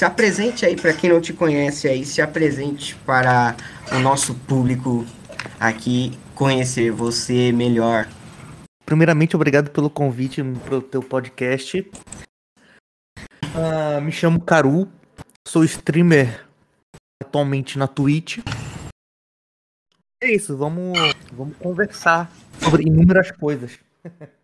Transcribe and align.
se 0.00 0.04
apresente 0.06 0.64
aí 0.64 0.74
para 0.74 0.94
quem 0.94 1.10
não 1.10 1.20
te 1.20 1.34
conhece 1.34 1.86
aí, 1.86 2.06
se 2.06 2.22
apresente 2.22 2.96
para 3.04 3.54
o 3.92 3.98
nosso 3.98 4.34
público 4.34 5.04
aqui 5.60 6.18
conhecer 6.34 6.90
você 6.90 7.52
melhor. 7.52 8.08
Primeiramente, 8.86 9.36
obrigado 9.36 9.70
pelo 9.70 9.90
convite 9.90 10.42
para 10.64 10.76
o 10.76 10.80
teu 10.80 11.02
podcast. 11.02 11.86
Uh, 13.44 14.00
me 14.00 14.10
chamo 14.10 14.40
Caru, 14.40 14.88
sou 15.46 15.64
streamer 15.64 16.46
atualmente 17.22 17.76
na 17.76 17.86
Twitch. 17.86 18.38
É 20.22 20.32
isso, 20.32 20.56
vamos, 20.56 20.98
vamos 21.30 21.54
conversar 21.58 22.32
sobre 22.58 22.84
inúmeras 22.84 23.30
coisas. 23.32 23.78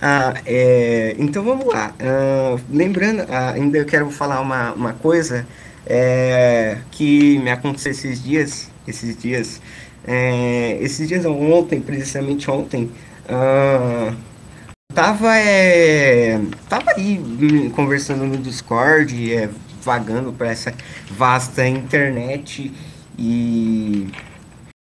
Ah, 0.00 0.34
é, 0.44 1.14
então 1.18 1.42
vamos 1.42 1.66
lá. 1.66 1.94
Uh, 2.00 2.60
lembrando, 2.70 3.22
uh, 3.22 3.54
ainda 3.54 3.78
eu 3.78 3.86
quero 3.86 4.10
falar 4.10 4.40
uma, 4.40 4.72
uma 4.72 4.92
coisa 4.92 5.46
é, 5.86 6.78
que 6.90 7.38
me 7.38 7.50
aconteceu 7.50 7.92
esses 7.92 8.22
dias. 8.22 8.70
Esses 8.86 9.16
dias. 9.16 9.60
É, 10.06 10.78
esses 10.80 11.08
dias 11.08 11.24
ontem, 11.24 11.80
precisamente 11.80 12.48
ontem, 12.50 12.90
uh, 13.24 14.14
tava, 14.94 15.36
é, 15.36 16.40
tava 16.68 16.92
aí 16.96 17.70
conversando 17.74 18.24
no 18.24 18.36
Discord, 18.36 19.34
é, 19.34 19.48
vagando 19.82 20.32
para 20.32 20.50
essa 20.50 20.72
vasta 21.10 21.66
internet 21.66 22.72
e 23.18 24.08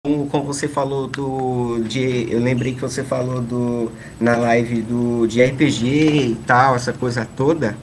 como, 0.04 0.44
você 0.44 0.68
falou 0.68 1.08
do 1.08 1.84
de 1.84 2.32
eu 2.32 2.40
lembrei 2.40 2.74
que 2.74 2.82
você 2.82 3.04
falou 3.04 3.40
do 3.40 3.92
na 4.20 4.36
live 4.36 4.82
do 4.82 5.28
de 5.28 5.44
RPG 5.44 5.86
e 6.32 6.36
tal 6.48 6.76
essa 6.76 6.92
coisa 6.92 7.24
toda. 7.38 7.78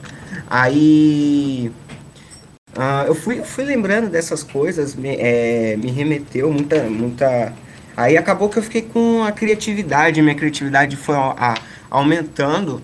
Aí 0.51 1.71
uh, 2.77 3.07
eu 3.07 3.15
fui 3.15 3.43
fui 3.45 3.65
lembrando 3.65 4.11
dessas 4.11 4.43
coisas 4.43 4.97
me, 4.97 5.15
é, 5.17 5.77
me 5.77 5.93
remeteu 5.93 6.53
muita 6.53 6.83
muita 6.91 7.53
aí 7.97 8.17
acabou 8.17 8.49
que 8.49 8.59
eu 8.59 8.65
fiquei 8.65 8.83
com 8.83 9.23
a 9.23 9.31
criatividade 9.31 10.21
minha 10.21 10.35
criatividade 10.35 10.97
foi 10.97 11.15
a, 11.15 11.55
aumentando. 11.89 12.83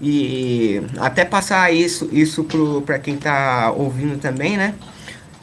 E 0.00 0.82
até 0.98 1.24
passar 1.24 1.72
isso 1.72 2.08
isso 2.12 2.46
para 2.84 2.98
quem 2.98 3.14
está 3.14 3.72
ouvindo 3.72 4.18
também 4.20 4.58
né 4.58 4.74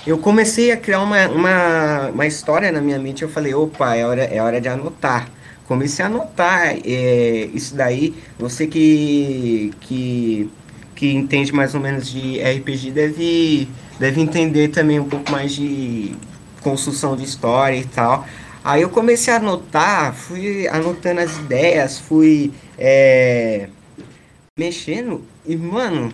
eu 0.06 0.18
comecei 0.20 0.72
a 0.72 0.78
criar 0.78 1.02
uma, 1.02 1.28
uma, 1.28 2.10
uma 2.10 2.28
história 2.28 2.72
na 2.72 2.80
minha 2.80 3.00
mente. 3.00 3.24
Eu 3.24 3.30
falei, 3.30 3.54
opa, 3.54 3.96
é 3.96 4.06
hora, 4.06 4.24
é 4.24 4.42
hora 4.42 4.62
de 4.62 4.68
anotar. 4.68 5.28
Comecei 5.68 6.06
a 6.06 6.08
anotar 6.08 6.78
é, 6.86 7.50
isso 7.54 7.76
daí. 7.76 8.14
Você 8.38 8.68
que, 8.68 9.74
que, 9.82 10.50
que 10.96 11.12
entende 11.12 11.52
mais 11.52 11.74
ou 11.74 11.82
menos 11.82 12.08
de 12.08 12.40
RPG 12.40 12.92
deve, 12.92 13.68
deve 14.00 14.22
entender 14.22 14.68
também 14.68 15.00
um 15.00 15.10
pouco 15.10 15.32
mais 15.32 15.54
de 15.54 16.16
construção 16.62 17.16
de 17.16 17.24
história 17.24 17.78
e 17.78 17.86
tal. 17.86 18.28
Aí 18.64 18.84
eu 18.84 18.90
comecei 18.90 19.34
a 19.34 19.38
anotar, 19.38 20.14
fui 20.14 20.68
anotando 20.68 21.22
as 21.22 21.38
ideias, 21.38 22.00
fui 22.00 22.52
é, 22.78 23.70
mexendo 24.58 25.24
e, 25.46 25.56
mano, 25.56 26.12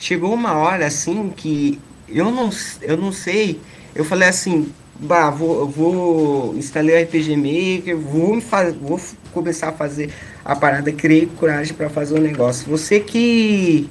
chegou 0.00 0.32
uma 0.34 0.54
hora 0.54 0.86
assim 0.86 1.30
que 1.30 1.80
eu 2.08 2.30
não, 2.30 2.50
eu 2.82 2.96
não 2.96 3.12
sei. 3.12 3.60
Eu 3.94 4.04
falei 4.04 4.28
assim, 4.28 4.72
bah, 4.98 5.30
vou, 5.30 5.68
vou 5.68 6.56
instalei 6.56 6.96
o 6.96 7.04
RPG 7.04 7.36
Maker, 7.36 7.96
vou, 7.96 8.40
faz, 8.40 8.74
vou 8.74 9.00
começar 9.32 9.68
a 9.68 9.72
fazer 9.72 10.12
a 10.44 10.54
parada, 10.54 10.92
criei 10.92 11.26
coragem 11.26 11.74
para 11.74 11.90
fazer 11.90 12.14
o 12.14 12.20
negócio. 12.22 12.68
Você 12.68 13.00
que 13.00 13.88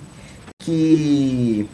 que 0.62 1.68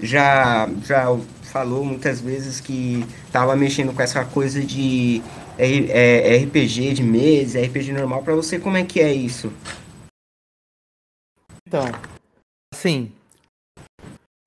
já 0.00 0.68
já 0.84 1.16
falou 1.42 1.84
muitas 1.84 2.20
vezes 2.20 2.60
que 2.60 3.04
tava 3.32 3.56
mexendo 3.56 3.94
com 3.94 4.02
essa 4.02 4.24
coisa 4.24 4.60
de 4.60 5.22
é, 5.58 6.36
é, 6.36 6.44
RPG 6.44 6.94
de 6.94 7.02
mesa, 7.02 7.60
RPG 7.60 7.92
normal, 7.92 8.22
para 8.22 8.34
você 8.34 8.58
como 8.58 8.76
é 8.76 8.84
que 8.84 9.00
é 9.00 9.12
isso? 9.12 9.52
Então, 11.66 11.84
assim, 12.72 13.12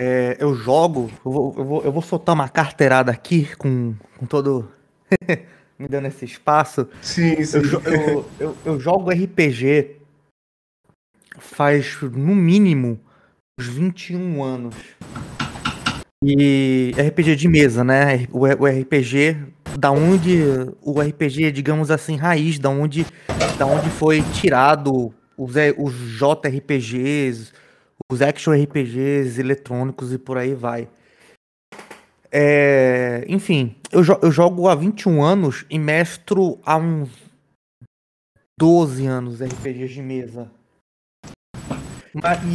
é, 0.03 0.35
eu 0.39 0.55
jogo, 0.55 1.11
eu 1.23 1.31
vou, 1.31 1.55
eu, 1.55 1.63
vou, 1.63 1.83
eu 1.83 1.91
vou 1.91 2.01
soltar 2.01 2.33
uma 2.33 2.49
carteirada 2.49 3.11
aqui 3.11 3.55
com, 3.55 3.93
com 4.17 4.25
todo. 4.25 4.67
me 5.77 5.87
dando 5.87 6.07
esse 6.07 6.25
espaço. 6.25 6.87
Sim, 7.03 7.43
sim. 7.43 7.57
Eu, 7.57 7.81
eu, 7.81 8.25
eu, 8.39 8.57
eu, 8.65 8.79
jogo 8.79 9.11
RPG 9.11 9.97
faz 11.37 12.01
no 12.01 12.33
mínimo 12.33 12.99
uns 13.59 13.67
21 13.67 14.43
anos. 14.43 14.75
E 16.23 16.93
RPG 16.97 17.35
de 17.35 17.47
mesa, 17.47 17.83
né? 17.83 18.27
O, 18.31 18.39
o 18.39 18.65
RPG 18.65 19.37
da 19.77 19.91
onde 19.91 20.41
o 20.81 20.99
RPG, 20.99 21.51
digamos 21.51 21.91
assim, 21.91 22.15
raiz, 22.15 22.57
da 22.57 22.71
onde, 22.71 23.05
da 23.59 23.67
onde 23.67 23.89
foi 23.91 24.23
tirado 24.33 25.13
os, 25.37 25.53
os 25.77 25.93
JRPGs, 26.17 27.51
os 28.11 28.21
action 28.21 28.51
RPGs 28.51 29.39
eletrônicos 29.39 30.11
e 30.11 30.17
por 30.17 30.37
aí 30.37 30.53
vai. 30.53 30.89
É, 32.29 33.23
enfim, 33.27 33.75
eu, 33.89 34.01
eu, 34.21 34.29
jogo 34.29 34.67
há 34.67 34.75
21 34.75 35.23
anos 35.23 35.65
e 35.69 35.79
mestro 35.79 36.59
há 36.65 36.75
uns 36.75 37.09
12 38.59 39.05
anos 39.05 39.41
RPGs 39.41 39.93
de 39.93 40.01
mesa. 40.01 40.51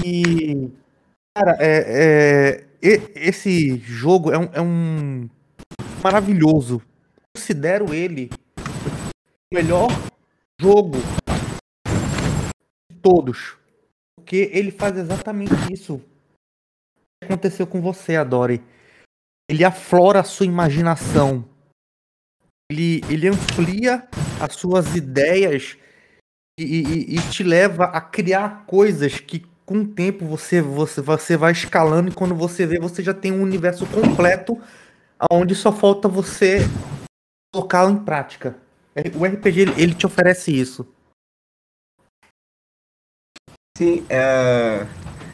E, 0.04 0.70
cara, 1.34 1.56
é, 1.58 2.60
é, 2.82 2.98
esse 3.14 3.78
jogo 3.78 4.30
é 4.30 4.38
um, 4.38 4.50
é 4.52 4.60
um 4.60 5.28
maravilhoso. 6.02 6.82
Considero 7.34 7.94
ele 7.94 8.28
o 8.58 9.54
melhor 9.54 9.88
jogo 10.60 10.98
de 12.90 12.98
todos 13.00 13.56
porque 14.26 14.50
ele 14.52 14.72
faz 14.72 14.98
exatamente 14.98 15.54
isso. 15.72 16.02
que 17.22 17.26
aconteceu 17.26 17.64
com 17.64 17.80
você, 17.80 18.16
Adore. 18.16 18.60
Ele 19.48 19.64
aflora 19.64 20.18
a 20.18 20.24
sua 20.24 20.46
imaginação. 20.46 21.48
Ele, 22.68 23.00
ele 23.08 23.28
amplia 23.28 24.08
as 24.40 24.54
suas 24.56 24.96
ideias 24.96 25.78
e, 26.58 26.64
e, 26.64 27.16
e 27.16 27.30
te 27.30 27.44
leva 27.44 27.84
a 27.84 28.00
criar 28.00 28.66
coisas 28.66 29.20
que 29.20 29.46
com 29.64 29.82
o 29.82 29.86
tempo 29.86 30.26
você, 30.26 30.60
você, 30.60 31.00
você 31.00 31.36
vai 31.36 31.52
escalando 31.52 32.10
e 32.10 32.14
quando 32.14 32.34
você 32.34 32.66
vê, 32.66 32.80
você 32.80 33.04
já 33.04 33.14
tem 33.14 33.30
um 33.30 33.42
universo 33.42 33.86
completo 33.86 34.60
onde 35.30 35.54
só 35.54 35.70
falta 35.70 36.08
você 36.08 36.58
colocá-lo 37.54 37.92
em 37.92 38.04
prática. 38.04 38.56
O 39.14 39.24
RPG 39.24 39.80
ele 39.80 39.94
te 39.94 40.04
oferece 40.04 40.50
isso. 40.50 40.95
Sim, 43.76 44.06
é, 44.08 44.86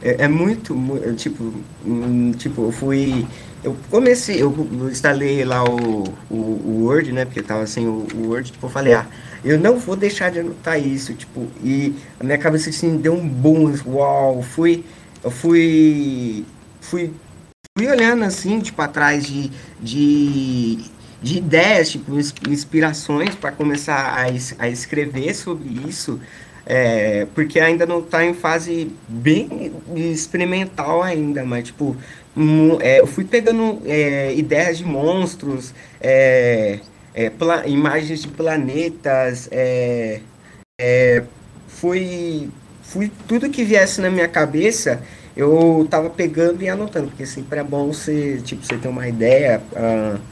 é, 0.02 0.24
é 0.24 0.28
muito, 0.28 0.74
tipo, 1.16 1.54
hum, 1.86 2.32
tipo, 2.32 2.62
eu 2.64 2.72
fui, 2.72 3.24
eu 3.62 3.76
comecei, 3.88 4.42
eu 4.42 4.52
instalei 4.90 5.44
lá 5.44 5.62
o, 5.62 6.02
o, 6.28 6.34
o 6.34 6.84
Word, 6.86 7.12
né, 7.12 7.24
porque 7.24 7.40
tava 7.40 7.68
sem 7.68 7.86
o, 7.86 8.04
o, 8.12 8.30
Word, 8.30 8.50
tipo, 8.50 8.66
eu 8.66 8.70
falei, 8.70 8.94
ah, 8.94 9.06
eu 9.44 9.60
não 9.60 9.78
vou 9.78 9.94
deixar 9.94 10.32
de 10.32 10.40
anotar 10.40 10.76
isso, 10.76 11.14
tipo, 11.14 11.46
e 11.62 11.94
a 12.18 12.24
minha 12.24 12.36
cabeça, 12.36 12.70
assim, 12.70 12.96
deu 12.96 13.14
um 13.14 13.28
boom, 13.28 13.72
uau, 13.86 14.42
fui, 14.42 14.84
eu 15.22 15.30
fui, 15.30 16.44
fui, 16.80 17.12
fui 17.78 17.86
olhando, 17.86 18.24
assim, 18.24 18.58
tipo, 18.58 18.82
atrás 18.82 19.24
de, 19.24 19.52
de, 19.80 20.78
de 21.22 21.38
ideias, 21.38 21.90
tipo, 21.90 22.12
inspirações 22.50 23.36
para 23.36 23.52
começar 23.52 24.18
a, 24.18 24.24
a 24.58 24.68
escrever 24.68 25.32
sobre 25.32 25.68
isso, 25.88 26.18
é, 26.66 27.26
porque 27.34 27.58
ainda 27.58 27.84
não 27.86 28.00
está 28.00 28.24
em 28.24 28.34
fase 28.34 28.90
bem 29.08 29.72
experimental 29.94 31.02
ainda, 31.02 31.44
mas 31.44 31.64
tipo, 31.64 31.96
é, 32.80 33.00
eu 33.00 33.06
fui 33.06 33.24
pegando 33.24 33.82
é, 33.84 34.34
ideias 34.34 34.78
de 34.78 34.84
monstros, 34.84 35.74
é, 36.00 36.78
é, 37.14 37.30
imagens 37.66 38.22
de 38.22 38.28
planetas, 38.28 39.48
é, 39.50 40.20
fui, 41.68 42.48
fui 42.82 43.10
tudo 43.26 43.50
que 43.50 43.64
viesse 43.64 44.00
na 44.00 44.10
minha 44.10 44.28
cabeça, 44.28 45.02
eu 45.36 45.86
tava 45.90 46.10
pegando 46.10 46.62
e 46.62 46.68
anotando, 46.68 47.08
porque 47.08 47.26
sempre 47.26 47.58
é 47.58 47.64
bom 47.64 47.88
você, 47.88 48.40
tipo, 48.44 48.64
você 48.64 48.76
ter 48.76 48.88
uma 48.88 49.08
ideia. 49.08 49.62
Uh, 49.72 50.31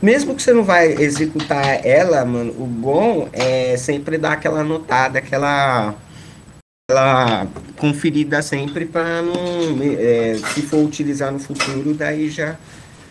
mesmo 0.00 0.34
que 0.34 0.42
você 0.42 0.52
não 0.52 0.64
vai 0.64 0.92
executar 0.92 1.84
ela, 1.84 2.24
mano, 2.24 2.52
o 2.58 2.66
bom 2.66 3.28
é 3.32 3.76
sempre 3.76 4.18
dar 4.18 4.32
aquela 4.32 4.60
anotada, 4.60 5.18
aquela, 5.18 5.94
aquela 6.88 7.46
conferida 7.76 8.42
sempre 8.42 8.86
para 8.86 9.22
não, 9.22 9.34
é, 9.82 10.36
se 10.54 10.62
for 10.62 10.84
utilizar 10.84 11.32
no 11.32 11.38
futuro, 11.40 11.94
daí 11.94 12.30
já, 12.30 12.56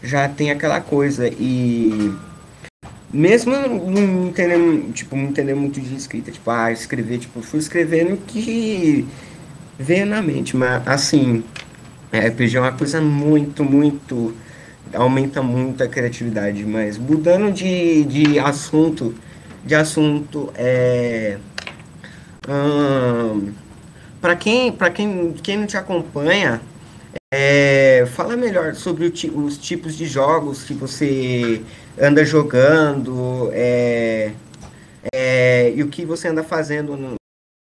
já 0.02 0.30
tem 0.30 0.52
aquela 0.52 0.80
coisa. 0.82 1.28
E 1.28 2.14
mesmo 3.14 3.52
não 3.54 4.28
entendendo, 4.30 4.94
tipo, 4.94 5.16
não 5.16 5.26
entendendo 5.26 5.60
muito 5.60 5.82
de 5.82 5.96
escrita, 5.96 6.32
tipo, 6.32 6.50
ah, 6.50 6.72
escrever, 6.72 7.20
tipo, 7.20 7.42
fui 7.42 7.60
escrevendo 7.60 8.18
que 8.26 9.08
veio 9.78 10.06
na 10.06 10.22
mente, 10.22 10.56
mas 10.56 10.88
assim, 10.88 11.44
É, 12.12 12.28
RPG 12.28 12.58
é 12.58 12.62
uma 12.62 12.74
coisa 12.74 13.02
muito, 13.02 13.64
muito. 13.64 14.36
Aumenta 14.94 15.42
muito 15.42 15.84
a 15.84 15.88
criatividade, 15.88 16.66
mas 16.66 16.98
mudando 16.98 17.52
de, 17.52 18.04
de 18.06 18.40
assunto, 18.40 19.16
de 19.64 19.76
assunto, 19.76 20.52
é. 20.56 21.38
Hum, 22.48 23.54
para 24.20 24.36
quem, 24.36 24.76
quem, 24.94 25.34
quem 25.34 25.58
não 25.58 25.68
te 25.68 25.78
acompanha, 25.78 26.62
é, 27.34 28.06
fala 28.08 28.36
melhor 28.36 28.76
sobre 28.76 29.06
os 29.06 29.58
tipos 29.58 29.96
de 29.96 30.06
jogos 30.06 30.64
que 30.64 30.74
você 30.74 31.64
anda 32.00 32.26
jogando 32.26 33.50
é, 33.54 34.34
é, 35.14 35.72
e 35.74 35.82
o 35.82 35.88
que 35.88 36.06
você 36.06 36.28
anda 36.28 36.44
fazendo 36.44 36.98
no, 36.98 37.16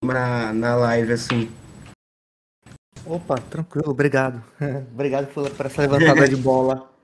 na, 0.05 0.53
na 0.53 0.77
live, 0.77 1.13
assim. 1.13 1.51
Opa, 3.05 3.37
tranquilo, 3.37 3.91
obrigado. 3.91 4.43
obrigado 4.93 5.27
por, 5.33 5.51
por 5.51 5.67
essa 5.67 5.83
levantada 5.83 6.29
de 6.29 6.37
bola. 6.37 6.89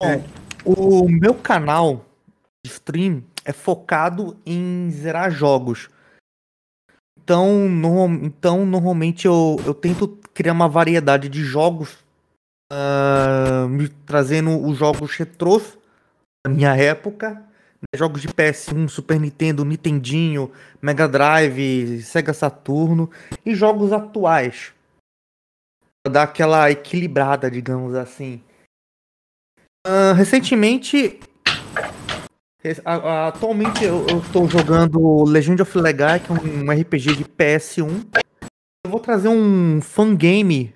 Bom, 0.00 0.22
o 0.64 1.08
meu 1.08 1.34
canal 1.34 2.04
de 2.64 2.70
stream 2.70 3.22
é 3.44 3.52
focado 3.52 4.36
em 4.44 4.90
zerar 4.90 5.30
jogos. 5.30 5.88
Então, 7.18 7.68
no, 7.68 8.06
então 8.24 8.66
normalmente 8.66 9.26
eu, 9.26 9.56
eu 9.64 9.72
tento 9.72 10.08
criar 10.34 10.52
uma 10.52 10.68
variedade 10.68 11.28
de 11.28 11.42
jogos, 11.42 12.04
uh, 12.72 13.66
me 13.68 13.88
trazendo 13.88 14.64
os 14.64 14.76
jogos 14.76 15.16
retrôs 15.16 15.78
da 16.46 16.52
minha 16.52 16.76
época, 16.76 17.30
né, 17.30 17.96
jogos 17.96 18.20
de 18.20 18.28
PS1, 18.28 18.88
Super 18.88 19.18
Nintendo, 19.18 19.64
Nintendinho, 19.64 20.52
Mega 20.80 21.08
Drive, 21.08 22.02
Sega 22.02 22.34
Saturno 22.34 23.10
e 23.44 23.54
jogos 23.54 23.92
atuais. 23.92 24.74
Pra 26.04 26.12
dar 26.12 26.22
aquela 26.24 26.70
equilibrada, 26.70 27.50
digamos 27.50 27.94
assim. 27.94 28.42
Uh, 29.86 30.12
recentemente 30.16 31.20
Atualmente 32.84 33.84
eu, 33.84 34.04
estou 34.18 34.48
jogando 34.48 35.22
Legend 35.24 35.62
of 35.62 35.78
Legaia, 35.78 36.18
que 36.18 36.32
é 36.32 36.34
um 36.34 36.70
RPG 36.70 37.14
de 37.14 37.24
PS1. 37.24 38.04
Eu 38.84 38.90
vou 38.90 38.98
trazer 38.98 39.28
um 39.28 39.80
fangame, 39.80 40.74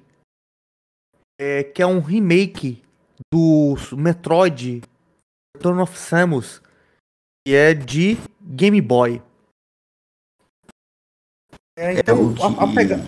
é, 1.41 1.65
que 1.65 1.83
é 1.83 1.87
um 1.87 1.99
remake 1.99 2.83
do 3.33 3.75
Metroid 3.97 4.83
Return 5.57 5.81
of 5.81 5.99
Samus, 5.99 6.63
que 7.45 7.55
é 7.55 7.75
de 7.75 8.17
Game 8.41 8.81
Boy. 8.81 9.21
É, 11.77 11.99
então, 11.99 12.35
é 12.35 12.43
a, 12.43 12.65
a 12.65 12.75
pega... 12.75 12.99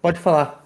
Pode 0.00 0.20
falar. 0.20 0.65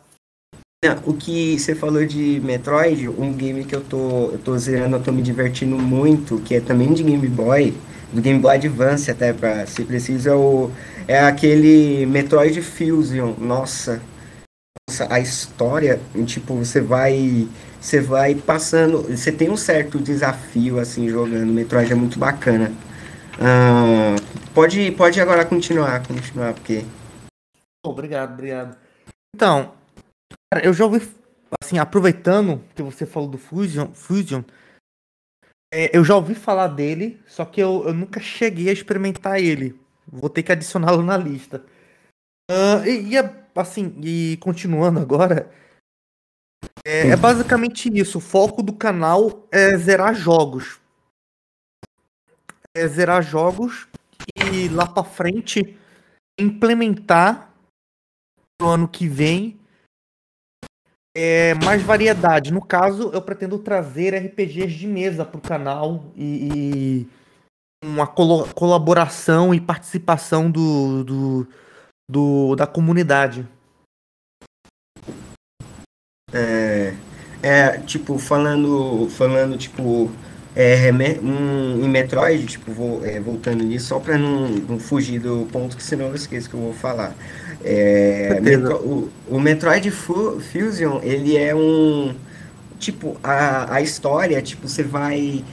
O 1.04 1.12
que 1.12 1.58
você 1.58 1.74
falou 1.74 2.06
de 2.06 2.40
Metroid, 2.42 3.06
um 3.06 3.34
game 3.34 3.66
que 3.66 3.76
eu 3.76 3.82
tô, 3.82 4.30
eu 4.30 4.38
tô 4.38 4.56
zerando, 4.56 4.96
eu 4.96 5.02
tô 5.02 5.12
me 5.12 5.20
divertindo 5.20 5.76
muito, 5.76 6.40
que 6.40 6.54
é 6.54 6.60
também 6.60 6.94
de 6.94 7.02
Game 7.02 7.28
Boy, 7.28 7.74
do 8.10 8.22
Game 8.22 8.38
Boy 8.40 8.54
Advance 8.54 9.10
até, 9.10 9.30
pra 9.30 9.66
se 9.66 9.84
preciso, 9.84 10.30
é, 10.30 10.34
o, 10.34 10.70
é 11.06 11.18
aquele 11.20 12.06
Metroid 12.06 12.62
Fusion. 12.62 13.34
Nossa, 13.38 14.00
nossa, 14.88 15.06
a 15.12 15.20
história, 15.20 16.00
tipo, 16.24 16.54
você 16.54 16.80
vai 16.80 17.46
você 17.78 18.00
vai 18.00 18.34
passando, 18.34 19.02
você 19.02 19.30
tem 19.30 19.50
um 19.50 19.58
certo 19.58 19.98
desafio 19.98 20.78
assim 20.78 21.10
jogando. 21.10 21.52
Metroid 21.52 21.92
é 21.92 21.94
muito 21.94 22.18
bacana. 22.18 22.72
Uh, 23.36 24.16
pode, 24.54 24.92
pode 24.92 25.20
agora 25.20 25.44
continuar, 25.44 26.06
continuar, 26.06 26.54
porque. 26.54 26.86
Obrigado, 27.84 28.32
obrigado. 28.32 28.78
Então, 29.34 29.72
Cara, 30.52 30.66
eu 30.66 30.74
já 30.74 30.84
ouvi, 30.84 30.98
assim, 31.62 31.78
aproveitando 31.78 32.64
que 32.74 32.82
você 32.82 33.06
falou 33.06 33.28
do 33.28 33.38
Fusion, 33.38 33.92
Fusion 33.94 34.42
é, 35.72 35.96
eu 35.96 36.04
já 36.04 36.16
ouvi 36.16 36.34
falar 36.34 36.66
dele, 36.66 37.22
só 37.26 37.44
que 37.44 37.62
eu, 37.62 37.84
eu 37.86 37.94
nunca 37.94 38.18
cheguei 38.18 38.68
a 38.68 38.72
experimentar 38.72 39.38
ele. 39.38 39.80
Vou 40.04 40.28
ter 40.28 40.42
que 40.42 40.50
adicioná-lo 40.50 41.02
na 41.02 41.16
lista. 41.16 41.64
Uh, 42.50 42.84
e, 42.84 43.14
e, 43.14 43.16
assim, 43.54 43.94
e 44.02 44.36
continuando 44.38 44.98
agora, 44.98 45.48
é, 46.84 47.10
é, 47.10 47.16
basicamente 47.16 47.88
isso. 47.96 48.18
O 48.18 48.20
foco 48.20 48.64
do 48.64 48.72
canal 48.72 49.46
é 49.52 49.76
zerar 49.76 50.12
jogos. 50.12 50.80
É 52.74 52.86
zerar 52.88 53.22
jogos 53.22 53.86
e 54.52 54.68
lá 54.68 54.86
para 54.86 55.04
frente 55.04 55.78
implementar 56.38 57.54
pro 58.58 58.68
ano 58.68 58.88
que 58.88 59.06
vem 59.06 59.59
é, 61.14 61.54
mais 61.54 61.82
variedade. 61.82 62.52
No 62.52 62.64
caso, 62.64 63.10
eu 63.12 63.22
pretendo 63.22 63.58
trazer 63.58 64.14
RPGs 64.14 64.74
de 64.74 64.86
mesa 64.86 65.24
para 65.24 65.38
o 65.38 65.40
canal 65.40 66.04
e, 66.16 67.04
e 67.04 67.08
uma 67.84 68.06
colo 68.06 68.46
colaboração 68.54 69.54
e 69.54 69.60
participação 69.60 70.50
do, 70.50 71.04
do, 71.04 71.48
do, 72.10 72.56
da 72.56 72.66
comunidade. 72.66 73.46
É, 76.32 76.94
é, 77.42 77.78
tipo, 77.78 78.18
falando, 78.18 79.08
falando, 79.10 79.56
tipo, 79.56 80.10
é, 80.54 80.90
um, 81.22 81.84
em 81.84 81.88
Metroid, 81.88 82.46
tipo, 82.46 82.72
vou, 82.72 83.04
é, 83.04 83.18
voltando 83.18 83.64
nisso, 83.64 83.88
só 83.88 83.98
para 83.98 84.18
não, 84.18 84.48
não, 84.48 84.78
fugir 84.78 85.18
do 85.18 85.46
ponto, 85.50 85.76
que 85.76 85.82
senão 85.82 86.06
eu 86.08 86.14
esqueço 86.14 86.48
que 86.50 86.54
eu 86.54 86.60
vou 86.60 86.74
falar. 86.74 87.14
É, 87.64 88.38
Metro, 88.40 88.76
o, 88.76 89.08
o, 89.28 89.40
Metroid 89.40 89.90
Fusion, 89.90 91.00
ele 91.02 91.36
é 91.36 91.54
um. 91.54 92.14
Tipo, 92.78 93.16
a, 93.22 93.74
a 93.74 93.82
história, 93.82 94.40
tipo, 94.40 94.66
você 94.66 94.82
vai. 94.82 95.44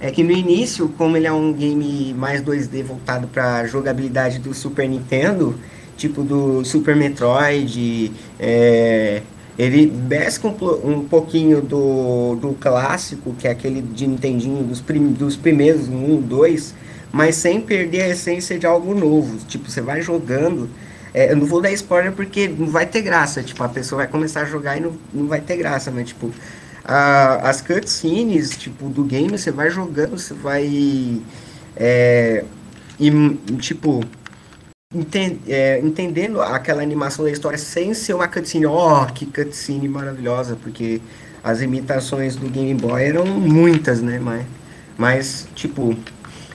É 0.00 0.10
que 0.10 0.24
no 0.24 0.32
início, 0.32 0.88
como 0.98 1.16
ele 1.16 1.28
é 1.28 1.32
um 1.32 1.52
game 1.52 2.12
mais 2.14 2.42
2D 2.42 2.82
voltado 2.82 3.28
para 3.28 3.64
jogabilidade 3.66 4.40
do 4.40 4.52
Super 4.52 4.88
Nintendo, 4.88 5.54
tipo 5.96 6.24
do 6.24 6.64
Super 6.64 6.96
Metroid, 6.96 8.10
é, 8.40 9.22
ele 9.56 9.86
besca 9.86 10.48
um, 10.48 10.54
um, 10.84 11.04
pouquinho 11.04 11.60
do, 11.60 12.34
do 12.34 12.52
clássico, 12.54 13.32
que 13.38 13.46
é 13.46 13.52
aquele 13.52 13.80
de 13.80 14.08
Nintendinho, 14.08 14.64
dos, 14.64 14.80
prim, 14.80 15.12
dos 15.12 15.36
primeiros, 15.36 15.88
um, 15.88 16.20
dois, 16.20 16.74
mas 17.12 17.36
sem 17.36 17.60
perder 17.60 18.02
a 18.02 18.08
essência 18.08 18.58
de 18.58 18.66
algo 18.66 18.94
novo. 18.94 19.38
Tipo, 19.46 19.70
você 19.70 19.80
vai 19.80 20.02
jogando 20.02 20.68
é, 21.14 21.32
eu 21.32 21.36
não 21.36 21.46
vou 21.46 21.60
dar 21.60 21.70
spoiler 21.72 22.12
porque 22.12 22.48
não 22.48 22.68
vai 22.68 22.86
ter 22.86 23.02
graça. 23.02 23.42
Tipo, 23.42 23.62
a 23.64 23.68
pessoa 23.68 23.98
vai 23.98 24.08
começar 24.08 24.42
a 24.42 24.44
jogar 24.44 24.76
e 24.76 24.80
não, 24.80 24.96
não 25.12 25.26
vai 25.26 25.40
ter 25.40 25.56
graça, 25.56 25.90
mas 25.90 26.08
tipo. 26.08 26.32
A, 26.84 27.48
as 27.48 27.60
cutscenes, 27.60 28.56
tipo, 28.56 28.88
do 28.88 29.04
game, 29.04 29.30
você 29.30 29.50
vai 29.52 29.70
jogando, 29.70 30.18
você 30.18 30.34
vai. 30.34 31.20
É, 31.76 32.44
e, 32.98 33.10
tipo. 33.58 34.00
É, 35.48 35.80
entendendo 35.80 36.42
aquela 36.42 36.82
animação 36.82 37.24
da 37.24 37.30
história 37.30 37.56
sem 37.56 37.94
ser 37.94 38.12
uma 38.12 38.28
cutscene, 38.28 38.66
ó, 38.66 39.04
oh, 39.04 39.06
que 39.06 39.24
cutscene 39.24 39.88
maravilhosa, 39.88 40.54
porque 40.62 41.00
as 41.42 41.62
imitações 41.62 42.36
do 42.36 42.46
Game 42.50 42.74
Boy 42.74 43.02
eram 43.02 43.24
muitas, 43.24 44.02
né? 44.02 44.18
Mas, 44.18 44.46
mas 44.98 45.48
tipo, 45.54 45.96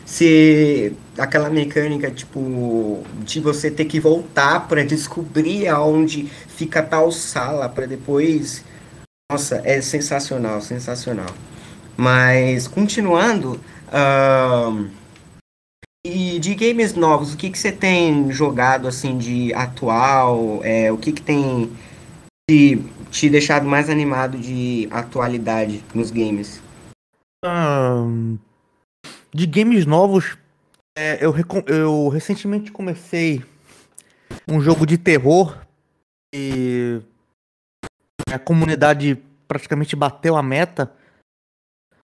se 0.06 0.94
aquela 1.18 1.50
mecânica 1.50 2.12
tipo 2.12 3.04
de 3.24 3.40
você 3.40 3.72
ter 3.72 3.86
que 3.86 4.00
voltar 4.00 4.68
para 4.68 4.86
descobrir 4.86 5.68
aonde 5.68 6.26
fica 6.26 6.82
tal 6.82 7.12
sala 7.12 7.68
para 7.70 7.86
depois. 7.86 8.64
Nossa 9.32 9.62
é 9.66 9.82
sensacional 9.82 10.62
sensacional. 10.62 11.34
Mas 11.96 12.68
continuando 12.68 13.60
uh, 13.88 14.90
e 16.06 16.40
de 16.40 16.56
games 16.56 16.94
novos 16.94 17.34
o 17.34 17.38
que 17.38 17.50
que 17.50 17.60
você 17.60 17.72
tem 17.72 18.32
jogado 18.32 18.88
assim 18.88 19.18
de 19.18 19.54
atual? 19.54 20.62
É, 20.64 20.92
o 20.92 20.98
que 20.98 21.12
que 21.12 21.22
tem 21.22 21.70
te, 22.50 22.82
te 23.12 23.30
deixado 23.30 23.68
mais 23.68 23.90
animado 23.90 24.38
de 24.38 24.88
atualidade 24.90 25.84
nos 25.94 26.12
games? 26.12 26.62
De 29.34 29.46
games 29.46 29.86
novos, 29.86 30.38
é, 30.98 31.24
eu, 31.24 31.32
eu 31.68 32.10
recentemente 32.10 32.72
comecei 32.72 33.46
um 34.48 34.60
jogo 34.60 34.84
de 34.84 34.98
terror 34.98 35.64
e 36.34 37.00
a 38.32 38.40
comunidade 38.40 39.16
praticamente 39.48 39.96
bateu 39.96 40.36
a 40.36 40.42
meta 40.42 40.92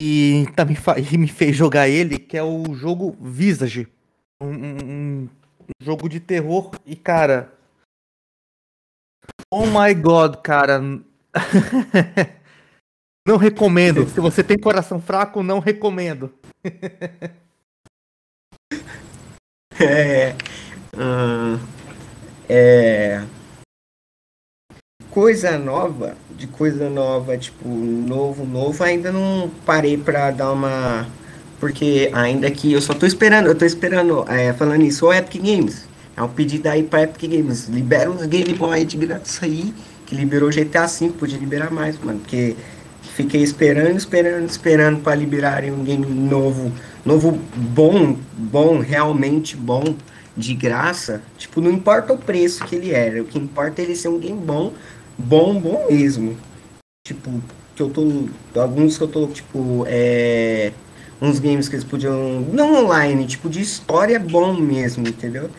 e 0.00 0.46
também 0.56 0.78
me 1.18 1.28
fez 1.28 1.54
jogar 1.54 1.88
ele, 1.88 2.18
que 2.18 2.38
é 2.38 2.42
o 2.42 2.74
jogo 2.74 3.14
Visage. 3.20 3.86
Um, 4.40 4.48
um, 4.48 5.22
um 5.24 5.28
jogo 5.82 6.08
de 6.08 6.18
terror 6.18 6.70
e, 6.86 6.96
cara. 6.96 7.52
Oh 9.52 9.66
my 9.66 9.92
god, 9.94 10.36
cara. 10.36 10.80
Não 13.28 13.36
recomendo. 13.36 14.08
Se 14.08 14.18
você 14.20 14.42
tem 14.42 14.58
coração 14.58 14.98
fraco, 14.98 15.42
não 15.42 15.58
recomendo. 15.58 16.32
é. 19.84 20.34
Uh, 20.94 21.58
É, 22.52 23.22
coisa 25.10 25.58
nova, 25.58 26.16
de 26.36 26.46
coisa 26.46 26.88
nova, 26.88 27.36
tipo, 27.36 27.68
novo, 27.68 28.44
novo, 28.44 28.82
ainda 28.82 29.12
não 29.12 29.50
parei 29.66 29.96
pra 29.96 30.30
dar 30.30 30.52
uma. 30.52 31.06
Porque 31.58 32.10
ainda 32.12 32.50
que 32.50 32.72
eu 32.72 32.80
só 32.80 32.94
tô 32.94 33.04
esperando, 33.06 33.46
eu 33.46 33.54
tô 33.54 33.64
esperando, 33.64 34.24
é, 34.28 34.52
falando 34.52 34.82
isso, 34.82 35.06
o 35.06 35.12
Epic 35.12 35.42
Games. 35.42 35.84
É 36.16 36.22
um 36.22 36.28
pedido 36.28 36.66
aí 36.68 36.82
pra 36.82 37.02
Epic 37.02 37.30
Games. 37.30 37.68
Libera 37.68 38.10
uns 38.10 38.24
Game 38.26 38.54
Boy 38.54 38.84
de 38.84 38.96
graça 38.96 39.44
aí, 39.44 39.74
que 40.06 40.14
liberou 40.14 40.50
GTA 40.50 40.86
V, 40.86 41.10
podia 41.10 41.38
liberar 41.38 41.70
mais, 41.70 41.98
mano. 42.02 42.20
Porque 42.20 42.56
fiquei 43.12 43.42
esperando, 43.42 43.96
esperando, 43.96 44.48
esperando 44.48 45.00
pra 45.02 45.14
liberarem 45.14 45.70
um 45.70 45.84
game 45.84 46.06
novo, 46.06 46.72
novo 47.04 47.38
bom, 47.54 48.16
bom, 48.36 48.78
realmente 48.78 49.56
bom, 49.56 49.94
de 50.36 50.54
graça. 50.54 51.22
Tipo, 51.36 51.60
não 51.60 51.70
importa 51.70 52.12
o 52.12 52.18
preço 52.18 52.64
que 52.64 52.76
ele 52.76 52.92
era, 52.92 53.22
o 53.22 53.24
que 53.24 53.38
importa 53.38 53.80
é 53.80 53.84
ele 53.84 53.96
ser 53.96 54.08
um 54.08 54.18
game 54.18 54.38
bom 54.38 54.72
bom, 55.20 55.60
bom 55.60 55.86
mesmo. 55.90 56.36
Tipo, 57.06 57.40
que 57.74 57.82
eu 57.82 57.90
tô. 57.90 58.28
Alguns 58.58 58.96
que 58.96 59.04
eu 59.04 59.08
tô, 59.08 59.26
tipo, 59.26 59.84
é. 59.86 60.72
Uns 61.20 61.38
games 61.38 61.68
que 61.68 61.74
eles 61.74 61.84
podiam. 61.84 62.40
Não 62.52 62.84
online, 62.84 63.26
tipo, 63.26 63.48
de 63.48 63.60
história 63.60 64.18
bom 64.18 64.54
mesmo, 64.54 65.06
entendeu? 65.06 65.50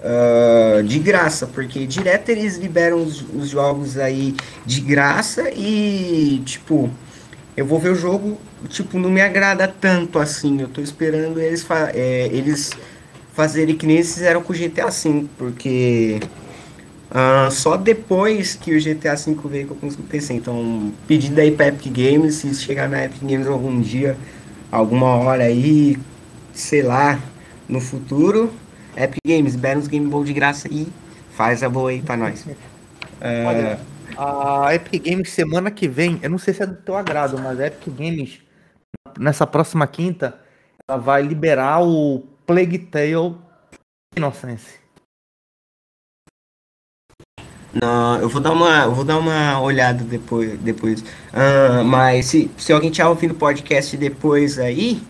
Uh, 0.00 0.80
de 0.84 1.00
graça, 1.00 1.44
porque 1.44 1.84
direto 1.84 2.28
eles 2.28 2.56
liberam 2.56 3.02
os, 3.02 3.20
os, 3.34 3.48
jogos 3.48 3.98
aí 3.98 4.32
de 4.64 4.80
graça 4.80 5.50
e, 5.50 6.40
tipo, 6.46 6.88
eu 7.56 7.66
vou 7.66 7.80
ver 7.80 7.90
o 7.90 7.96
jogo, 7.96 8.38
tipo, 8.68 8.96
não 8.96 9.10
me 9.10 9.20
agrada 9.20 9.66
tanto 9.66 10.20
assim. 10.20 10.60
Eu 10.60 10.68
tô 10.68 10.80
esperando 10.80 11.40
eles, 11.40 11.64
fa 11.64 11.90
é, 11.92 12.28
eles 12.30 12.70
fazerem 13.32 13.76
que 13.76 13.86
nem 13.86 13.96
eles 13.96 14.14
fizeram 14.14 14.40
com 14.40 14.52
o 14.52 14.56
GTA 14.56 14.86
V, 14.86 15.26
porque 15.36 16.20
Uh, 17.08 17.50
só 17.50 17.74
depois 17.78 18.54
que 18.54 18.76
o 18.76 18.78
GTA 18.78 19.14
V 19.14 19.34
veio 19.48 19.66
que 19.66 19.72
eu 19.72 19.76
consegui 19.76 20.02
PC. 20.02 20.34
Então, 20.34 20.92
pedido 21.06 21.40
aí 21.40 21.50
pra 21.50 21.68
Epic 21.68 21.90
Games, 21.90 22.36
se 22.36 22.54
chegar 22.54 22.88
na 22.88 23.04
Epic 23.04 23.22
Games 23.22 23.46
algum 23.46 23.80
dia, 23.80 24.16
alguma 24.70 25.16
hora 25.16 25.44
aí, 25.44 25.96
sei 26.52 26.82
lá, 26.82 27.18
no 27.66 27.80
futuro, 27.80 28.52
Epic 29.04 29.20
Games, 29.26 29.54
libera 29.54 29.78
uns 29.78 29.86
Game 29.86 30.06
Boy 30.08 30.24
de 30.24 30.32
graça 30.32 30.68
aí, 30.68 30.88
faz 31.32 31.62
a 31.62 31.68
boa 31.68 31.90
aí 31.90 32.02
pra 32.02 32.16
nós. 32.16 32.44
Uh, 32.44 33.46
Olha, 33.46 33.80
a 34.16 34.74
Epic 34.74 35.04
Games 35.04 35.30
semana 35.30 35.70
que 35.70 35.86
vem, 35.86 36.18
eu 36.22 36.28
não 36.28 36.38
sei 36.38 36.52
se 36.52 36.62
é 36.62 36.66
do 36.66 36.74
teu 36.74 36.96
agrado, 36.96 37.38
mas 37.38 37.60
a 37.60 37.68
Epic 37.68 37.94
Games, 37.94 38.40
nessa 39.18 39.46
próxima 39.46 39.86
quinta, 39.86 40.40
ela 40.88 40.98
vai 40.98 41.22
liberar 41.22 41.82
o 41.82 42.24
Plague 42.44 42.78
Tale 42.78 43.36
Innocence. 44.16 44.78
Não, 47.72 48.18
eu 48.18 48.28
vou 48.28 48.40
dar 48.40 48.52
uma, 48.52 48.84
eu 48.84 48.94
vou 48.94 49.04
dar 49.04 49.18
uma 49.18 49.60
olhada 49.60 50.02
depois, 50.02 50.58
depois. 50.58 51.02
Uh, 51.02 51.84
mas 51.84 52.26
se, 52.26 52.50
se 52.56 52.72
alguém 52.72 52.90
tiver 52.90 53.06
ouvindo 53.06 53.32
o 53.32 53.36
podcast 53.36 53.96
depois 53.96 54.58
aí, 54.58 55.00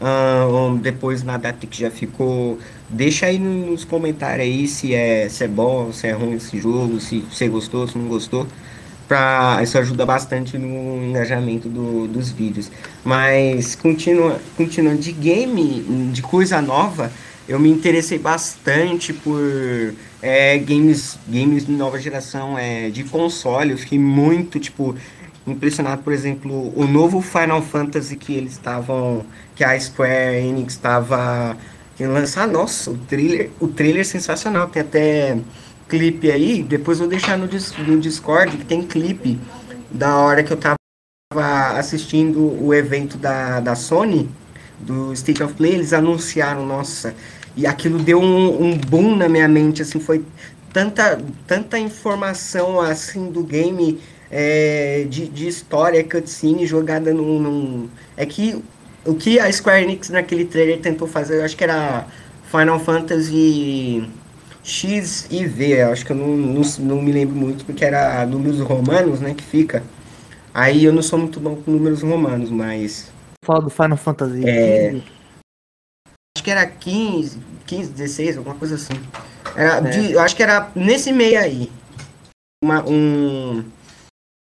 uh, 0.00 0.78
depois 0.78 1.22
na 1.22 1.36
data 1.36 1.66
que 1.66 1.80
já 1.80 1.90
ficou, 1.90 2.58
deixa 2.88 3.26
aí 3.26 3.38
nos 3.38 3.84
comentários 3.84 4.46
aí 4.46 4.66
se 4.66 4.94
é, 4.94 5.28
se 5.28 5.44
é 5.44 5.48
bom, 5.48 5.92
se 5.92 6.06
é 6.06 6.12
ruim 6.12 6.34
esse 6.34 6.58
jogo, 6.58 7.00
se 7.00 7.20
você 7.20 7.48
gostou, 7.48 7.86
se 7.86 7.96
não 7.96 8.08
gostou. 8.08 8.46
Pra, 9.06 9.58
isso 9.60 9.76
ajuda 9.76 10.06
bastante 10.06 10.56
no 10.56 11.04
engajamento 11.04 11.68
do, 11.68 12.06
dos 12.06 12.30
vídeos. 12.30 12.70
Mas 13.04 13.74
continua, 13.74 14.40
continuando 14.56 15.00
de 15.00 15.10
game, 15.10 16.10
de 16.12 16.22
coisa 16.22 16.62
nova, 16.62 17.10
eu 17.48 17.58
me 17.58 17.68
interessei 17.68 18.18
bastante 18.18 19.12
por 19.12 19.42
é, 20.22 20.56
games, 20.58 21.18
games 21.26 21.66
de 21.66 21.72
nova 21.72 21.98
geração 21.98 22.56
é, 22.56 22.88
de 22.90 23.02
console. 23.02 23.72
Eu 23.72 23.78
fiquei 23.78 23.98
muito, 23.98 24.60
tipo, 24.60 24.94
impressionado, 25.46 26.02
por 26.02 26.12
exemplo, 26.12 26.72
o 26.76 26.86
novo 26.86 27.20
Final 27.20 27.62
Fantasy 27.62 28.16
que 28.16 28.34
eles 28.34 28.52
estavam. 28.52 29.24
que 29.54 29.64
a 29.64 29.78
Square 29.78 30.36
Enix 30.36 30.74
estava 30.74 31.56
lançar. 32.00 32.48
Nossa, 32.48 32.90
o 32.90 32.96
trailer, 32.96 33.50
o 33.60 33.68
trailer 33.68 34.00
é 34.00 34.04
sensacional. 34.04 34.68
Tem 34.68 34.82
até 34.82 35.38
clipe 35.88 36.30
aí. 36.30 36.62
Depois 36.62 36.98
vou 36.98 37.08
deixar 37.08 37.36
no, 37.36 37.46
no 37.46 38.00
Discord 38.00 38.56
que 38.56 38.64
tem 38.64 38.82
clipe 38.82 39.38
da 39.90 40.16
hora 40.16 40.42
que 40.42 40.52
eu 40.52 40.56
tava 40.56 40.76
assistindo 41.78 42.40
o 42.62 42.72
evento 42.72 43.18
da, 43.18 43.60
da 43.60 43.74
Sony, 43.74 44.28
do 44.78 45.12
State 45.12 45.42
of 45.42 45.54
Play. 45.54 45.74
Eles 45.74 45.92
anunciaram, 45.92 46.64
nossa 46.64 47.14
e 47.56 47.66
aquilo 47.66 47.98
deu 47.98 48.20
um, 48.20 48.62
um 48.62 48.78
boom 48.78 49.16
na 49.16 49.28
minha 49.28 49.48
mente, 49.48 49.82
assim, 49.82 49.98
foi 50.00 50.24
tanta, 50.72 51.20
tanta 51.46 51.78
informação, 51.78 52.80
assim, 52.80 53.30
do 53.30 53.42
game, 53.42 54.00
é, 54.30 55.06
de, 55.08 55.28
de 55.28 55.48
história, 55.48 56.02
cutscene, 56.04 56.66
jogada 56.66 57.12
num, 57.12 57.38
num... 57.38 57.88
É 58.16 58.24
que 58.24 58.62
o 59.04 59.14
que 59.14 59.38
a 59.40 59.50
Square 59.50 59.82
Enix 59.82 60.10
naquele 60.10 60.44
trailer 60.44 60.80
tentou 60.80 61.08
fazer, 61.08 61.38
eu 61.38 61.44
acho 61.44 61.56
que 61.56 61.64
era 61.64 62.06
Final 62.50 62.78
Fantasy 62.78 64.08
X 64.62 65.26
e 65.30 65.46
V, 65.46 65.82
acho 65.82 66.04
que 66.04 66.12
eu 66.12 66.16
não, 66.16 66.28
não, 66.28 66.62
não 66.80 67.02
me 67.02 67.12
lembro 67.12 67.34
muito, 67.34 67.64
porque 67.64 67.84
era 67.84 68.24
números 68.26 68.60
romanos, 68.60 69.20
né, 69.20 69.34
que 69.34 69.42
fica. 69.42 69.82
Aí 70.52 70.84
eu 70.84 70.92
não 70.92 71.02
sou 71.02 71.18
muito 71.18 71.40
bom 71.40 71.56
com 71.56 71.70
números 71.70 72.02
romanos, 72.02 72.50
mas... 72.50 73.10
Fala 73.44 73.62
do 73.62 73.70
Final 73.70 73.96
Fantasy 73.96 74.46
é 74.46 75.00
acho 76.40 76.44
que 76.44 76.50
era 76.50 76.66
15, 76.66 77.38
15, 77.66 77.92
16, 77.92 78.38
alguma 78.38 78.56
coisa 78.56 78.76
assim. 78.76 78.94
Era 79.54 79.76
é. 79.76 79.90
de, 79.90 80.12
eu 80.12 80.20
acho 80.20 80.34
que 80.34 80.42
era 80.42 80.70
nesse 80.74 81.12
meio 81.12 81.38
aí. 81.38 81.70
Uma, 82.64 82.82
um. 82.88 83.64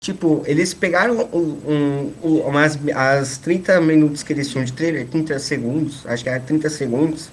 Tipo, 0.06 0.44
eles 0.46 0.72
pegaram 0.72 1.28
um, 1.32 2.12
um, 2.22 2.52
as 2.94 3.38
30 3.38 3.80
minutos 3.80 4.22
que 4.22 4.32
eles 4.32 4.48
tinham 4.48 4.64
de 4.64 4.72
trailer, 4.72 5.04
30 5.08 5.36
segundos, 5.40 6.06
acho 6.06 6.22
que 6.22 6.28
era 6.28 6.38
30 6.38 6.70
segundos, 6.70 7.28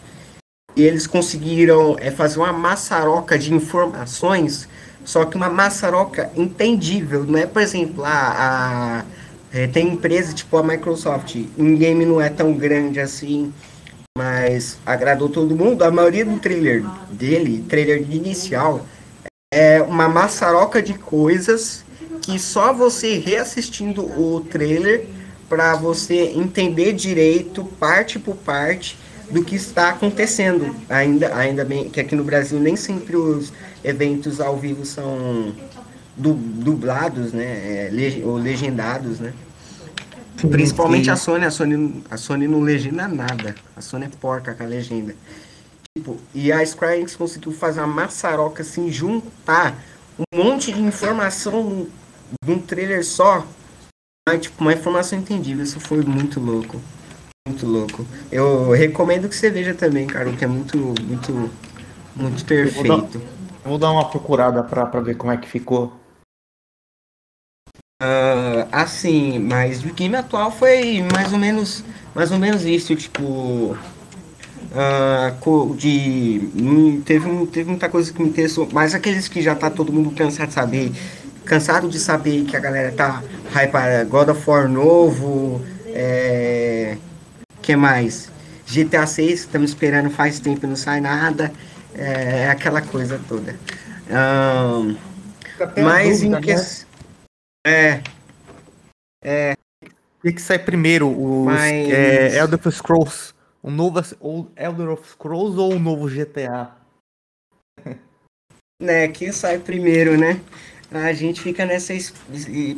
e 0.75 0.81
eles 0.81 1.05
conseguiram 1.05 1.95
é, 1.99 2.09
fazer 2.09 2.39
uma 2.39 2.51
maçaroca 2.51 3.37
de 3.37 3.53
informações, 3.53 4.67
só 5.05 5.23
que 5.23 5.37
uma 5.37 5.51
maçaroca 5.51 6.31
entendível, 6.35 7.23
não 7.23 7.37
é, 7.37 7.45
por 7.45 7.61
exemplo, 7.61 8.03
a, 8.03 8.09
a 8.09 9.05
é, 9.55 9.67
tem 9.67 9.89
empresa 9.89 10.33
tipo 10.33 10.57
a 10.57 10.63
Microsoft, 10.63 11.35
em 11.35 11.75
game 11.77 12.03
não 12.07 12.19
é 12.19 12.27
tão 12.27 12.53
grande 12.53 12.99
assim, 12.99 13.53
mas 14.17 14.79
agradou 14.83 15.29
todo 15.29 15.55
mundo. 15.55 15.83
A 15.83 15.91
maioria 15.91 16.25
do 16.25 16.39
trailer 16.39 16.83
dele, 17.11 17.63
trailer 17.69 18.01
inicial, 18.11 18.83
é 19.53 19.79
uma 19.79 20.09
maçaroca 20.09 20.81
de 20.81 20.95
coisas 20.95 21.83
que 22.23 22.39
só 22.39 22.73
você 22.73 23.17
reassistindo 23.17 24.01
o 24.01 24.41
trailer 24.41 25.05
para 25.49 25.75
você 25.75 26.31
entender 26.35 26.93
direito, 26.93 27.65
parte 27.79 28.17
por 28.17 28.35
parte, 28.37 28.97
do 29.29 29.43
que 29.43 29.55
está 29.55 29.89
acontecendo. 29.89 30.73
Ainda, 30.89 31.35
ainda 31.35 31.65
bem 31.65 31.89
que 31.89 31.99
aqui 31.99 32.15
no 32.15 32.23
Brasil 32.23 32.59
nem 32.59 32.75
sempre 32.75 33.17
os 33.17 33.51
eventos 33.83 34.39
ao 34.39 34.57
vivo 34.57 34.85
são 34.85 35.53
dublados, 36.15 37.33
né, 37.33 37.89
é, 37.91 38.21
ou 38.23 38.37
legendados, 38.37 39.19
né. 39.19 39.33
Principalmente 40.49 41.09
a 41.09 41.15
Sony, 41.15 41.45
a 41.45 41.51
Sony, 41.51 42.03
a 42.09 42.17
Sony 42.17 42.47
não 42.47 42.61
legenda 42.61 43.07
nada. 43.07 43.55
A 43.75 43.81
Sony 43.81 44.05
é 44.05 44.09
porca 44.19 44.53
com 44.53 44.63
a 44.63 44.65
legenda. 44.65 45.15
Tipo, 45.95 46.17
e 46.33 46.51
a 46.51 46.65
Square 46.65 46.97
Enix 46.97 47.15
conseguiu 47.15 47.51
fazer 47.51 47.79
uma 47.79 47.87
maçaroca 47.87 48.61
assim, 48.61 48.91
juntar 48.91 49.75
um 50.17 50.37
monte 50.37 50.71
de 50.71 50.81
informação 50.81 51.87
num 52.45 52.59
trailer 52.59 53.05
só. 53.05 53.45
Mas, 54.27 54.41
tipo, 54.41 54.61
uma 54.61 54.73
informação 54.73 55.19
entendível. 55.19 55.63
Isso 55.63 55.79
foi 55.79 56.01
muito 56.01 56.39
louco. 56.39 56.79
Muito 57.47 57.65
louco. 57.65 58.05
Eu 58.31 58.71
recomendo 58.71 59.27
que 59.27 59.35
você 59.35 59.49
veja 59.49 59.73
também, 59.73 60.07
cara, 60.07 60.31
que 60.31 60.45
é 60.45 60.47
muito, 60.47 60.77
muito, 60.77 61.51
muito 62.15 62.45
perfeito. 62.45 62.87
Eu 62.87 62.97
vou 62.97 63.07
dar, 63.07 63.19
eu 63.19 63.69
vou 63.69 63.77
dar 63.77 63.91
uma 63.91 64.09
procurada 64.09 64.63
pra, 64.63 64.85
pra 64.85 65.01
ver 65.01 65.17
como 65.17 65.31
é 65.31 65.37
que 65.37 65.47
ficou. 65.47 65.93
Uh, 68.01 68.67
assim, 68.71 69.39
mas 69.39 69.83
o 69.83 69.93
game 69.93 70.15
atual 70.15 70.51
foi 70.51 71.01
mais 71.13 71.31
ou 71.31 71.39
menos, 71.39 71.83
mais 72.13 72.31
ou 72.31 72.39
menos 72.39 72.65
isso, 72.65 72.93
tipo, 72.95 73.77
uh, 74.73 75.75
de, 75.75 76.49
hum, 76.53 77.01
teve, 77.01 77.47
teve 77.47 77.69
muita 77.69 77.87
coisa 77.87 78.11
que 78.11 78.21
me 78.21 78.27
interessou, 78.27 78.67
mas 78.73 78.93
aqueles 78.93 79.29
que 79.29 79.41
já 79.41 79.55
tá 79.55 79.69
todo 79.69 79.93
mundo 79.93 80.11
cansado 80.11 80.49
de 80.49 80.53
saber, 80.53 80.91
cansado 81.45 81.87
de 81.89 81.99
saber 81.99 82.45
que 82.45 82.55
a 82.55 82.59
galera 82.59 82.91
tá 82.91 83.21
hypada, 83.49 84.03
God 84.05 84.29
of 84.29 84.49
War 84.49 84.67
novo, 84.67 85.61
é, 85.87 86.97
que 87.61 87.75
mais? 87.75 88.31
GTA 88.67 89.05
6, 89.05 89.41
estamos 89.41 89.71
esperando 89.71 90.09
faz 90.09 90.39
tempo 90.39 90.65
não 90.65 90.75
sai 90.75 91.01
nada, 91.01 91.51
é, 91.93 92.43
é 92.43 92.49
aquela 92.49 92.81
coisa 92.81 93.19
toda. 93.27 93.55
Um, 94.09 94.95
mas 95.81 96.23
em 96.23 96.39
questão 96.41 96.93
é. 97.65 98.01
É. 99.23 99.53
O 99.81 100.21
que, 100.21 100.33
que 100.33 100.41
sai 100.41 100.59
primeiro? 100.59 101.07
O 101.07 101.45
Mas... 101.45 101.89
é, 101.89 102.37
Elder 102.37 102.59
Scrolls? 102.71 103.33
O 103.61 103.71
novo 103.71 104.01
ou 104.19 104.51
Elder 104.57 104.89
of 104.89 105.07
Scrolls 105.07 105.57
ou 105.57 105.73
o 105.73 105.79
novo 105.79 106.09
GTA? 106.09 106.71
né, 108.81 109.07
quem 109.07 109.31
sai 109.31 109.59
primeiro, 109.59 110.17
né? 110.17 110.41
A 110.93 111.11
gente 111.13 111.41
fica 111.41 111.65
nessa 111.65 111.93
es- 111.93 112.13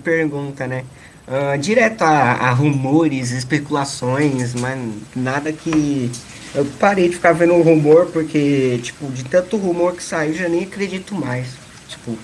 pergunta, 0.04 0.68
né? 0.68 0.86
Ah, 1.28 1.58
direto 1.58 2.04
a, 2.04 2.34
a 2.34 2.52
rumores, 2.52 3.32
especulações, 3.32 4.54
mas 4.56 4.80
nada 5.16 5.52
que. 5.52 6.12
Eu 6.54 6.66
parei 6.80 7.10
de 7.10 7.16
ficar 7.16 7.34
vendo 7.34 7.54
rumor 7.62 8.06
porque, 8.14 8.80
tipo, 8.82 9.08
de 9.12 9.26
tanto 9.26 9.58
rumor 9.58 9.94
que 9.96 10.04
saiu, 10.04 10.34
já 10.34 10.48
nem 10.48 10.64
acredito 10.64 11.14
mais. 11.14 11.48
Tipo, 11.90 12.18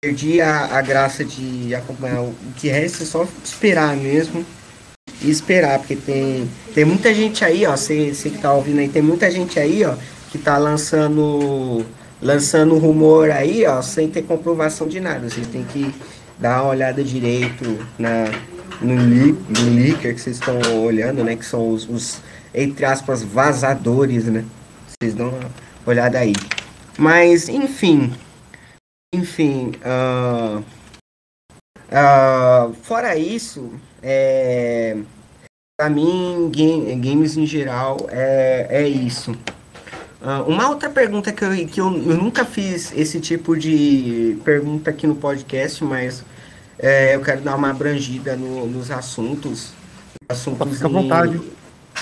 perdi 0.00 0.40
a, 0.40 0.66
a 0.76 0.82
graça 0.82 1.24
de 1.24 1.74
acompanhar. 1.74 2.20
O 2.20 2.34
que 2.56 2.68
resta 2.68 3.02
é 3.02 3.06
só 3.06 3.26
esperar 3.42 3.96
mesmo. 3.96 4.44
E 5.22 5.30
esperar, 5.30 5.78
porque 5.78 5.96
tem, 5.96 6.48
tem 6.74 6.84
muita 6.84 7.12
gente 7.14 7.44
aí, 7.44 7.66
ó. 7.66 7.76
Você 7.76 8.12
que 8.12 8.38
tá 8.38 8.52
ouvindo 8.52 8.78
aí, 8.80 8.88
tem 8.88 9.02
muita 9.02 9.30
gente 9.30 9.58
aí, 9.58 9.84
ó, 9.84 9.96
que 10.30 10.38
tá 10.38 10.58
lançando 10.58 11.84
lançando 12.20 12.78
rumor 12.78 13.30
aí, 13.30 13.66
ó, 13.66 13.82
sem 13.82 14.08
ter 14.08 14.22
comprovação 14.22 14.88
de 14.88 15.00
nada. 15.00 15.28
Você 15.28 15.42
tem 15.42 15.64
que 15.64 15.94
dar 16.38 16.62
uma 16.62 16.70
olhada 16.70 17.02
direito 17.02 17.78
na, 17.98 18.24
no, 18.80 18.96
li, 18.96 19.32
no 19.32 19.74
leaker 19.74 20.14
que 20.14 20.20
vocês 20.20 20.36
estão 20.36 20.58
olhando, 20.84 21.22
né? 21.24 21.36
Que 21.36 21.44
são 21.44 21.70
os, 21.70 21.88
os, 21.88 22.20
entre 22.54 22.84
aspas, 22.84 23.22
vazadores, 23.22 24.26
né? 24.26 24.44
Vocês 24.88 25.14
dão 25.14 25.28
uma 25.28 25.50
olhada 25.86 26.18
aí. 26.18 26.34
Mas, 26.98 27.48
enfim. 27.48 28.12
Enfim. 29.14 29.72
Uh, 29.84 30.60
uh, 31.90 32.74
fora 32.82 33.16
isso, 33.16 33.72
é, 34.02 34.96
para 35.76 35.90
mim, 35.90 36.50
game, 36.52 36.94
games 36.96 37.36
em 37.36 37.46
geral 37.46 37.96
é, 38.10 38.66
é 38.70 38.88
isso. 38.88 39.36
Uh, 40.24 40.48
uma 40.50 40.70
outra 40.70 40.88
pergunta 40.88 41.30
que, 41.30 41.44
eu, 41.44 41.50
que 41.68 41.78
eu, 41.78 41.86
eu, 41.86 42.16
nunca 42.16 42.46
fiz 42.46 42.92
esse 42.96 43.20
tipo 43.20 43.54
de 43.54 44.38
pergunta 44.42 44.88
aqui 44.88 45.06
no 45.06 45.14
podcast, 45.14 45.84
mas 45.84 46.24
é, 46.78 47.14
eu 47.14 47.20
quero 47.20 47.42
dar 47.42 47.54
uma 47.54 47.68
abrangida 47.68 48.34
no, 48.34 48.66
nos 48.66 48.90
assuntos. 48.90 49.72
Assuntos 50.26 50.72
Fica 50.72 50.86
à 50.86 50.88
vontade. 50.88 51.38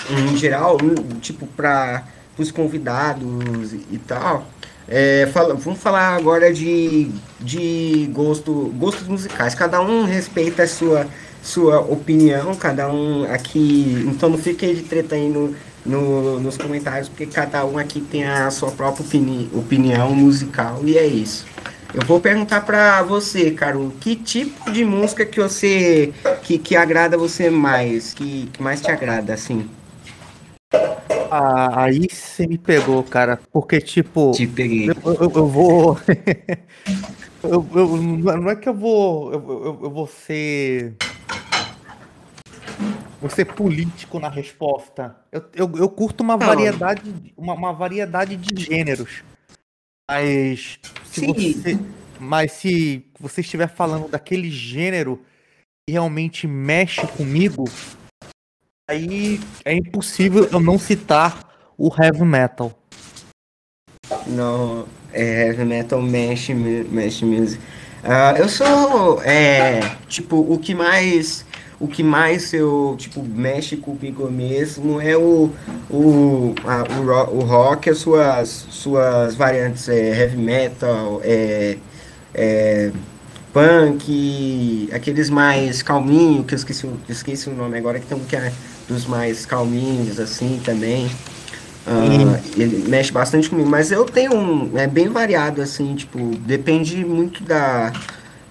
Em, 0.09 0.33
em 0.33 0.37
geral, 0.37 0.77
tipo, 1.19 1.45
para 1.47 2.05
os 2.37 2.49
convidados 2.49 3.73
e 3.73 3.97
tal. 3.97 4.47
É, 4.87 5.29
fala, 5.33 5.53
vamos 5.55 5.79
falar 5.79 6.15
agora 6.15 6.53
de, 6.53 7.11
de 7.41 8.09
gosto, 8.13 8.73
gostos 8.77 9.07
musicais. 9.07 9.53
Cada 9.53 9.81
um 9.81 10.05
respeita 10.05 10.63
a 10.63 10.67
sua, 10.67 11.07
sua 11.43 11.81
opinião, 11.81 12.55
cada 12.55 12.91
um 12.91 13.25
aqui. 13.25 14.03
Então 14.07 14.29
não 14.29 14.37
fique 14.37 14.73
de 14.73 14.81
treta 14.83 15.15
aí 15.15 15.27
no, 15.29 15.53
no, 15.85 16.39
nos 16.39 16.57
comentários, 16.57 17.09
porque 17.09 17.25
cada 17.25 17.65
um 17.65 17.77
aqui 17.77 17.99
tem 17.99 18.23
a 18.23 18.49
sua 18.49 18.71
própria 18.71 19.05
opini, 19.05 19.49
opinião 19.53 20.15
musical 20.15 20.79
e 20.83 20.97
é 20.97 21.05
isso. 21.05 21.45
Eu 21.93 22.01
vou 22.07 22.19
perguntar 22.19 22.61
para 22.61 23.03
você, 23.03 23.51
Caro, 23.51 23.93
que 23.99 24.15
tipo 24.15 24.71
de 24.71 24.83
música 24.83 25.25
que 25.25 25.39
você 25.39 26.11
que, 26.41 26.57
que 26.57 26.75
agrada 26.75 27.17
você 27.17 27.51
mais, 27.51 28.13
que, 28.15 28.47
que 28.51 28.63
mais 28.63 28.81
te 28.81 28.89
agrada, 28.89 29.33
assim? 29.33 29.69
Ah, 31.29 31.83
aí 31.83 32.07
você 32.09 32.47
me 32.47 32.57
pegou, 32.57 33.03
cara, 33.03 33.39
porque 33.51 33.79
tipo, 33.81 34.31
te 34.31 34.47
peguei. 34.47 34.89
Eu, 34.89 34.95
eu, 35.05 35.31
eu 35.35 35.47
vou, 35.47 35.99
eu, 37.43 37.67
eu, 37.75 37.87
não 38.37 38.49
é 38.49 38.55
que 38.55 38.69
eu 38.69 38.73
vou, 38.73 39.31
eu, 39.31 39.79
eu 39.83 39.89
vou 39.91 40.07
ser 40.07 40.95
você 43.23 43.45
político 43.45 44.19
na 44.19 44.27
resposta. 44.27 45.15
Eu, 45.31 45.45
eu, 45.55 45.71
eu 45.77 45.89
curto 45.89 46.21
uma 46.21 46.35
não. 46.35 46.45
variedade, 46.45 47.33
uma, 47.37 47.53
uma, 47.53 47.71
variedade 47.71 48.35
de 48.35 48.65
gêneros. 48.65 49.23
Mas 50.11 50.77
se 51.05 51.21
Sim. 51.21 51.33
você, 51.33 51.79
mas 52.19 52.51
se 52.51 53.05
você 53.17 53.39
estiver 53.39 53.69
falando 53.69 54.09
daquele 54.09 54.51
gênero 54.51 55.21
que 55.87 55.93
realmente 55.93 56.45
mexe 56.45 57.07
comigo, 57.07 57.63
aí 58.89 59.39
é 59.63 59.73
impossível 59.73 60.49
eu 60.51 60.59
não 60.59 60.77
citar 60.77 61.49
o 61.77 61.89
heavy 61.97 62.25
metal. 62.25 62.77
Não, 64.27 64.85
é, 65.13 65.47
heavy 65.47 65.63
metal 65.63 66.01
mexe, 66.01 66.53
mexe 66.53 67.23
music. 67.23 67.63
Uh, 68.03 68.37
eu 68.37 68.49
sou, 68.49 69.23
é, 69.23 69.79
tipo, 70.09 70.35
o 70.35 70.59
que 70.59 70.75
mais 70.75 71.45
o 71.83 71.87
que 71.87 72.01
mais 72.01 72.53
eu, 72.53 72.95
tipo, 72.97 73.21
mexe 73.21 73.75
comigo 73.75 74.31
mesmo 74.31 75.01
é 75.01 75.17
o, 75.17 75.51
o, 75.89 76.55
a, 76.63 76.83
o, 76.97 77.39
o, 77.39 77.41
rock, 77.41 77.89
as 77.89 77.97
suas, 77.97 78.47
suas 78.69 79.35
variantes, 79.35 79.89
é, 79.89 80.17
heavy 80.17 80.37
metal, 80.37 81.19
é, 81.25 81.75
é, 82.33 82.89
punk, 83.51 84.89
aqueles 84.93 85.29
mais 85.29 85.83
calminhos, 85.83 86.45
que 86.45 86.53
eu 86.53 86.57
esqueci, 86.57 86.89
esqueci 87.09 87.49
o 87.49 87.53
nome 87.53 87.77
agora, 87.77 87.99
que 87.99 88.05
tem 88.05 88.17
um 88.17 88.23
que 88.23 88.37
é 88.37 88.53
dos 88.87 89.05
mais 89.05 89.45
calminhos, 89.45 90.21
assim, 90.21 90.61
também. 90.63 91.07
Uh, 91.85 92.39
ele 92.55 92.87
mexe 92.87 93.11
bastante 93.11 93.49
comigo, 93.49 93.69
mas 93.69 93.91
eu 93.91 94.05
tenho 94.05 94.33
um, 94.33 94.77
é 94.77 94.87
bem 94.87 95.09
variado, 95.09 95.61
assim, 95.61 95.95
tipo, 95.95 96.17
depende 96.37 97.03
muito 97.03 97.43
da, 97.43 97.91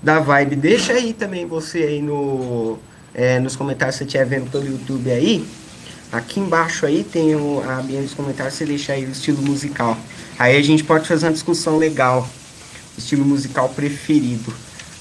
da 0.02 0.20
vibe. 0.20 0.54
Deixa 0.54 0.92
aí 0.92 1.14
também 1.14 1.46
você 1.46 1.78
aí 1.78 2.02
no 2.02 2.78
é, 3.14 3.38
nos 3.38 3.56
comentários 3.56 3.96
se 3.96 3.98
você 4.00 4.04
estiver 4.04 4.24
vendo 4.24 4.50
pelo 4.50 4.66
YouTube 4.66 5.10
aí, 5.10 5.44
aqui 6.10 6.40
embaixo 6.40 6.86
aí 6.86 7.04
tem 7.04 7.34
o, 7.34 7.62
a 7.66 7.78
abinha 7.78 8.02
dos 8.02 8.14
comentários, 8.14 8.54
você 8.54 8.64
deixa 8.64 8.92
aí 8.92 9.04
o 9.04 9.10
estilo 9.10 9.42
musical. 9.42 9.96
Aí 10.38 10.56
a 10.56 10.62
gente 10.62 10.84
pode 10.84 11.06
fazer 11.06 11.26
uma 11.26 11.32
discussão 11.32 11.78
legal, 11.78 12.28
estilo 12.96 13.24
musical 13.24 13.68
preferido. 13.70 14.50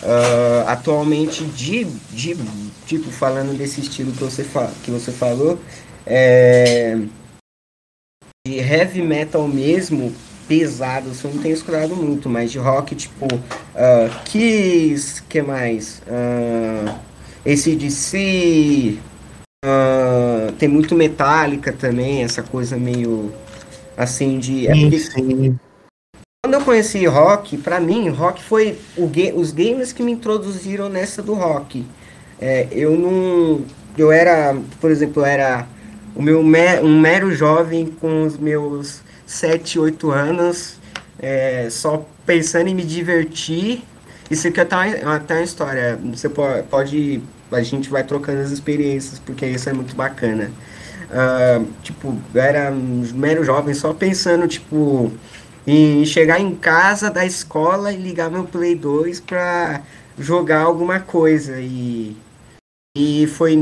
Uh, 0.01 0.67
atualmente, 0.67 1.43
de, 1.43 1.85
de, 2.11 2.35
tipo, 2.87 3.11
falando 3.11 3.55
desse 3.55 3.81
estilo 3.81 4.11
que 4.11 4.23
você, 4.23 4.43
fa 4.43 4.71
que 4.83 4.89
você 4.89 5.11
falou, 5.11 5.59
é, 6.07 6.97
de 8.47 8.55
heavy 8.55 9.03
metal 9.03 9.47
mesmo, 9.47 10.11
pesado, 10.47 11.11
eu 11.23 11.33
não 11.33 11.41
tenho 11.41 11.53
escutado 11.53 11.95
muito, 11.95 12.27
mas 12.27 12.51
de 12.51 12.57
rock, 12.57 12.95
tipo, 12.95 13.25
uh, 13.25 14.23
Kiss, 14.25 15.21
que 15.29 15.41
mais? 15.43 16.01
Uh, 16.07 17.10
esse 17.45 17.75
de 17.75 17.89
si 17.89 18.99
uh, 19.65 20.51
tem 20.53 20.69
muito 20.69 20.95
metálica 20.95 21.71
também, 21.71 22.23
essa 22.23 22.43
coisa 22.43 22.77
meio 22.77 23.33
assim 23.97 24.39
de. 24.39 24.67
É 24.67 24.73
sim, 24.73 24.99
sim. 24.99 25.59
Quando 26.43 26.55
eu 26.55 26.61
conheci 26.61 27.05
rock, 27.05 27.57
para 27.57 27.79
mim, 27.79 28.09
rock 28.09 28.41
foi 28.41 28.77
o 28.97 29.07
ga 29.07 29.33
os 29.35 29.51
games 29.51 29.93
que 29.93 30.01
me 30.01 30.11
introduziram 30.11 30.89
nessa 30.89 31.21
do 31.21 31.33
rock. 31.33 31.85
É, 32.39 32.67
eu 32.71 32.97
não. 32.97 33.63
Eu 33.97 34.11
era, 34.11 34.55
por 34.79 34.89
exemplo, 34.89 35.21
eu 35.21 35.25
era 35.25 35.67
o 36.15 36.21
meu 36.21 36.39
um 36.39 36.99
mero 36.99 37.33
jovem 37.33 37.85
com 37.85 38.23
os 38.23 38.37
meus 38.37 39.01
7, 39.25 39.79
8 39.79 40.11
anos, 40.11 40.79
é, 41.19 41.67
só 41.69 42.05
pensando 42.25 42.67
em 42.67 42.75
me 42.75 42.83
divertir 42.83 43.83
isso 44.31 44.47
aqui 44.47 44.61
é 44.61 44.63
até 44.63 44.75
uma, 45.03 45.15
até 45.17 45.35
uma 45.35 45.43
história. 45.43 45.99
Você 46.13 46.29
pode, 46.29 47.21
A 47.51 47.61
gente 47.61 47.89
vai 47.89 48.01
trocando 48.03 48.39
as 48.39 48.49
experiências, 48.49 49.19
porque 49.19 49.45
isso 49.45 49.69
é 49.69 49.73
muito 49.73 49.93
bacana. 49.93 50.49
Uh, 51.09 51.67
tipo, 51.83 52.17
era 52.33 52.71
um 52.71 53.05
mero 53.13 53.43
jovem 53.43 53.73
só 53.73 53.93
pensando, 53.93 54.47
tipo, 54.47 55.11
em 55.67 56.05
chegar 56.05 56.39
em 56.39 56.55
casa 56.55 57.11
da 57.11 57.25
escola 57.25 57.91
e 57.91 57.97
ligar 57.97 58.31
meu 58.31 58.45
Play 58.45 58.73
2 58.73 59.19
pra 59.19 59.81
jogar 60.17 60.61
alguma 60.61 61.01
coisa. 61.01 61.59
E, 61.59 62.15
e 62.97 63.27
foi 63.27 63.57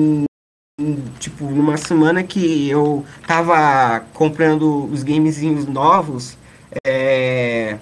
tipo 1.20 1.46
numa 1.46 1.78
semana 1.78 2.24
que 2.24 2.70
eu 2.70 3.04
tava 3.28 4.02
comprando 4.14 4.86
os 4.86 5.02
gamezinhos 5.02 5.66
novos. 5.66 6.38
É, 6.86 7.80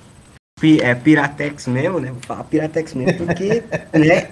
é 0.81 0.95
Piratex 0.95 1.67
mesmo, 1.67 1.99
né? 1.99 2.11
Vou 2.11 2.21
falar 2.21 2.43
Piratex 2.45 2.93
mesmo, 2.93 3.25
porque, 3.25 3.63
né? 3.93 4.27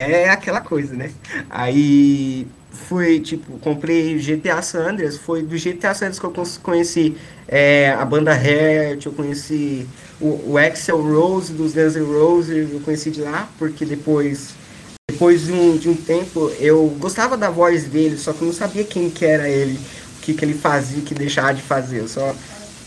É 0.00 0.28
aquela 0.30 0.60
coisa, 0.60 0.94
né? 0.94 1.10
Aí 1.50 2.46
fui, 2.70 3.18
tipo, 3.18 3.58
comprei 3.58 4.16
GTA 4.18 4.62
San 4.62 4.90
Andreas, 4.90 5.16
foi 5.18 5.42
do 5.42 5.56
GTA 5.56 5.92
San 5.92 6.06
Andreas 6.06 6.20
que 6.20 6.24
eu 6.24 6.32
conheci 6.62 7.16
é, 7.48 7.90
a 7.90 8.04
banda 8.04 8.32
Heart, 8.32 9.06
eu 9.06 9.12
conheci 9.12 9.86
o, 10.20 10.52
o 10.52 10.58
Axel 10.58 11.00
Rose 11.02 11.52
dos 11.52 11.74
Guns 11.74 11.96
N' 11.96 12.04
Roses, 12.04 12.72
eu 12.72 12.80
conheci 12.80 13.10
de 13.10 13.20
lá, 13.20 13.48
porque 13.58 13.84
depois, 13.84 14.50
depois 15.10 15.46
de 15.46 15.52
um, 15.52 15.76
de 15.76 15.88
um 15.88 15.96
tempo, 15.96 16.48
eu 16.60 16.86
gostava 17.00 17.36
da 17.36 17.50
voz 17.50 17.84
dele, 17.84 18.16
só 18.16 18.32
que 18.32 18.42
eu 18.42 18.46
não 18.46 18.54
sabia 18.54 18.84
quem 18.84 19.10
que 19.10 19.24
era 19.24 19.48
ele, 19.48 19.80
o 20.18 20.20
que, 20.20 20.32
que 20.34 20.44
ele 20.44 20.54
fazia, 20.54 21.00
o 21.00 21.02
que 21.02 21.14
deixava 21.14 21.54
de 21.54 21.62
fazer, 21.62 22.00
eu 22.00 22.08
só 22.08 22.34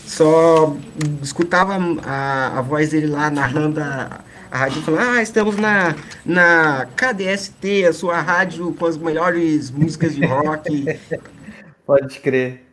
só 0.06 0.76
escutava 1.22 1.78
a, 2.04 2.58
a 2.58 2.62
voz 2.62 2.90
dele 2.90 3.06
lá 3.06 3.30
narrando 3.30 3.80
a, 3.80 4.20
a 4.50 4.58
rádio 4.58 4.82
falando, 4.82 5.08
ah, 5.08 5.22
estamos 5.22 5.56
na, 5.56 5.96
na 6.24 6.86
KDST, 6.96 7.86
a 7.88 7.92
sua 7.92 8.20
rádio 8.20 8.74
com 8.74 8.86
as 8.86 8.96
melhores 8.96 9.70
músicas 9.70 10.14
de 10.14 10.26
rock. 10.26 10.98
Pode 11.86 12.20
crer. 12.20 12.66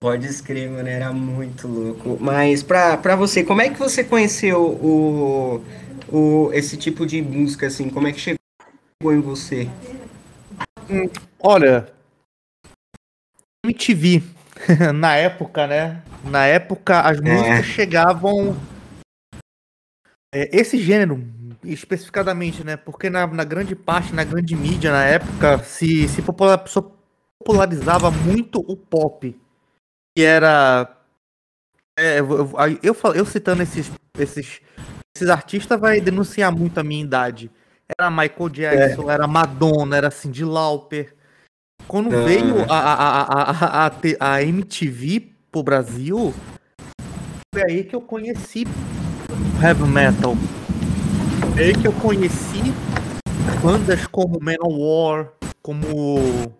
Pode 0.00 0.26
escrever, 0.26 0.70
mano, 0.70 0.88
era 0.88 1.12
muito 1.12 1.68
louco. 1.68 2.18
Mas 2.20 2.62
pra, 2.62 2.96
pra 2.96 3.14
você, 3.14 3.44
como 3.44 3.60
é 3.62 3.70
que 3.70 3.78
você 3.78 4.02
conheceu 4.02 4.62
o, 4.62 5.64
o, 6.08 6.50
esse 6.52 6.76
tipo 6.76 7.06
de 7.06 7.22
música, 7.22 7.66
assim? 7.66 7.88
Como 7.88 8.08
é 8.08 8.12
que 8.12 8.18
chegou 8.18 9.12
em 9.12 9.20
você? 9.20 9.68
Olha, 11.38 11.92
MTV, 13.64 14.22
na 14.94 15.14
época, 15.16 15.66
né? 15.66 16.02
Na 16.30 16.46
época, 16.46 17.00
as 17.00 17.18
é. 17.18 17.20
músicas 17.20 17.64
chegavam. 17.66 18.56
É, 20.34 20.56
esse 20.56 20.78
gênero, 20.78 21.24
especificadamente, 21.64 22.64
né? 22.64 22.76
Porque 22.76 23.08
na, 23.08 23.26
na, 23.26 23.44
grande 23.44 23.74
parte, 23.74 24.14
na 24.14 24.24
grande 24.24 24.54
mídia, 24.54 24.90
na 24.92 25.04
época, 25.04 25.58
se, 25.60 26.08
se 26.08 26.22
popularizava 26.22 28.10
muito 28.10 28.58
o 28.60 28.76
pop 28.76 29.34
que 30.16 30.22
era. 30.22 30.90
É, 31.98 32.20
eu, 32.20 32.50
eu, 32.82 32.96
eu, 33.14 33.26
citando 33.26 33.62
esses, 33.62 33.90
esses, 34.18 34.60
esses 35.14 35.28
artistas 35.28 35.78
vai 35.78 36.00
denunciar 36.00 36.50
muito 36.50 36.78
a 36.78 36.84
minha 36.84 37.04
idade. 37.04 37.50
Era 37.86 38.10
Michael 38.10 38.48
Jackson, 38.48 39.10
é. 39.10 39.14
era 39.14 39.26
Madonna, 39.26 39.96
era 39.96 40.10
Cindy 40.10 40.44
Lauper. 40.44 41.14
Quando 41.86 42.14
é. 42.14 42.24
veio 42.24 42.62
a, 42.70 42.78
a, 42.78 43.22
a, 43.22 43.86
a, 43.86 44.34
a, 44.34 44.42
MTV 44.42 45.35
pro 45.56 45.62
Brasil, 45.62 46.34
foi 47.54 47.62
aí 47.62 47.84
que 47.84 47.96
eu 47.96 48.00
conheci 48.02 48.64
heavy 49.62 49.84
metal. 49.84 50.36
Foi 51.54 51.62
aí 51.62 51.72
que 51.72 51.86
eu 51.86 51.92
conheci 51.94 52.60
bandas 53.62 54.06
como 54.06 54.38
Manowar, 54.38 55.32
como 55.62 56.52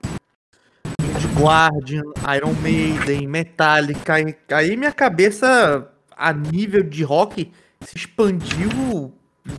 Guardian, 1.39 2.05
Iron 2.35 2.55
Maiden, 2.63 3.27
Metallica. 3.29 4.15
Aí 4.53 4.77
minha 4.77 4.93
cabeça, 4.93 5.91
a 6.17 6.33
nível 6.33 6.83
de 6.83 7.03
rock, 7.03 7.53
se 7.83 7.99
expandiu. 7.99 9.13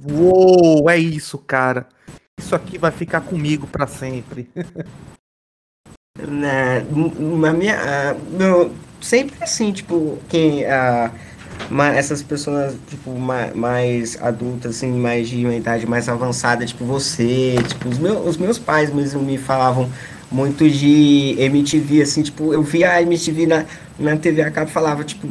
Uou, 0.10 0.89
é 0.89 0.97
isso, 0.97 1.38
cara. 1.38 1.88
Isso 2.39 2.56
aqui 2.56 2.80
vai 2.80 2.91
ficar 2.91 3.21
comigo 3.21 3.67
para 3.67 3.86
sempre. 3.86 4.50
Na, 6.19 6.82
na 7.38 7.54
minha, 7.54 7.78
uh, 7.78 8.36
meu, 8.36 8.73
sempre 9.02 9.36
assim, 9.42 9.72
tipo, 9.72 10.18
quem 10.30 10.64
uh, 10.64 11.12
essas 11.96 12.22
pessoas 12.22 12.76
tipo 12.90 13.12
mais, 13.18 13.56
mais 13.56 14.22
adultas 14.22 14.78
assim, 14.78 14.92
mais 14.92 15.30
de 15.30 15.44
uma 15.46 15.56
idade 15.56 15.86
mais 15.86 16.08
avançada, 16.08 16.66
tipo 16.66 16.86
você, 16.86 17.56
tipo 17.68 17.90
os 17.90 17.98
meus, 17.98 18.28
os 18.28 18.38
meus 18.38 18.58
pais 18.58 18.94
mesmo 18.94 19.22
me 19.22 19.38
falavam 19.38 19.90
muito 20.32 20.70
de 20.70 21.36
MTV, 21.40 22.02
assim, 22.02 22.22
tipo, 22.22 22.54
eu 22.54 22.62
via 22.62 22.94
a 22.94 23.02
MTV 23.02 23.46
na, 23.46 23.66
na 23.98 24.18
TV 24.18 24.42
a 24.42 24.52
cabo 24.52 24.70
falava, 24.70 25.04
tipo, 25.04 25.28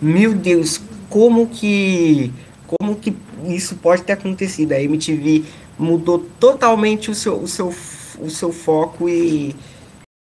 meu 0.00 0.34
Deus, 0.34 0.80
como 1.08 1.46
que. 1.46 2.32
Como 2.66 2.94
que 2.94 3.16
isso 3.46 3.74
pode 3.76 4.02
ter 4.02 4.12
acontecido? 4.12 4.72
A 4.72 4.80
MTV 4.80 5.44
mudou 5.78 6.24
totalmente 6.38 7.10
o 7.10 7.14
seu, 7.14 7.36
o 7.36 7.48
seu, 7.48 7.74
o 8.18 8.30
seu 8.30 8.52
foco 8.52 9.08
e. 9.08 9.54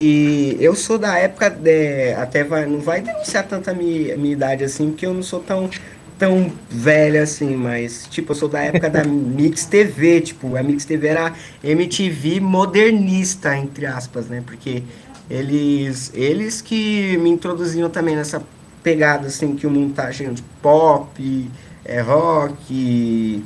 E 0.05 0.57
eu 0.59 0.75
sou 0.75 0.99
da 0.99 1.17
época, 1.17 1.49
de, 1.49 2.13
até 2.15 2.43
vai, 2.43 2.67
não 2.67 2.81
vai 2.81 3.01
denunciar 3.01 3.47
tanto 3.47 3.71
a 3.71 3.73
minha, 3.73 4.15
a 4.15 4.17
minha 4.17 4.33
idade 4.33 4.65
assim, 4.65 4.91
porque 4.91 5.07
eu 5.07 5.15
não 5.15 5.23
sou 5.23 5.39
tão 5.39 5.71
tão 6.19 6.53
velha 6.69 7.23
assim, 7.23 7.55
mas 7.55 8.09
tipo, 8.11 8.33
eu 8.33 8.37
sou 8.37 8.49
da 8.49 8.63
época 8.63 8.91
da 8.91 9.05
Mix 9.07 9.65
TV, 9.65 10.21
tipo, 10.21 10.57
a 10.57 10.63
Mix 10.63 10.85
TV 10.85 11.07
era 11.07 11.33
MTV 11.63 12.41
modernista, 12.41 13.57
entre 13.57 13.87
aspas, 13.87 14.27
né? 14.27 14.43
Porque 14.45 14.83
eles 15.31 16.11
eles 16.15 16.61
que 16.61 17.17
me 17.19 17.31
introduziram 17.31 17.89
também 17.89 18.17
nessa 18.17 18.43
pegada 18.83 19.29
assim 19.29 19.55
que 19.55 19.69
o 19.69 19.71
mundo 19.71 19.95
tá 19.95 20.11
cheio 20.11 20.35
de 20.35 20.43
pop, 20.61 21.49
é 21.85 22.01
rock, 22.01 23.45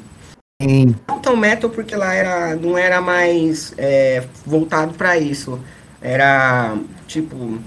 Sim. 0.62 0.94
não 1.06 1.18
tão 1.18 1.36
metal 1.36 1.68
porque 1.68 1.94
lá 1.94 2.14
era 2.14 2.56
não 2.56 2.78
era 2.78 3.02
mais 3.02 3.74
é, 3.76 4.24
voltado 4.46 4.94
para 4.94 5.18
isso. 5.18 5.60
Era 6.00 6.76
tipo 7.06 7.58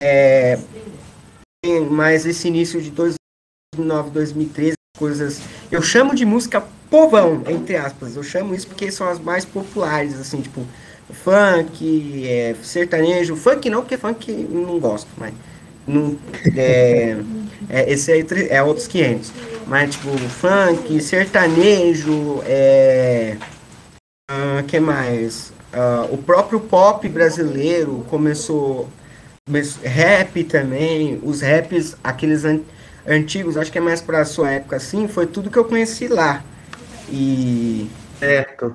é, 0.00 0.58
mais 1.90 2.26
esse 2.26 2.48
início 2.48 2.80
de 2.80 2.90
dois 2.90 3.14
2009, 3.74 4.10
2013, 4.10 4.74
coisas. 4.96 5.40
Eu 5.70 5.82
chamo 5.82 6.14
de 6.14 6.24
música 6.24 6.62
povão, 6.90 7.42
entre 7.48 7.76
aspas. 7.76 8.16
Eu 8.16 8.22
chamo 8.22 8.54
isso 8.54 8.66
porque 8.68 8.90
são 8.90 9.08
as 9.08 9.18
mais 9.18 9.44
populares, 9.44 10.18
assim, 10.18 10.40
tipo, 10.40 10.64
funk, 11.10 12.26
é, 12.26 12.54
sertanejo. 12.62 13.36
Funk 13.36 13.68
não, 13.68 13.80
porque 13.82 13.96
funk 13.96 14.32
não 14.50 14.78
gosto, 14.78 15.08
mas. 15.16 15.34
Não, 15.86 16.18
é, 16.56 17.18
é, 17.68 17.92
esse 17.92 18.10
aí 18.10 18.24
é 18.48 18.62
outros 18.62 18.86
500. 18.86 19.32
Mas, 19.66 19.94
tipo, 19.94 20.16
funk, 20.16 21.00
sertanejo, 21.00 22.42
é. 22.46 23.36
Uh, 24.30 24.64
que 24.66 24.80
mais? 24.80 25.52
Uh, 25.74 26.14
o 26.14 26.18
próprio 26.18 26.60
pop 26.60 27.08
brasileiro 27.08 28.06
começou. 28.08 28.88
Rap 29.82 30.42
também, 30.44 31.20
os 31.22 31.42
raps, 31.42 31.96
aqueles 32.02 32.44
antigos, 33.06 33.58
acho 33.58 33.70
que 33.70 33.76
é 33.76 33.80
mais 33.80 34.00
pra 34.00 34.24
sua 34.24 34.50
época 34.50 34.76
assim, 34.76 35.06
foi 35.06 35.26
tudo 35.26 35.50
que 35.50 35.58
eu 35.58 35.64
conheci 35.64 36.08
lá. 36.08 36.42
E. 37.10 37.90
Certo. 38.18 38.74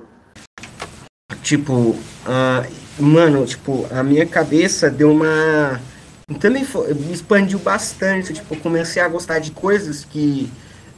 Tipo, 1.42 1.72
uh, 1.72 3.02
mano, 3.02 3.44
tipo, 3.46 3.86
a 3.90 4.02
minha 4.02 4.26
cabeça 4.26 4.90
deu 4.90 5.10
uma. 5.10 5.80
Também 6.38 6.64
foi, 6.64 6.92
expandiu 7.10 7.58
bastante. 7.58 8.32
Tipo, 8.32 8.54
eu 8.54 8.60
comecei 8.60 9.02
a 9.02 9.08
gostar 9.08 9.38
de 9.38 9.50
coisas 9.50 10.04
que. 10.04 10.50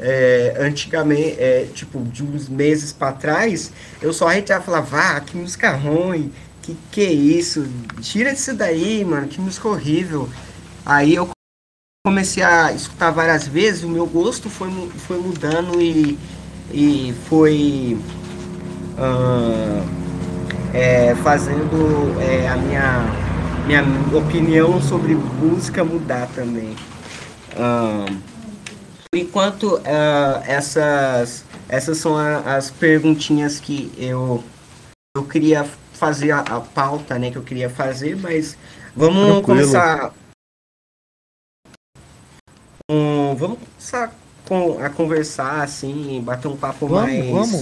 É, 0.05 0.57
antigamente, 0.59 1.37
é, 1.39 1.69
tipo, 1.73 2.01
de 2.01 2.25
uns 2.25 2.49
meses 2.49 2.93
para 2.93 3.13
trás, 3.13 3.71
eu 4.01 4.13
só 4.13 4.27
a 4.27 4.61
falava, 4.61 4.99
ah, 4.99 5.21
que 5.21 5.37
música 5.37 5.71
ruim, 5.71 6.33
que 6.61 6.77
que 6.91 7.03
é 7.03 7.13
isso? 7.13 7.69
Tira 8.01 8.33
isso 8.33 8.53
daí, 8.53 9.05
mano, 9.05 9.29
que 9.29 9.41
música 9.41 9.69
horrível. 9.69 10.29
Aí 10.85 11.15
eu 11.15 11.29
comecei 12.05 12.43
a 12.43 12.73
escutar 12.73 13.13
várias 13.13 13.47
vezes, 13.47 13.85
o 13.85 13.89
meu 13.89 14.05
gosto 14.05 14.51
foi, 14.51 14.69
foi 15.07 15.19
mudando 15.19 15.81
e, 15.81 16.19
e 16.73 17.15
foi 17.29 17.97
uh, 18.99 19.89
é, 20.75 21.15
fazendo 21.23 22.21
é, 22.21 22.49
a 22.49 22.57
minha, 22.57 23.05
minha 23.67 24.19
opinião 24.19 24.83
sobre 24.83 25.15
música 25.15 25.85
mudar 25.85 26.27
também. 26.35 26.75
Uh, 27.55 28.32
enquanto, 29.15 29.77
uh, 29.77 30.43
essas, 30.47 31.45
essas 31.69 31.99
são 31.99 32.17
a, 32.17 32.57
as 32.57 32.71
perguntinhas 32.71 33.61
que 33.61 33.93
eu, 33.97 34.43
eu 35.17 35.25
queria 35.25 35.65
fazer 35.93 36.31
a, 36.33 36.41
a, 36.41 36.61
pauta, 36.61 37.19
né, 37.19 37.31
que 37.31 37.37
eu 37.37 37.43
queria 37.43 37.71
fazer, 37.71 38.17
mas 38.17 38.57
vamos 38.97 39.25
Tranquilo. 39.25 39.43
começar 39.43 40.15
um, 42.91 43.35
vamos 43.35 43.59
começar 43.59 44.15
com, 44.47 44.83
a 44.83 44.91
conversar, 44.91 45.63
assim, 45.63 46.21
bater 46.23 46.49
um 46.49 46.57
papo 46.57 46.87
vamos, 46.87 47.11
mais. 47.11 47.27
Vamos. 47.27 47.61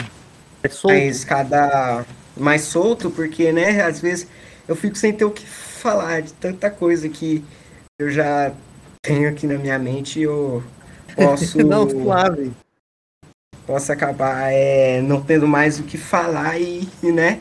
É. 0.63 0.87
Mais 0.87 1.25
cada. 1.25 2.05
Mais 2.37 2.63
solto, 2.63 3.11
porque, 3.11 3.53
né, 3.53 3.83
às 3.83 4.01
vezes 4.01 4.27
eu 4.67 4.75
fico 4.75 4.97
sem 4.97 5.13
ter 5.13 5.25
o 5.25 5.31
que 5.31 5.47
falar 5.47 6.23
de 6.23 6.33
tanta 6.33 6.71
coisa 6.71 7.09
que 7.09 7.45
eu 7.99 8.11
já 8.11 8.53
tenho 9.03 9.29
aqui 9.29 9.47
na 9.47 9.59
minha 9.59 9.79
mente 9.79 10.21
e 10.21 10.23
eu 10.23 10.63
posso. 11.27 11.59
não, 11.65 11.89
suave. 11.89 12.53
Posso 13.67 13.93
acabar 13.93 14.53
é, 14.53 15.01
não 15.01 15.21
tendo 15.21 15.47
mais 15.47 15.79
o 15.79 15.85
que 15.85 15.97
falar 15.97 16.61
e, 16.61 16.89
e 17.03 17.13
né? 17.13 17.41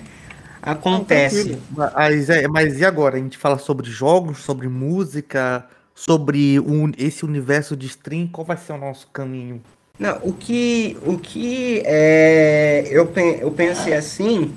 Acontece. 0.61 1.57
Não, 1.75 1.91
mas, 1.93 2.29
é, 2.29 2.47
mas 2.47 2.79
e 2.79 2.85
agora? 2.85 3.17
A 3.17 3.19
gente 3.19 3.37
fala 3.37 3.57
sobre 3.57 3.89
jogos, 3.89 4.39
sobre 4.39 4.67
música, 4.67 5.65
sobre 5.95 6.59
o, 6.59 6.91
esse 6.97 7.25
universo 7.25 7.75
de 7.75 7.87
stream, 7.87 8.27
qual 8.27 8.45
vai 8.45 8.57
ser 8.57 8.73
o 8.73 8.77
nosso 8.77 9.07
caminho? 9.07 9.61
Não, 9.97 10.17
o 10.23 10.31
que, 10.31 10.97
o 11.05 11.17
que 11.17 11.81
é, 11.85 12.87
eu, 12.89 13.11
eu 13.41 13.51
pensei 13.51 13.93
assim, 13.93 14.55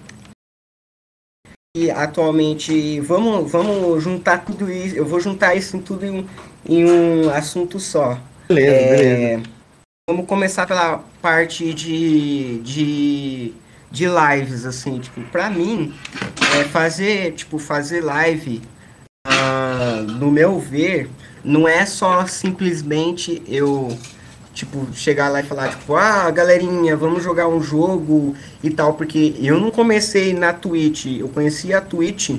e 1.77 1.91
atualmente 1.91 3.01
vamos, 3.01 3.51
vamos 3.51 4.03
juntar 4.05 4.45
tudo 4.45 4.71
isso, 4.71 4.95
eu 4.95 5.05
vou 5.05 5.19
juntar 5.19 5.55
isso 5.57 5.77
em 5.77 5.81
tudo 5.81 6.05
em, 6.05 6.29
em 6.65 6.85
um 6.85 7.31
assunto 7.31 7.81
só. 7.81 8.21
Beleza, 8.49 8.71
é, 8.71 8.97
beleza. 8.97 9.43
Vamos 10.09 10.27
começar 10.27 10.67
pela 10.67 11.03
parte 11.21 11.73
de, 11.73 12.59
de, 12.59 13.53
de 13.91 14.07
lives, 14.07 14.67
assim, 14.67 14.99
tipo, 14.99 15.21
pra 15.23 15.49
mim, 15.49 15.95
é 16.59 16.65
fazer, 16.65 17.33
tipo, 17.33 17.59
fazer 17.59 18.03
live, 18.03 18.61
uh, 19.27 20.03
no 20.03 20.31
meu 20.31 20.59
ver, 20.59 21.09
não 21.45 21.67
é 21.69 21.87
só 21.87 22.27
simplesmente 22.27 23.43
eu 23.47 23.97
tipo 24.55 24.87
chegar 24.93 25.31
lá 25.31 25.41
e 25.41 25.45
falar 25.45 25.71
tipo 25.71 25.97
ah 25.97 26.31
galerinha 26.31 26.95
vamos 26.95 27.25
jogar 27.25 27.49
um 27.49 27.63
jogo 27.63 28.37
e 28.63 28.69
tal 28.69 28.93
porque 28.93 29.35
eu 29.41 29.59
não 29.59 29.71
comecei 29.71 30.35
na 30.35 30.53
Twitch 30.53 31.07
eu 31.07 31.27
conheci 31.31 31.73
a 31.73 31.81
Twitch 31.81 32.39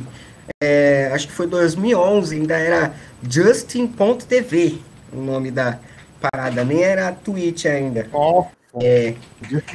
é, 0.61 1.09
acho 1.13 1.27
que 1.27 1.33
foi 1.33 1.47
2011, 1.47 2.35
ainda 2.35 2.57
era 2.57 2.93
Justin.tv 3.27 4.79
o 5.11 5.21
nome 5.21 5.51
da 5.51 5.79
parada, 6.31 6.63
nem 6.63 6.81
era 6.83 7.11
Twitch 7.11 7.65
ainda. 7.65 8.07
Nossa, 8.11 8.49
É, 8.81 9.13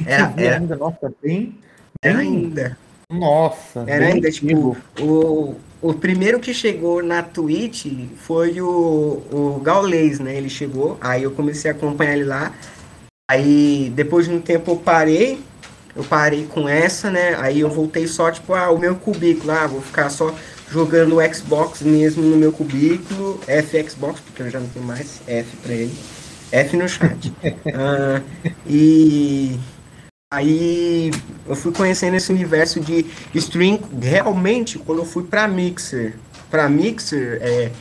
Era- 0.05 0.33
era- 0.37 0.57
ainda, 0.57 0.75
nossa, 0.75 1.13
bem. 1.23 1.55
era 2.01 2.17
bem- 2.17 2.27
ainda. 2.27 2.77
Nossa, 3.11 3.83
Era 3.87 4.05
ainda, 4.07 4.29
tipo, 4.29 4.47
antigo. 4.71 4.77
o, 5.01 5.55
o 5.81 5.93
primeiro 5.93 6.39
que 6.39 6.53
chegou 6.53 7.01
na 7.01 7.23
Twitch 7.23 7.87
foi 8.17 8.61
o, 8.61 8.67
o 9.31 9.61
Gaulês, 9.63 10.19
né? 10.19 10.35
Ele 10.35 10.49
chegou, 10.49 10.97
aí 11.01 11.23
eu 11.23 11.31
comecei 11.31 11.71
a 11.71 11.73
acompanhar 11.73 12.13
ele 12.15 12.25
lá. 12.25 12.53
Aí 13.31 13.91
depois 13.95 14.27
de 14.27 14.33
um 14.33 14.41
tempo 14.41 14.71
eu 14.71 14.75
parei, 14.75 15.39
eu 15.95 16.03
parei 16.03 16.45
com 16.45 16.67
essa, 16.69 17.09
né? 17.09 17.35
Aí 17.39 17.61
eu 17.61 17.69
voltei 17.69 18.05
só, 18.05 18.29
tipo, 18.29 18.53
ah, 18.53 18.69
o 18.69 18.77
meu 18.77 18.95
cubículo, 18.95 19.51
ah, 19.51 19.65
vou 19.65 19.81
ficar 19.81 20.09
só 20.09 20.33
jogando 20.69 21.17
o 21.17 21.33
Xbox 21.33 21.81
mesmo 21.81 22.21
no 22.21 22.37
meu 22.37 22.51
cubículo, 22.51 23.39
F 23.47 23.89
Xbox, 23.89 24.19
porque 24.19 24.43
eu 24.43 24.49
já 24.51 24.59
não 24.59 24.67
tenho 24.67 24.85
mais 24.85 25.21
F 25.27 25.55
pra 25.63 25.73
ele. 25.73 25.95
F 26.51 26.77
no 26.77 26.87
chat. 26.87 27.31
Ah, 27.73 28.21
e 28.67 29.57
Aí 30.31 31.09
eu 31.47 31.55
fui 31.55 31.71
conhecendo 31.71 32.15
esse 32.15 32.31
universo 32.31 32.79
de 32.79 33.03
stream 33.33 33.79
realmente 33.99 34.77
quando 34.77 34.99
eu 34.99 35.05
fui 35.05 35.23
para 35.23 35.47
Mixer. 35.47 36.15
Para 36.51 36.69
Mixer, 36.69 37.39
é, 37.41 37.71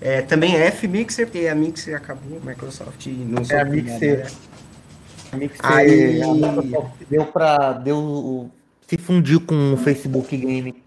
é, 0.00 0.22
também 0.22 0.56
é 0.56 0.66
F-Mixer, 0.68 1.26
porque 1.26 1.46
a 1.46 1.54
Mixer 1.54 1.94
acabou, 1.94 2.40
a 2.42 2.46
Microsoft 2.48 3.06
não 3.06 3.42
É 3.50 3.60
a 3.60 3.64
Mixer. 3.66 4.18
nada. 4.20 4.30
A 5.32 5.36
Mixer 5.36 5.60
Aí- 5.62 6.22
a 6.22 6.32
Microsoft 6.32 6.92
deu 7.10 7.26
pra. 7.26 7.72
Deu, 7.74 8.50
se 8.86 8.96
fundiu 8.96 9.40
com 9.42 9.74
o 9.74 9.76
Facebook 9.76 10.34
Game. 10.34 10.82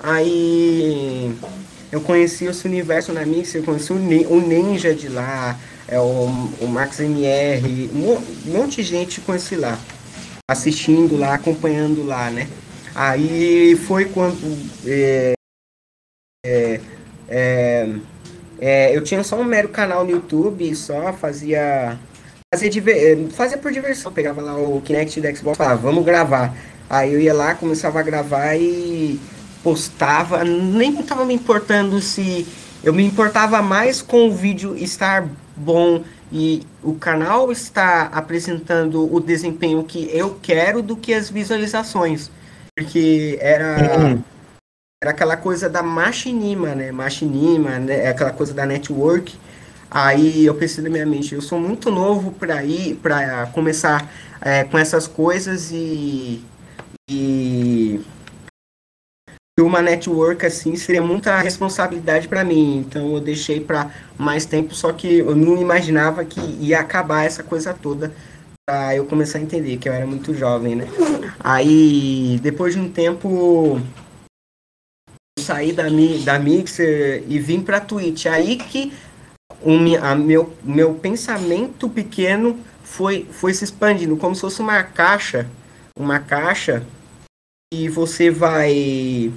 Aí 0.00 1.34
eu 1.94 2.00
conheci 2.00 2.46
esse 2.46 2.66
universo 2.66 3.12
na 3.12 3.24
Mixer, 3.24 3.60
eu 3.60 3.64
conheci 3.64 3.92
o, 3.92 3.96
o 3.96 4.40
Ninja 4.40 4.92
de 4.92 5.08
lá, 5.08 5.56
é, 5.86 5.96
o, 6.00 6.26
o 6.60 6.66
Max 6.66 6.98
MR, 6.98 7.88
um 7.94 7.98
mo- 7.98 8.22
monte 8.46 8.82
de 8.82 8.82
gente 8.82 9.20
conheci 9.20 9.54
lá, 9.54 9.78
assistindo 10.50 11.16
lá, 11.16 11.34
acompanhando 11.34 12.04
lá, 12.04 12.30
né? 12.30 12.48
Aí 12.96 13.76
foi 13.76 14.06
quando 14.06 14.36
é, 14.84 15.34
é, 16.44 16.80
é, 17.28 17.88
é, 18.60 18.96
eu 18.96 19.04
tinha 19.04 19.22
só 19.22 19.36
um 19.36 19.44
mero 19.44 19.68
canal 19.68 20.04
no 20.04 20.10
YouTube, 20.10 20.74
só 20.74 21.12
fazia 21.12 21.96
fazia, 22.52 22.72
eh, 22.88 23.28
fazia 23.30 23.58
por 23.58 23.70
diversão, 23.70 24.12
pegava 24.12 24.42
lá 24.42 24.56
o 24.56 24.80
Kinect 24.80 25.20
da 25.20 25.32
Xbox, 25.32 25.56
falava, 25.56 25.80
vamos 25.80 26.04
gravar. 26.04 26.56
Aí 26.90 27.14
eu 27.14 27.20
ia 27.20 27.32
lá, 27.34 27.54
começava 27.54 28.00
a 28.00 28.02
gravar 28.02 28.56
e 28.56 29.20
postava, 29.64 30.44
nem 30.44 31.00
estava 31.00 31.24
me 31.24 31.34
importando 31.34 32.00
se 32.00 32.46
eu 32.84 32.92
me 32.92 33.02
importava 33.02 33.62
mais 33.62 34.02
com 34.02 34.28
o 34.28 34.34
vídeo 34.34 34.76
estar 34.76 35.26
bom 35.56 36.04
e 36.30 36.62
o 36.82 36.94
canal 36.94 37.50
estar 37.50 38.10
apresentando 38.12 39.12
o 39.12 39.18
desempenho 39.20 39.82
que 39.82 40.08
eu 40.12 40.38
quero 40.42 40.82
do 40.82 40.94
que 40.96 41.14
as 41.14 41.30
visualizações. 41.30 42.30
Porque 42.76 43.38
era 43.40 43.98
Hum. 43.98 44.22
era 45.02 45.12
aquela 45.12 45.36
coisa 45.36 45.68
da 45.68 45.82
machinima, 45.82 46.74
né? 46.74 46.92
Machinima, 46.92 47.78
né? 47.78 48.08
Aquela 48.08 48.32
coisa 48.32 48.52
da 48.52 48.66
network. 48.66 49.34
Aí 49.90 50.44
eu 50.44 50.54
pensei 50.54 50.82
na 50.84 50.90
minha 50.90 51.06
mente, 51.06 51.34
eu 51.34 51.40
sou 51.40 51.58
muito 51.60 51.90
novo 51.90 52.32
para 52.32 52.64
ir, 52.64 52.96
para 52.96 53.46
começar 53.46 54.10
é, 54.40 54.64
com 54.64 54.76
essas 54.76 55.06
coisas 55.06 55.70
e 55.72 56.42
e 57.10 58.00
uma 59.62 59.80
network 59.80 60.44
assim 60.44 60.74
seria 60.74 61.02
muita 61.02 61.38
responsabilidade 61.38 62.26
para 62.26 62.44
mim. 62.44 62.78
Então 62.78 63.14
eu 63.14 63.20
deixei 63.20 63.60
para 63.60 63.90
mais 64.18 64.44
tempo, 64.44 64.74
só 64.74 64.92
que 64.92 65.18
eu 65.18 65.36
não 65.36 65.60
imaginava 65.60 66.24
que 66.24 66.40
ia 66.60 66.80
acabar 66.80 67.24
essa 67.24 67.42
coisa 67.42 67.72
toda 67.72 68.12
para 68.66 68.96
eu 68.96 69.04
começar 69.04 69.38
a 69.38 69.42
entender 69.42 69.76
que 69.76 69.88
eu 69.88 69.92
era 69.92 70.06
muito 70.06 70.34
jovem, 70.34 70.74
né? 70.74 70.88
Aí 71.38 72.40
depois 72.42 72.74
de 72.74 72.80
um 72.80 72.90
tempo 72.90 73.80
eu 75.38 75.44
saí 75.44 75.72
da 75.72 75.84
da 76.24 76.38
Mixer 76.38 77.22
e 77.28 77.38
vim 77.38 77.60
para 77.60 77.80
Twitch. 77.80 78.26
Aí 78.26 78.56
que 78.56 78.92
o 79.62 79.78
meu 79.78 80.52
meu 80.64 80.94
pensamento 80.94 81.88
pequeno 81.88 82.58
foi 82.82 83.26
foi 83.30 83.54
se 83.54 83.62
expandindo 83.62 84.16
como 84.16 84.34
se 84.34 84.40
fosse 84.40 84.60
uma 84.60 84.82
caixa, 84.82 85.46
uma 85.96 86.18
caixa 86.18 86.82
e 87.74 87.88
você 87.88 88.30
vai 88.30 89.32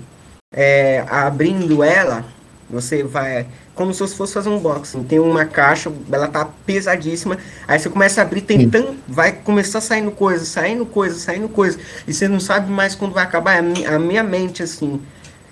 é, 0.54 1.04
abrindo 1.10 1.84
ela, 1.84 2.24
você 2.70 3.04
vai. 3.04 3.48
Como 3.74 3.94
se 3.94 4.00
você 4.00 4.16
fosse 4.16 4.34
fazer 4.34 4.50
um 4.50 4.58
unboxing. 4.58 5.04
Tem 5.04 5.20
uma 5.20 5.46
caixa, 5.46 5.92
ela 6.12 6.28
tá 6.28 6.46
pesadíssima. 6.66 7.38
Aí 7.68 7.80
você 7.80 7.90
começa 7.90 8.22
a 8.22 8.24
abrir, 8.24 8.42
tentando. 8.42 8.96
Vai 9.08 9.32
começar 9.32 9.82
saindo 9.82 10.12
coisa, 10.12 10.46
saindo 10.46 10.86
coisa, 10.86 11.18
saindo 11.20 11.50
coisa. 11.50 11.80
E 12.08 12.14
você 12.14 12.28
não 12.28 12.40
sabe 12.40 12.72
mais 12.72 12.96
quando 12.96 13.14
vai 13.14 13.24
acabar. 13.24 13.56
É 13.56 13.88
a 13.88 14.00
minha 14.00 14.24
mente, 14.24 14.64
assim. 14.64 15.02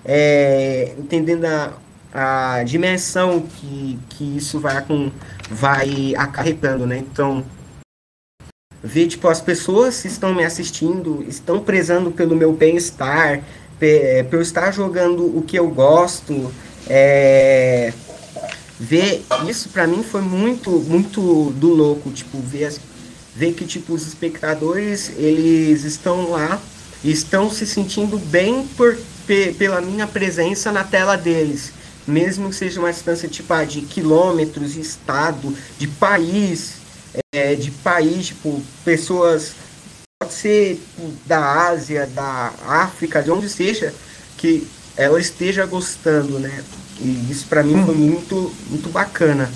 é, 0.06 0.94
entendendo 0.98 1.46
a, 1.46 1.74
a 2.14 2.64
dimensão 2.64 3.42
que, 3.42 4.00
que 4.10 4.38
isso 4.38 4.60
vai, 4.60 4.82
com, 4.84 5.12
vai 5.50 6.14
acarretando, 6.18 6.86
né? 6.86 6.98
Então 6.98 7.44
ver 8.86 9.08
tipo 9.08 9.28
as 9.28 9.42
pessoas 9.42 10.02
que 10.02 10.08
estão 10.08 10.34
me 10.34 10.44
assistindo 10.46 11.26
estão 11.28 11.60
prezando 11.60 12.12
pelo 12.12 12.36
meu 12.36 12.54
bem-estar 12.54 13.42
pe- 13.80 14.26
por 14.30 14.42
estar 14.42 14.72
jogando 14.72 15.26
o 15.38 15.42
que 15.42 15.58
eu 15.58 15.68
gosto 15.68 16.52
é, 16.88 17.92
ver 18.80 19.26
isso 19.48 19.70
pra 19.70 19.88
mim 19.88 20.04
foi 20.04 20.22
muito 20.22 20.70
muito 20.72 21.52
do 21.58 21.70
louco 21.74 22.12
tipo 22.12 22.38
ver 22.40 22.66
as- 22.66 22.80
ver 23.36 23.54
que 23.54 23.66
tipo 23.66 23.94
os 23.94 24.06
espectadores 24.08 25.12
eles 25.18 25.84
estão 25.84 26.30
lá 26.30 26.62
estão 27.04 27.50
se 27.52 27.66
sentindo 27.66 28.18
bem 28.18 28.66
por 28.78 28.98
pe- 29.28 29.54
pela 29.58 29.82
minha 29.82 30.08
presença 30.08 30.72
na 30.72 30.84
tela 30.84 31.16
deles. 31.16 31.72
Mesmo 32.08 32.50
que 32.50 32.56
seja 32.56 32.80
uma 32.80 32.92
distância 32.92 33.28
tipo 33.28 33.52
ah, 33.54 33.64
de 33.64 33.82
quilômetros 33.82 34.74
de 34.74 34.82
estado 34.82 35.54
de 35.78 35.88
país 35.88 36.74
é, 37.34 37.56
de 37.56 37.72
país, 37.72 38.28
tipo, 38.28 38.62
pessoas, 38.84 39.56
pode 40.20 40.34
ser 40.34 40.76
tipo, 40.76 41.14
da 41.26 41.70
Ásia, 41.70 42.08
da 42.08 42.54
África, 42.66 43.22
de 43.22 43.32
onde 43.32 43.50
seja, 43.50 43.94
que 44.38 44.68
ela 44.98 45.20
esteja 45.20 45.66
gostando, 45.66 46.40
né? 46.40 46.64
E 47.00 47.30
isso 47.30 47.48
pra 47.48 47.64
mim 47.64 47.84
foi 47.86 47.96
muito, 47.96 48.54
muito 48.70 48.90
bacana. 48.90 49.52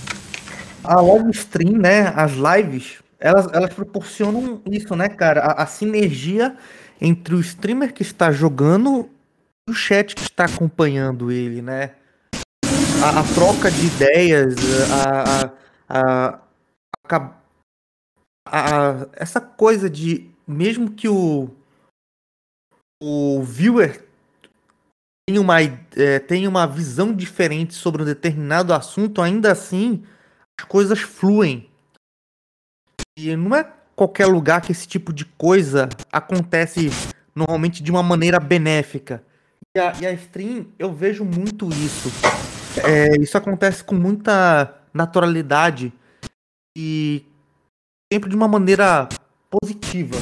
A 0.84 1.00
live 1.02 1.32
stream, 1.32 1.78
né? 1.78 2.14
As 2.16 2.34
lives, 2.34 2.98
elas, 3.20 3.48
elas 3.54 3.74
proporcionam 3.74 4.62
isso, 4.70 4.96
né, 4.96 5.08
cara? 5.08 5.42
A, 5.42 5.64
a 5.64 5.66
sinergia 5.66 6.56
entre 7.00 7.36
o 7.36 7.40
streamer 7.40 7.94
que 7.94 8.02
está 8.02 8.32
jogando 8.32 9.10
e 9.68 9.72
o 9.72 9.74
chat 9.74 10.16
que 10.16 10.24
está 10.24 10.46
acompanhando 10.46 11.32
ele, 11.32 11.62
né? 11.62 11.92
A, 13.02 13.20
a 13.22 13.24
troca 13.34 13.72
de 13.72 13.86
ideias, 13.86 14.56
a, 14.92 15.52
a, 15.90 16.40
a, 17.08 17.32
a- 18.52 19.08
essa 19.14 19.40
coisa 19.42 19.90
de 19.90 20.30
mesmo 20.48 20.92
que 20.92 21.08
o 21.08 21.50
o 23.02 23.42
viewer 23.44 24.06
tenha 25.28 25.40
uma, 25.40 25.62
eh, 25.62 26.20
tenha 26.20 26.50
uma 26.50 26.68
visão 26.68 27.14
diferente 27.14 27.74
sobre 27.74 28.02
um 28.02 28.06
determinado 28.06 28.74
assunto, 28.74 29.22
ainda 29.22 29.52
assim 29.52 30.04
as 30.60 30.66
coisas 30.68 31.00
fluem. 31.00 31.70
E 33.18 33.36
não 33.36 33.56
é 33.56 33.64
qualquer 33.96 34.26
lugar 34.26 34.62
que 34.62 34.72
esse 34.72 34.88
tipo 34.88 35.14
de 35.14 35.24
coisa 35.26 35.88
acontece 36.12 36.90
normalmente 37.36 37.82
de 37.82 37.92
uma 37.92 38.04
maneira 38.04 38.40
benéfica. 38.40 39.24
E 39.76 39.80
a, 39.80 39.94
e 40.02 40.06
a 40.06 40.12
stream, 40.14 40.68
eu 40.78 40.92
vejo 40.94 41.24
muito 41.24 41.70
isso. 41.70 42.10
É, 42.86 43.16
isso 43.22 43.38
acontece 43.38 43.84
com 43.84 43.96
muita 43.96 44.74
naturalidade 44.94 45.94
e 46.78 47.24
sempre 48.12 48.30
de 48.30 48.36
uma 48.36 48.48
maneira 48.48 49.08
positiva. 49.50 50.16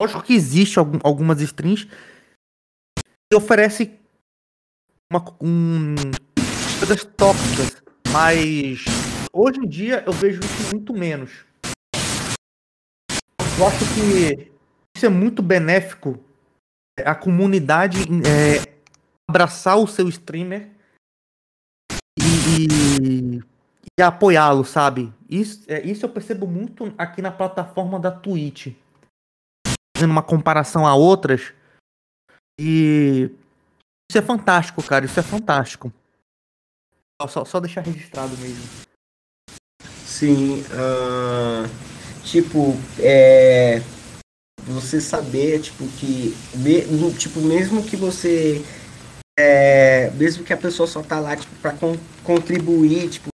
Lógico 0.00 0.22
que 0.22 0.34
existe 0.34 0.78
algum- 0.78 0.98
algumas 1.04 1.40
streams 1.40 1.84
que 1.86 3.36
oferecem 3.36 3.98
uma, 5.12 5.20
um, 5.40 5.94
coisas 6.78 7.04
tóxicas, 7.16 7.82
mas 8.12 8.84
hoje 9.32 9.60
em 9.60 9.68
dia 9.68 10.02
eu 10.06 10.12
vejo 10.12 10.40
isso 10.40 10.70
muito 10.72 10.92
menos. 10.92 11.30
Eu 13.58 13.66
acho 13.68 13.84
que 13.94 14.50
isso 14.96 15.06
é 15.06 15.08
muito 15.08 15.42
benéfico 15.42 16.18
a 17.04 17.14
comunidade 17.14 17.98
é, 18.26 18.82
abraçar 19.28 19.78
o 19.78 19.86
seu 19.86 20.08
streamer 20.08 20.70
e, 22.18 23.38
e- 23.38 23.53
e 23.98 24.02
apoiá-lo, 24.02 24.64
sabe? 24.64 25.12
Isso, 25.28 25.64
é, 25.68 25.80
isso 25.82 26.04
eu 26.04 26.08
percebo 26.08 26.46
muito 26.46 26.92
aqui 26.98 27.22
na 27.22 27.30
plataforma 27.30 27.98
da 27.98 28.10
Twitch. 28.10 28.74
Fazendo 29.96 30.10
uma 30.10 30.22
comparação 30.22 30.86
a 30.86 30.94
outras. 30.94 31.52
E 32.58 33.30
Isso 34.10 34.18
é 34.18 34.22
fantástico, 34.22 34.82
cara. 34.82 35.04
Isso 35.04 35.18
é 35.18 35.22
fantástico. 35.22 35.92
Só, 37.28 37.44
só 37.44 37.60
deixar 37.60 37.82
registrado 37.82 38.36
mesmo. 38.38 38.64
Sim. 40.04 40.62
Uh, 40.62 41.68
tipo, 42.24 42.76
é. 42.98 43.80
Você 44.66 45.00
saber, 45.00 45.60
tipo, 45.60 45.86
que. 45.88 46.34
Tipo, 47.18 47.40
mesmo 47.40 47.84
que 47.84 47.96
você. 47.96 48.64
É, 49.38 50.10
mesmo 50.12 50.44
que 50.44 50.52
a 50.52 50.56
pessoa 50.56 50.86
só 50.86 51.02
tá 51.02 51.18
lá, 51.18 51.36
tipo, 51.36 51.54
pra 51.56 51.72
con 51.72 51.96
contribuir, 52.22 53.10
tipo, 53.10 53.28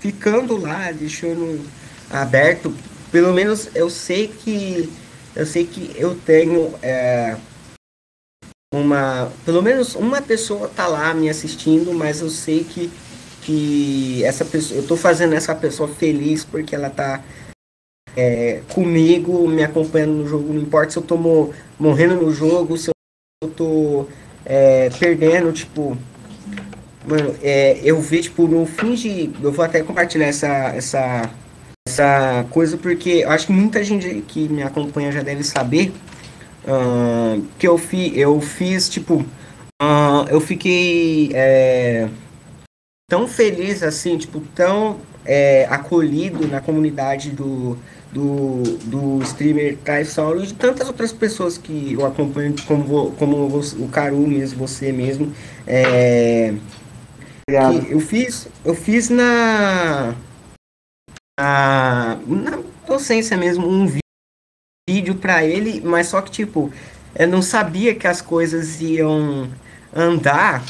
ficando 0.00 0.56
lá, 0.56 0.90
deixando 0.92 1.64
aberto, 2.10 2.74
pelo 3.10 3.32
menos 3.32 3.68
eu 3.74 3.90
sei 3.90 4.28
que. 4.28 4.90
Eu 5.36 5.46
sei 5.46 5.66
que 5.66 5.92
eu 5.96 6.14
tenho. 6.14 6.74
É, 6.82 7.36
uma 8.74 9.32
pelo 9.46 9.62
menos 9.62 9.94
uma 9.94 10.20
pessoa 10.20 10.68
tá 10.68 10.86
lá 10.86 11.14
me 11.14 11.30
assistindo 11.30 11.94
mas 11.94 12.20
eu 12.20 12.28
sei 12.28 12.64
que 12.64 12.90
que 13.40 14.22
essa 14.24 14.44
pessoa 14.44 14.78
eu 14.78 14.86
tô 14.86 14.94
fazendo 14.94 15.34
essa 15.34 15.54
pessoa 15.54 15.88
feliz 15.88 16.44
porque 16.44 16.74
ela 16.74 16.90
tá 16.90 17.24
é, 18.14 18.60
comigo 18.68 19.48
me 19.48 19.64
acompanhando 19.64 20.12
no 20.12 20.28
jogo 20.28 20.52
não 20.52 20.60
importa 20.60 20.90
se 20.90 20.98
eu 20.98 21.02
tô 21.02 21.16
mo 21.16 21.54
morrendo 21.78 22.16
no 22.16 22.30
jogo 22.30 22.76
se 22.76 22.90
eu 23.42 23.48
tô 23.48 24.06
é, 24.44 24.90
perdendo 24.98 25.50
tipo 25.50 25.96
mano 27.08 27.34
é, 27.42 27.80
eu 27.82 28.00
vi 28.00 28.20
tipo 28.20 28.46
no 28.46 28.66
fim 28.66 28.94
de 28.94 29.30
eu 29.42 29.52
vou 29.52 29.64
até 29.64 29.82
compartilhar 29.82 30.26
essa 30.26 30.48
essa 30.74 31.30
essa 31.86 32.44
coisa 32.50 32.76
porque 32.76 33.22
eu 33.24 33.30
acho 33.30 33.46
que 33.46 33.52
muita 33.52 33.82
gente 33.82 34.22
que 34.28 34.48
me 34.48 34.62
acompanha 34.62 35.10
já 35.10 35.22
deve 35.22 35.42
saber 35.42 35.92
uh, 36.68 37.42
que 37.58 37.66
eu, 37.66 37.78
fi, 37.78 38.18
eu 38.18 38.40
fiz, 38.40 38.88
tipo, 38.88 39.16
uh, 39.82 40.28
eu 40.30 40.40
fiquei 40.40 41.30
é, 41.34 42.08
tão 43.08 43.26
feliz, 43.26 43.82
assim, 43.82 44.18
tipo, 44.18 44.40
tão 44.54 44.98
é, 45.24 45.66
acolhido 45.70 46.46
na 46.46 46.60
comunidade 46.60 47.30
do, 47.30 47.78
do, 48.12 48.62
do 48.84 49.22
streamer 49.22 49.78
Solo 50.06 50.42
e 50.42 50.48
de 50.48 50.54
tantas 50.54 50.86
outras 50.86 51.12
pessoas 51.12 51.56
que 51.56 51.94
eu 51.94 52.06
acompanho, 52.06 52.54
como, 52.66 53.12
como 53.12 53.46
o 53.56 53.88
Caru 53.88 54.26
mesmo, 54.26 54.66
você 54.66 54.92
mesmo. 54.92 55.32
É, 55.66 56.54
eu 57.90 58.00
fiz, 58.00 58.48
eu 58.64 58.74
fiz 58.74 59.08
na, 59.08 60.14
na, 61.38 62.16
na 62.26 62.62
docência 62.86 63.36
mesmo 63.36 63.66
um 63.66 63.86
vídeo 63.86 64.00
vídeo 64.88 65.16
para 65.16 65.44
ele, 65.44 65.82
mas 65.82 66.08
só 66.08 66.22
que, 66.22 66.30
tipo, 66.30 66.72
eu 67.14 67.28
não 67.28 67.42
sabia 67.42 67.94
que 67.94 68.06
as 68.06 68.22
coisas 68.22 68.80
iam 68.80 69.50
andar, 69.94 70.64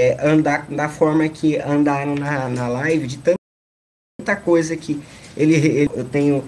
é, 0.00 0.26
andar 0.26 0.66
da 0.66 0.88
forma 0.88 1.28
que 1.28 1.56
andaram 1.58 2.16
na, 2.16 2.48
na 2.48 2.66
live, 2.66 3.06
de 3.06 3.18
tanta 3.18 4.36
coisa 4.36 4.76
que 4.76 5.00
ele, 5.36 5.54
ele, 5.54 5.90
eu 5.94 6.04
tenho 6.04 6.44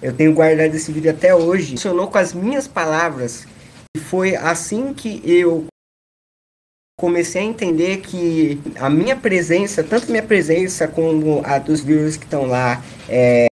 eu 0.00 0.16
tenho 0.16 0.32
guardado 0.32 0.74
esse 0.74 0.90
vídeo 0.90 1.10
até 1.10 1.34
hoje. 1.34 1.72
Funcionou 1.72 2.08
com 2.08 2.16
as 2.16 2.32
minhas 2.32 2.66
palavras 2.66 3.46
e 3.94 4.00
foi 4.00 4.34
assim 4.34 4.94
que 4.94 5.20
eu 5.28 5.66
comecei 7.00 7.40
a 7.40 7.44
entender 7.46 8.02
que 8.02 8.60
a 8.78 8.90
minha 8.90 9.16
presença, 9.16 9.82
tanto 9.82 10.10
minha 10.10 10.22
presença 10.22 10.86
como 10.86 11.40
a 11.46 11.58
dos 11.58 11.80
viewers 11.80 12.18
que 12.18 12.24
estão 12.24 12.44
lá, 12.44 12.84
é, 13.08 13.46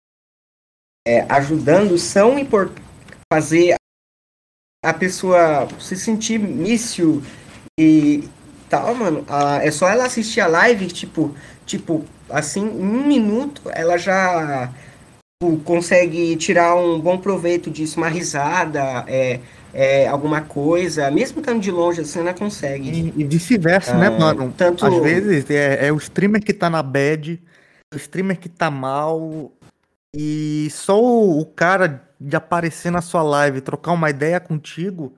é, 1.08 1.22
ajudando 1.30 1.96
são 2.00 2.40
importantes 2.40 2.84
fazer 3.32 3.76
a 4.84 4.94
pessoa 4.94 5.68
se 5.80 5.96
sentir 5.96 6.40
mício 6.40 7.22
e 7.80 8.28
tal, 8.68 8.96
mano. 8.96 9.24
Ah, 9.30 9.60
é 9.64 9.70
só 9.70 9.90
ela 9.90 10.06
assistir 10.06 10.42
a 10.42 10.48
live, 10.48 10.88
tipo, 10.88 11.36
tipo, 11.68 12.04
assim, 12.30 12.68
um 12.68 13.06
minuto 13.06 13.62
ela 13.76 13.96
já 13.98 14.74
tipo, 15.40 15.58
consegue 15.64 16.36
tirar 16.38 16.76
um 16.76 17.00
bom 17.00 17.20
proveito 17.20 17.70
disso, 17.70 17.98
uma 17.98 18.10
risada, 18.10 19.06
é, 19.08 19.40
é, 19.78 20.08
alguma 20.08 20.42
coisa, 20.42 21.12
mesmo 21.12 21.42
estando 21.42 21.60
de 21.60 21.70
longe, 21.70 22.00
assim, 22.00 22.20
ela 22.20 22.34
consegue. 22.34 22.90
E, 22.90 23.14
e 23.18 23.24
vice-versa, 23.26 23.94
né, 23.98 24.08
ah, 24.08 24.10
né, 24.10 24.18
mano? 24.18 24.54
Tanto... 24.58 24.86
Às 24.86 25.04
vezes 25.04 25.50
é, 25.50 25.88
é, 25.88 25.92
o 25.92 25.98
streamer 25.98 26.42
que 26.42 26.54
tá 26.54 26.70
na 26.70 26.82
bad, 26.82 27.44
o 27.94 27.98
streamer 27.98 28.40
que 28.40 28.48
tá 28.48 28.72
mal, 28.72 29.52
e 30.16 30.70
só 30.72 30.98
o, 30.98 31.42
o 31.42 31.46
cara 31.46 32.10
de 32.18 32.38
aparecer 32.38 32.90
na 32.90 33.02
sua 33.02 33.22
live, 33.22 33.60
trocar 33.60 33.92
uma 33.92 34.10
ideia 34.10 34.40
contigo, 34.40 35.14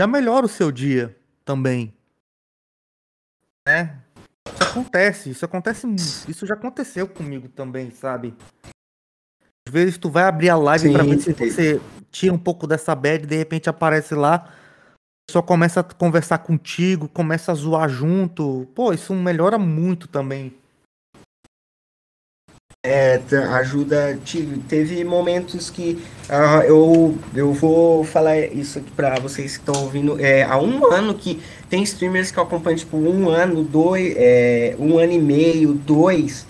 já 0.00 0.06
melhora 0.06 0.46
o 0.46 0.48
seu 0.48 0.70
dia 0.70 1.16
também. 1.44 1.92
Né? 3.66 3.98
Isso 4.46 4.62
acontece, 4.62 5.30
isso 5.30 5.44
acontece, 5.44 5.86
isso 6.28 6.46
já 6.46 6.54
aconteceu 6.54 7.08
comigo 7.08 7.48
também, 7.48 7.90
sabe? 7.90 8.32
Às 9.66 9.72
vezes 9.72 9.98
tu 9.98 10.08
vai 10.08 10.22
abrir 10.22 10.50
a 10.50 10.56
live 10.56 10.86
Sim, 10.86 10.92
pra 10.92 11.02
ver 11.02 11.18
se 11.18 11.32
você 11.32 11.80
tira 12.12 12.32
um 12.32 12.38
pouco 12.38 12.66
dessa 12.66 12.94
bad, 12.94 13.26
de 13.26 13.36
repente 13.36 13.68
aparece 13.68 14.14
lá, 14.14 14.52
só 15.30 15.40
começa 15.40 15.80
a 15.80 15.82
conversar 15.82 16.38
contigo, 16.38 17.08
começa 17.08 17.50
a 17.50 17.54
zoar 17.54 17.88
junto. 17.88 18.68
Pô, 18.74 18.92
isso 18.92 19.14
melhora 19.14 19.58
muito 19.58 20.06
também. 20.06 20.54
É, 22.84 23.22
ajuda. 23.52 24.18
Teve 24.68 25.04
momentos 25.04 25.70
que 25.70 26.02
uh, 26.28 26.62
eu, 26.64 27.16
eu 27.32 27.52
vou 27.52 28.02
falar 28.02 28.38
isso 28.38 28.80
aqui 28.80 28.90
para 28.90 29.20
vocês 29.20 29.56
que 29.56 29.62
estão 29.62 29.84
ouvindo. 29.84 30.20
É, 30.20 30.42
há 30.42 30.58
um 30.58 30.92
ano 30.92 31.14
que 31.14 31.40
tem 31.70 31.82
streamers 31.84 32.32
que 32.32 32.38
eu 32.38 32.42
acompanho, 32.42 32.76
tipo, 32.76 32.96
um 32.96 33.28
ano, 33.28 33.62
dois, 33.62 34.12
é, 34.16 34.74
um 34.80 34.98
ano 34.98 35.12
e 35.12 35.18
meio, 35.20 35.74
dois. 35.74 36.44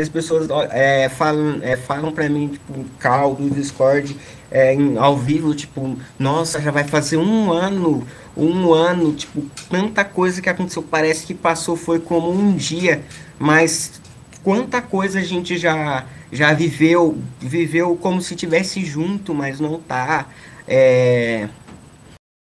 As 0.00 0.08
pessoas 0.08 0.48
é, 0.70 1.06
falam, 1.10 1.58
é, 1.60 1.76
falam 1.76 2.12
para 2.12 2.26
mim, 2.26 2.48
tipo, 2.48 2.82
cal 2.98 3.34
do 3.34 3.50
Discord, 3.50 4.16
é, 4.50 4.72
em, 4.72 4.96
ao 4.96 5.18
vivo, 5.18 5.54
tipo, 5.54 5.98
nossa, 6.18 6.62
já 6.62 6.70
vai 6.70 6.82
fazer 6.84 7.18
um 7.18 7.52
ano, 7.52 8.06
um 8.34 8.72
ano, 8.72 9.12
tipo, 9.12 9.42
tanta 9.68 10.02
coisa 10.02 10.40
que 10.40 10.48
aconteceu, 10.48 10.82
parece 10.82 11.26
que 11.26 11.34
passou, 11.34 11.76
foi 11.76 12.00
como 12.00 12.32
um 12.32 12.56
dia, 12.56 13.04
mas 13.38 14.00
quanta 14.42 14.80
coisa 14.80 15.18
a 15.18 15.22
gente 15.22 15.58
já 15.58 16.06
já 16.32 16.54
viveu, 16.54 17.18
viveu 17.38 17.94
como 17.94 18.22
se 18.22 18.34
tivesse 18.34 18.82
junto, 18.82 19.34
mas 19.34 19.60
não 19.60 19.78
tá. 19.78 20.26
É, 20.66 21.50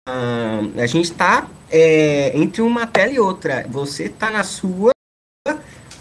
uh, 0.08 0.80
a 0.80 0.86
gente 0.86 1.06
está 1.06 1.48
é, 1.72 2.38
entre 2.38 2.62
uma 2.62 2.86
tela 2.86 3.12
e 3.12 3.20
outra. 3.20 3.66
Você 3.70 4.08
tá 4.08 4.30
na 4.30 4.44
sua 4.44 4.94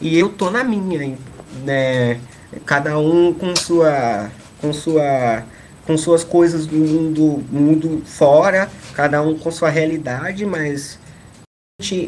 e 0.02 0.18
eu 0.18 0.28
tô 0.28 0.50
na 0.50 0.64
minha, 0.64 1.16
né? 1.64 2.20
Cada 2.66 2.98
um 2.98 3.32
com 3.32 3.54
sua 3.56 4.30
com 4.60 4.72
sua 4.72 5.44
com 5.86 5.96
suas 5.96 6.22
coisas 6.22 6.66
do 6.66 6.76
mundo, 6.76 7.44
mundo 7.50 8.02
fora, 8.04 8.70
cada 8.94 9.22
um 9.22 9.38
com 9.38 9.50
sua 9.50 9.70
realidade, 9.70 10.44
mas 10.46 10.98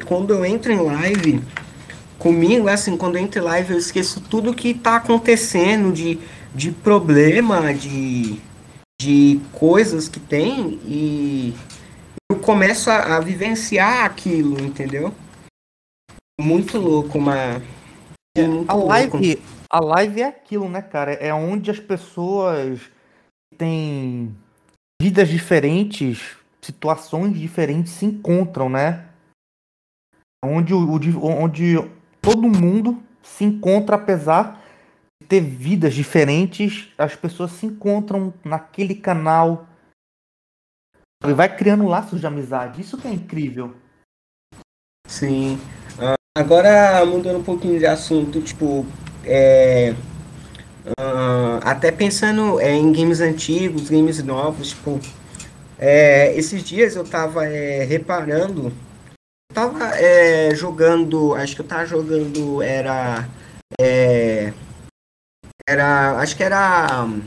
quando 0.07 0.33
eu 0.33 0.45
entro 0.45 0.73
em 0.73 0.81
live, 0.81 1.43
comigo, 2.19 2.69
assim, 2.69 2.97
quando 2.97 3.17
eu 3.17 3.23
entro 3.23 3.41
em 3.41 3.45
live, 3.45 3.73
eu 3.73 3.79
esqueço 3.79 4.21
tudo 4.21 4.55
que 4.55 4.75
tá 4.75 4.97
acontecendo 4.97 5.93
de, 5.93 6.19
de 6.55 6.71
problema, 6.71 7.75
de, 7.75 8.41
de 9.01 9.41
coisas 9.53 10.09
que 10.09 10.21
tem 10.21 10.79
e 10.87 11.55
eu 12.31 12.39
começo 12.39 12.91
a, 12.91 13.17
a 13.17 13.21
vivenciar 13.21 14.05
aquilo, 14.05 14.61
entendeu? 14.61 15.13
Muito 16.41 16.79
louco, 16.79 17.19
uma. 17.19 17.63
É, 18.37 18.43
a 18.67 18.75
live, 18.75 19.43
a 19.71 19.81
live 19.81 20.23
é 20.23 20.27
aquilo, 20.27 20.69
né, 20.69 20.83
cara? 20.83 21.13
É 21.13 21.33
onde 21.33 21.71
as 21.71 21.79
pessoas 21.79 22.81
têm 23.57 24.37
vidas 25.01 25.29
diferentes, 25.29 26.37
situações 26.61 27.39
diferentes 27.39 27.93
se 27.93 28.05
encontram, 28.05 28.69
né? 28.69 29.09
Onde, 30.45 30.75
o, 30.75 31.25
onde 31.25 31.77
todo 32.21 32.49
mundo 32.49 33.03
se 33.23 33.45
encontra, 33.45 33.97
apesar 33.97 34.61
de 35.23 35.29
ter 35.29 35.41
vidas 35.41 35.95
diferentes, 35.95 36.93
as 36.99 37.15
pessoas 37.15 37.53
se 37.53 37.67
encontram 37.67 38.35
naquele 38.45 38.97
canal 38.97 39.67
e 41.25 41.33
vai 41.33 41.55
criando 41.57 41.87
laços 41.87 42.21
de 42.21 42.27
amizade. 42.27 42.81
Isso 42.81 42.99
que 42.99 43.07
é 43.07 43.13
incrível. 43.13 43.75
Sim. 45.07 45.59
Agora, 46.37 47.05
mudando 47.07 47.39
um 47.39 47.45
pouquinho 47.45 47.79
de 47.79 47.87
assunto, 47.87 48.41
tipo, 48.41 48.85
é, 49.25 49.95
uh, 50.99 51.61
até 51.63 51.93
pensando 51.93 52.61
é, 52.61 52.73
em 52.73 52.93
games 52.93 53.21
antigos, 53.21 53.89
games 53.89 54.23
novos, 54.23 54.71
tipo, 54.71 55.01
é, 55.79 56.35
esses 56.37 56.63
dias 56.65 56.97
eu 56.97 57.05
tava 57.05 57.47
é, 57.47 57.85
reparando 57.85 58.73
tava 59.55 59.97
é, 59.97 60.53
jogando, 60.55 61.33
acho 61.35 61.55
que 61.55 61.63
eu 61.63 61.67
tava 61.67 61.87
jogando, 61.87 62.61
era. 62.61 63.27
É, 63.81 64.53
era. 65.67 66.19
Acho 66.19 66.37
que 66.37 66.43
era. 66.43 67.05
Um, 67.05 67.23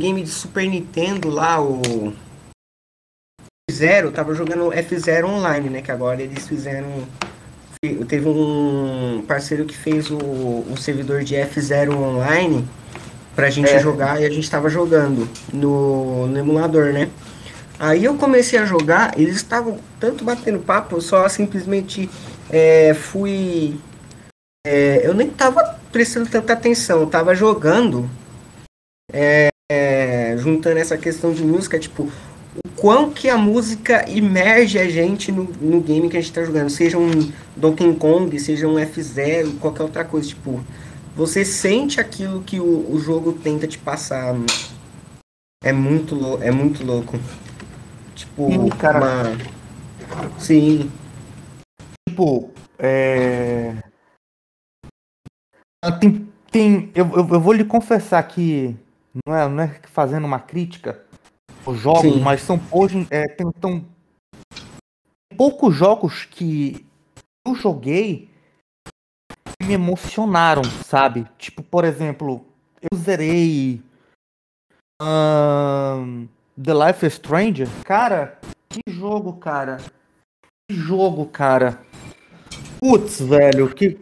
game 0.00 0.22
de 0.22 0.30
Super 0.30 0.66
Nintendo 0.66 1.28
lá, 1.28 1.60
o. 1.60 2.14
F0, 3.70 4.12
tava 4.12 4.34
jogando 4.34 4.70
F0 4.70 5.24
online, 5.24 5.68
né? 5.68 5.82
Que 5.82 5.90
agora 5.90 6.22
eles 6.22 6.46
fizeram. 6.46 7.06
Teve 7.80 8.28
um 8.28 9.24
parceiro 9.26 9.64
que 9.64 9.76
fez 9.76 10.10
o, 10.10 10.76
servidor 10.76 11.22
de 11.22 11.36
F0 11.36 11.94
online 11.94 12.68
pra 13.36 13.50
gente 13.50 13.70
é. 13.70 13.78
jogar 13.78 14.20
e 14.20 14.26
a 14.26 14.30
gente 14.30 14.50
tava 14.50 14.68
jogando 14.68 15.28
no, 15.52 16.26
no 16.26 16.38
emulador, 16.38 16.92
né? 16.92 17.08
Aí 17.78 18.04
eu 18.04 18.16
comecei 18.16 18.58
a 18.58 18.64
jogar, 18.64 19.16
eles 19.16 19.36
estavam 19.36 19.78
tanto 20.00 20.24
batendo 20.24 20.58
papo, 20.58 20.96
eu 20.96 21.00
só 21.00 21.28
simplesmente 21.28 22.10
é, 22.50 22.92
fui. 22.94 23.78
É, 24.66 25.06
eu 25.06 25.14
nem 25.14 25.30
tava 25.30 25.78
prestando 25.92 26.28
tanta 26.28 26.54
atenção, 26.54 27.00
eu 27.02 27.06
tava 27.06 27.32
jogando, 27.32 28.10
é, 29.12 29.50
juntando 30.38 30.80
essa 30.80 30.98
questão 30.98 31.32
de 31.32 31.44
música, 31.44 31.78
tipo, 31.78 32.10
quão 32.80 33.10
que 33.10 33.28
a 33.28 33.36
música 33.36 34.08
imerge 34.08 34.78
a 34.78 34.88
gente 34.88 35.30
no, 35.30 35.44
no 35.44 35.80
game 35.80 36.08
que 36.08 36.16
a 36.16 36.20
gente 36.20 36.32
tá 36.32 36.44
jogando, 36.44 36.70
seja 36.70 36.96
um 36.96 37.10
Donkey 37.56 37.94
Kong, 37.96 38.38
seja 38.38 38.66
um 38.66 38.74
F0, 38.74 39.58
qualquer 39.58 39.82
outra 39.82 40.04
coisa, 40.04 40.28
tipo, 40.28 40.60
você 41.14 41.44
sente 41.44 42.00
aquilo 42.00 42.42
que 42.42 42.60
o, 42.60 42.92
o 42.92 42.98
jogo 42.98 43.32
tenta 43.32 43.66
te 43.66 43.78
passar. 43.78 44.34
É 45.62 45.72
muito, 45.72 46.40
é 46.40 46.50
muito 46.50 46.84
louco. 46.84 47.18
Tipo, 48.14 48.50
Sim, 48.50 48.68
cara. 48.68 48.98
Uma... 48.98 50.38
Sim. 50.38 50.90
Tipo, 52.08 52.50
é. 52.78 53.74
Tem. 56.00 56.28
tem 56.50 56.90
eu, 56.94 57.06
eu, 57.06 57.28
eu, 57.28 57.40
vou 57.40 57.52
lhe 57.52 57.64
confessar 57.64 58.22
que. 58.22 58.76
Não 59.26 59.34
é, 59.34 59.48
não 59.48 59.62
é 59.64 59.80
fazendo 59.88 60.24
uma 60.24 60.38
crítica 60.38 61.07
jogos, 61.76 62.14
Sim. 62.14 62.20
mas 62.20 62.40
são 62.40 62.60
hoje. 62.70 63.06
É, 63.10 63.26
tem, 63.28 63.50
tão, 63.52 63.84
poucos 65.36 65.74
jogos 65.74 66.24
que 66.24 66.84
eu 67.46 67.54
joguei 67.54 68.28
que 69.58 69.66
me 69.66 69.74
emocionaram, 69.74 70.64
sabe? 70.64 71.26
Tipo, 71.38 71.62
por 71.62 71.84
exemplo, 71.84 72.44
eu 72.90 72.98
zerei. 72.98 73.80
Um, 75.00 76.26
The 76.60 76.74
Life 76.74 77.06
is 77.06 77.14
Stranger, 77.14 77.68
cara, 77.84 78.36
que 78.68 78.80
jogo, 78.88 79.34
cara. 79.34 79.78
Que 80.68 80.76
jogo, 80.76 81.24
cara. 81.26 81.80
Putz, 82.80 83.20
velho, 83.20 83.72
que 83.72 83.98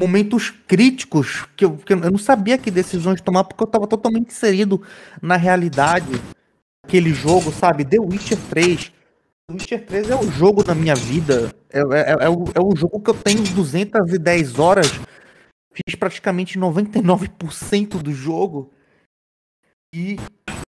momentos 0.00 0.50
críticos 0.50 1.46
que 1.54 1.64
eu, 1.64 1.76
que 1.76 1.92
eu 1.92 1.96
não 1.96 2.18
sabia 2.18 2.58
que 2.58 2.70
decisões 2.70 3.20
tomar 3.20 3.44
porque 3.44 3.62
eu 3.62 3.66
tava 3.66 3.86
totalmente 3.86 4.28
inserido 4.28 4.82
na 5.22 5.36
realidade 5.36 6.20
aquele 6.86 7.12
jogo, 7.12 7.50
sabe? 7.50 7.84
The 7.84 7.98
Witcher 7.98 8.38
3. 8.50 8.92
The 9.48 9.52
Witcher 9.52 9.86
3 9.86 10.10
é 10.10 10.16
o 10.16 10.30
jogo 10.30 10.62
da 10.62 10.74
minha 10.74 10.94
vida. 10.94 11.54
É, 11.70 11.80
é, 11.80 12.24
é, 12.24 12.28
o, 12.28 12.44
é 12.54 12.60
o 12.60 12.76
jogo 12.76 13.00
que 13.00 13.10
eu 13.10 13.14
tenho 13.14 13.42
210 13.42 14.58
horas. 14.58 14.88
Fiz 15.72 15.94
praticamente 15.98 16.58
99% 16.58 18.02
do 18.02 18.12
jogo. 18.12 18.70
E 19.94 20.16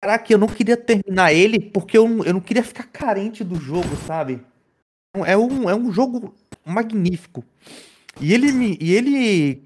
Caraca, 0.02 0.32
eu 0.32 0.38
não 0.38 0.48
queria 0.48 0.76
terminar 0.76 1.32
ele 1.32 1.60
porque 1.60 1.96
eu, 1.96 2.24
eu 2.24 2.34
não 2.34 2.40
queria 2.40 2.64
ficar 2.64 2.88
carente 2.88 3.44
do 3.44 3.54
jogo, 3.54 3.94
sabe? 4.04 4.44
É 5.24 5.36
um, 5.36 5.70
é 5.70 5.76
um 5.76 5.92
jogo 5.92 6.34
magnífico. 6.64 7.44
E 8.20 8.34
ele 8.34 8.50
me, 8.50 8.76
e 8.80 8.92
ele, 8.92 9.62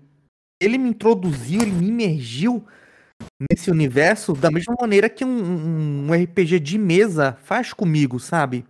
ele 0.61 0.76
me 0.76 0.90
introduziu, 0.90 1.62
ele 1.62 1.70
me 1.70 1.88
imergiu 1.88 2.62
nesse 3.51 3.71
universo 3.71 4.33
da 4.33 4.51
mesma 4.51 4.75
maneira 4.81 5.09
que 5.09 5.25
um, 5.25 6.09
um 6.09 6.12
RPG 6.12 6.61
de 6.61 6.79
mesa 6.79 7.37
faz 7.45 7.73
comigo, 7.73 8.19
sabe? 8.19 8.64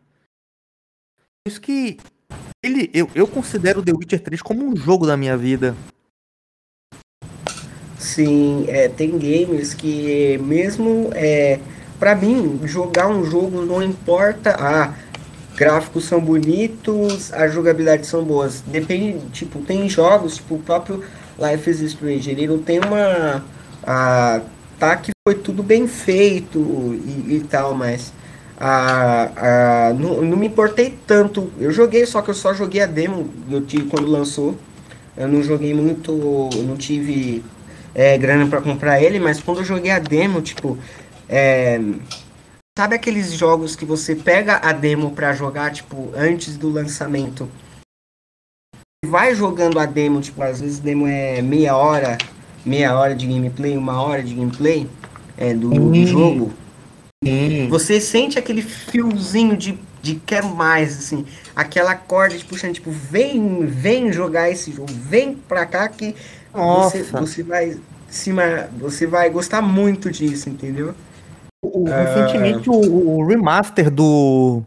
Por 1.44 1.50
isso 1.50 1.60
que 1.60 1.98
ele, 2.64 2.90
eu, 2.92 3.08
eu 3.14 3.26
considero 3.26 3.82
The 3.82 3.92
Witcher 3.92 4.20
3 4.20 4.42
como 4.42 4.64
um 4.66 4.76
jogo 4.76 5.06
da 5.06 5.16
minha 5.16 5.36
vida. 5.36 5.76
Sim, 7.96 8.66
é, 8.68 8.88
tem 8.88 9.10
games 9.18 9.72
que 9.72 10.38
mesmo 10.38 11.10
é, 11.14 11.60
para 11.98 12.14
mim 12.14 12.60
jogar 12.64 13.08
um 13.08 13.24
jogo 13.24 13.62
não 13.62 13.82
importa 13.82 14.56
ah, 14.58 14.94
gráficos 15.54 16.04
são 16.04 16.20
bonitos, 16.20 17.32
a 17.32 17.48
jogabilidade 17.48 18.06
são 18.06 18.24
boas. 18.24 18.60
Depende, 18.62 19.18
tipo, 19.30 19.60
tem 19.60 19.88
jogos, 19.88 20.36
tipo 20.36 20.56
o 20.56 20.62
próprio 20.62 21.02
Life 21.38 21.70
is 21.70 21.80
Strange, 21.80 22.30
ele 22.30 22.46
não 22.46 22.58
tem 22.58 22.78
uma 22.78 23.44
a, 23.86 24.40
tá 24.78 24.96
que 24.96 25.12
foi 25.26 25.36
tudo 25.36 25.62
bem 25.62 25.86
feito 25.86 26.58
e, 26.58 27.36
e 27.36 27.46
tal, 27.48 27.74
mas 27.74 28.12
a, 28.58 29.88
a, 29.88 29.94
não, 29.94 30.22
não 30.22 30.36
me 30.36 30.48
importei 30.48 30.98
tanto. 31.06 31.52
Eu 31.58 31.70
joguei, 31.70 32.04
só 32.06 32.20
que 32.22 32.30
eu 32.30 32.34
só 32.34 32.52
joguei 32.52 32.80
a 32.80 32.86
demo 32.86 33.30
eu 33.50 33.64
tive, 33.64 33.88
quando 33.88 34.10
lançou. 34.10 34.56
Eu 35.16 35.28
não 35.28 35.42
joguei 35.42 35.72
muito, 35.72 36.12
não 36.64 36.76
tive 36.76 37.42
é, 37.94 38.18
grana 38.18 38.46
para 38.46 38.60
comprar 38.60 39.00
ele, 39.00 39.18
mas 39.18 39.40
quando 39.40 39.58
eu 39.58 39.64
joguei 39.64 39.90
a 39.90 39.98
demo, 39.98 40.42
tipo, 40.42 40.76
é, 41.26 41.80
sabe 42.78 42.96
aqueles 42.96 43.32
jogos 43.32 43.74
que 43.74 43.86
você 43.86 44.14
pega 44.14 44.56
a 44.56 44.72
demo 44.72 45.12
para 45.12 45.32
jogar, 45.32 45.72
tipo, 45.72 46.12
antes 46.14 46.58
do 46.58 46.70
lançamento? 46.70 47.48
Vai 49.06 49.34
jogando 49.34 49.78
a 49.78 49.86
demo, 49.86 50.20
tipo, 50.20 50.42
às 50.42 50.60
vezes 50.60 50.80
a 50.80 50.82
demo 50.82 51.06
é 51.06 51.40
meia 51.40 51.74
hora, 51.76 52.18
meia 52.66 52.98
hora 52.98 53.14
de 53.14 53.26
gameplay, 53.26 53.76
uma 53.76 54.02
hora 54.02 54.22
de 54.22 54.34
gameplay 54.34 54.86
é, 55.38 55.54
do, 55.54 55.70
do 55.70 56.06
jogo. 56.06 56.52
Você 57.70 58.00
sente 58.00 58.38
aquele 58.38 58.60
fiozinho 58.60 59.56
de, 59.56 59.78
de 60.02 60.16
quero 60.16 60.48
mais, 60.48 60.98
assim, 60.98 61.24
aquela 61.54 61.94
corda 61.94 62.36
te 62.36 62.44
puxando, 62.44 62.74
tipo, 62.74 62.90
vem, 62.90 63.64
vem 63.64 64.12
jogar 64.12 64.50
esse 64.50 64.70
jogo, 64.72 64.92
vem 64.92 65.34
pra 65.34 65.64
cá 65.64 65.88
que 65.88 66.14
você, 66.52 67.02
você 67.02 67.42
vai 67.42 67.76
cima, 68.08 68.68
você 68.78 69.06
vai 69.06 69.30
gostar 69.30 69.62
muito 69.62 70.10
disso, 70.10 70.48
entendeu? 70.48 70.94
O, 71.62 71.84
recentemente 71.84 72.68
uh... 72.68 72.72
o, 72.72 73.18
o, 73.18 73.26
remaster 73.26 73.90
do, 73.90 74.62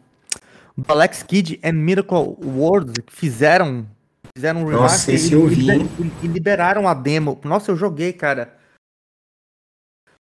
do 0.78 0.86
Alex 0.91 1.24
Kidd 1.24 1.60
and 1.64 1.74
Miracle 1.74 2.36
World 2.43 3.02
que 3.02 3.14
fizeram 3.14 3.86
fizeram 4.40 4.62
um 4.62 4.66
remaster 4.66 5.14
Nossa, 5.14 5.36
e, 6.02 6.26
e, 6.26 6.28
liberaram 6.28 6.88
a 6.88 6.94
demo. 6.94 7.40
Nossa, 7.44 7.72
eu 7.72 7.76
joguei, 7.76 8.14
cara. 8.14 8.58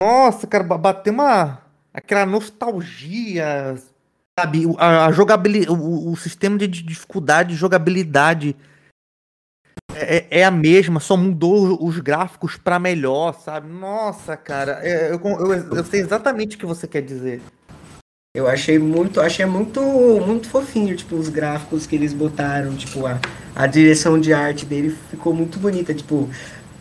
Nossa, 0.01 0.45
cara, 0.45 0.64
bateu 0.64 1.14
uma 1.14 1.62
aquela 1.93 2.26
nostalgia, 2.26 3.76
sabe? 4.38 4.66
A, 4.78 5.06
a 5.06 5.12
jogabilidade, 5.14 5.72
o, 5.72 6.12
o 6.12 6.18
sistema 6.18 6.58
de 6.58 6.68
dificuldade, 6.68 7.49
de 7.51 7.56
jogabilidade 7.56 8.58
é, 9.93 10.18
é, 10.18 10.39
é 10.41 10.43
a 10.43 10.51
mesma, 10.51 10.99
só 10.99 11.16
mudou 11.16 11.82
os 11.82 11.99
gráficos 11.99 12.58
para 12.58 12.80
melhor, 12.80 13.34
sabe? 13.34 13.72
Nossa, 13.72 14.36
cara, 14.36 14.80
é, 14.84 15.14
eu, 15.14 15.20
eu, 15.24 15.54
eu, 15.78 15.84
sei 15.86 16.01
exatamente 16.01 16.58
o 16.58 16.60
que 16.60 16.66
você 16.66 16.88
quer 16.88 17.01
dizer. 17.01 17.41
Eu 18.36 18.47
achei 18.47 18.79
muito, 18.79 19.21
achei 19.21 19.45
muito, 19.45 19.79
muito 20.25 20.49
fofinho, 20.49 20.95
tipo, 20.95 21.15
os 21.15 21.29
gráficos 21.29 21.86
que 21.86 21.95
eles 21.95 22.13
botaram, 22.13 22.75
tipo, 22.75 23.05
a, 23.05 23.19
a 23.55 23.67
direção 23.67 24.19
de 24.19 24.34
arte 24.34 24.65
dele 24.65 24.97
ficou 25.11 25.36
muito 25.36 25.59
bonita, 25.59 25.93
tipo, 25.93 26.27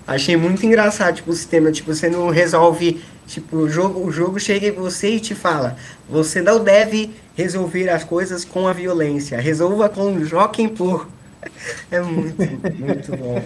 achei 0.07 0.35
muito 0.35 0.65
engraçado, 0.65 1.17
tipo, 1.17 1.31
o 1.31 1.35
sistema, 1.35 1.71
tipo, 1.71 1.95
você 1.95 2.09
não 2.09 2.31
resolve, 2.31 3.05
tipo, 3.27 3.55
o 3.55 3.69
jogo, 3.69 4.01
o 4.01 4.11
jogo 4.11 4.41
chega 4.41 4.69
em 4.69 4.73
você 4.73 5.17
e 5.17 5.21
te 5.21 5.35
fala, 5.35 5.77
você 6.09 6.41
não 6.41 6.65
deve 6.65 7.15
resolver 7.37 7.91
as 7.91 8.03
coisas 8.03 8.47
com 8.47 8.67
a 8.67 8.73
violência, 8.73 9.39
resolva 9.39 9.91
com 9.91 10.11
o 10.15 10.25
Joaquim 10.25 10.69
Pô. 10.71 11.05
É 11.91 12.01
muito, 12.01 12.41
muito 12.79 13.17
bom. 13.17 13.43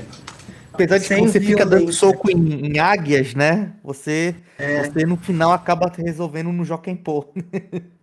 Apesar 0.73 0.99
de 0.99 1.07
Sem 1.07 1.25
que 1.25 1.33
você 1.33 1.41
violência. 1.41 1.41
fica 1.41 1.67
dando 1.67 1.93
soco 1.93 2.31
em, 2.31 2.67
em 2.67 2.79
águias, 2.79 3.35
né? 3.35 3.73
Você, 3.83 4.37
é. 4.59 4.85
você 4.85 5.07
no 5.07 5.17
final 5.17 5.51
acaba 5.51 5.91
resolvendo 5.97 6.53
no 6.53 6.65
Joaquim 6.65 6.95
Pô. 6.95 7.27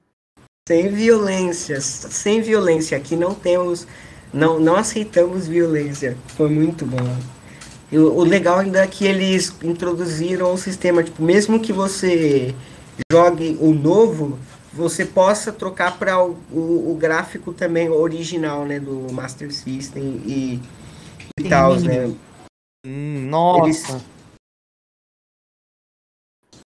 Sem 0.66 0.88
violência, 0.88 1.82
sem 1.82 2.42
violência. 2.42 2.98
Aqui 2.98 3.18
não 3.18 3.36
temos, 3.36 3.86
não, 4.34 4.62
não 4.62 4.78
aceitamos 4.78 5.46
violência. 5.46 6.18
Foi 6.38 6.50
muito 6.50 6.86
bom. 6.86 7.18
E 7.92 7.98
o, 7.98 8.14
o 8.14 8.24
legal 8.24 8.60
ainda 8.60 8.82
é 8.82 8.88
que 8.88 9.06
eles 9.06 9.54
introduziram 9.62 10.54
o 10.54 10.58
sistema, 10.58 11.04
tipo, 11.04 11.22
mesmo 11.22 11.60
que 11.60 11.74
você 11.74 12.56
jogue 13.12 13.58
o 13.60 13.74
novo, 13.74 14.40
você 14.72 15.06
possa 15.06 15.52
trocar 15.52 16.00
para 16.00 16.24
o, 16.24 16.38
o, 16.50 16.92
o, 16.92 16.98
gráfico 16.98 17.52
também 17.52 17.90
original, 17.90 18.66
né, 18.66 18.80
do 18.80 19.12
Master 19.12 19.54
System 19.54 20.22
e, 20.26 20.62
e 21.38 21.50
tal, 21.50 21.76
né? 21.76 22.10
Hum, 22.88 23.28
nossa. 23.30 23.66
Eles... 23.92 24.13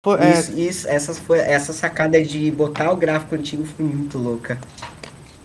Pô, 0.05 0.19
é... 0.19 0.33
isso, 0.33 0.59
isso, 0.59 0.89
essa, 0.89 1.15
foi, 1.15 1.39
essa 1.39 1.73
sacada 1.73 2.23
de 2.23 2.51
botar 2.51 2.93
o 2.93 2.97
gráfico 2.97 3.35
antigo 3.35 3.65
foi 3.65 3.87
muito 3.87 4.19
louca. 4.19 4.59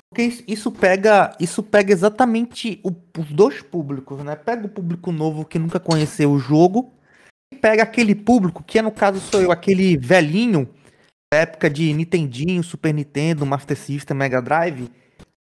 Porque 0.10 0.44
isso 0.46 0.70
pega, 0.70 1.34
isso 1.40 1.64
pega 1.64 1.94
exatamente 1.94 2.82
o, 2.84 2.92
os 3.18 3.32
dois 3.32 3.62
públicos, 3.62 4.22
né? 4.22 4.36
Pega 4.36 4.66
o 4.66 4.70
público 4.70 5.14
novo 5.14 5.46
que 5.46 5.58
nunca 5.58 5.80
conheceu 5.80 6.30
o 6.30 6.40
jogo 6.40 6.92
e 7.54 7.56
pega 7.56 7.84
aquele 7.84 8.14
público 8.14 8.62
que, 8.62 8.82
no 8.82 8.92
caso, 8.92 9.22
sou 9.22 9.42
eu, 9.42 9.50
aquele 9.50 9.96
velhinho 9.96 10.68
época 11.34 11.70
de 11.70 11.94
Nintendinho, 11.94 12.62
Super 12.62 12.94
Nintendo, 12.94 13.46
Master 13.46 13.78
System, 13.78 14.18
Mega 14.18 14.42
Drive, 14.42 14.92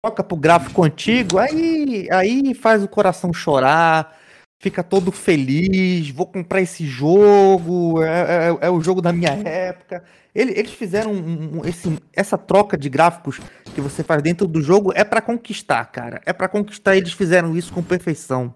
toca 0.05 0.25
pro 0.25 0.37
gráfico 0.37 0.83
antigo, 0.83 1.39
aí, 1.39 2.09
aí 2.11 2.55
faz 2.55 2.83
o 2.83 2.89
coração 2.89 3.33
chorar, 3.33 4.19
fica 4.59 4.83
todo 4.83 5.13
feliz, 5.13 6.11
vou 6.11 6.27
comprar 6.27 6.61
esse 6.61 6.87
jogo, 6.87 8.03
é, 8.03 8.49
é, 8.49 8.67
é 8.67 8.71
o 8.71 8.81
jogo 8.81 9.01
da 9.01 9.13
minha 9.13 9.31
época. 9.31 10.03
Eles 10.35 10.73
fizeram 10.73 11.13
um, 11.13 11.59
um, 11.59 11.65
esse, 11.65 11.99
essa 12.13 12.37
troca 12.37 12.77
de 12.77 12.91
gráficos 12.91 13.41
que 13.75 13.81
você 13.81 14.03
faz 14.03 14.23
dentro 14.23 14.47
do 14.47 14.61
jogo 14.61 14.93
é 14.95 15.03
para 15.03 15.23
conquistar, 15.23 15.85
cara. 15.87 16.21
É 16.27 16.33
para 16.33 16.47
conquistar. 16.47 16.95
Eles 16.95 17.15
fizeram 17.15 17.57
isso 17.57 17.73
com 17.73 17.83
perfeição. 17.83 18.55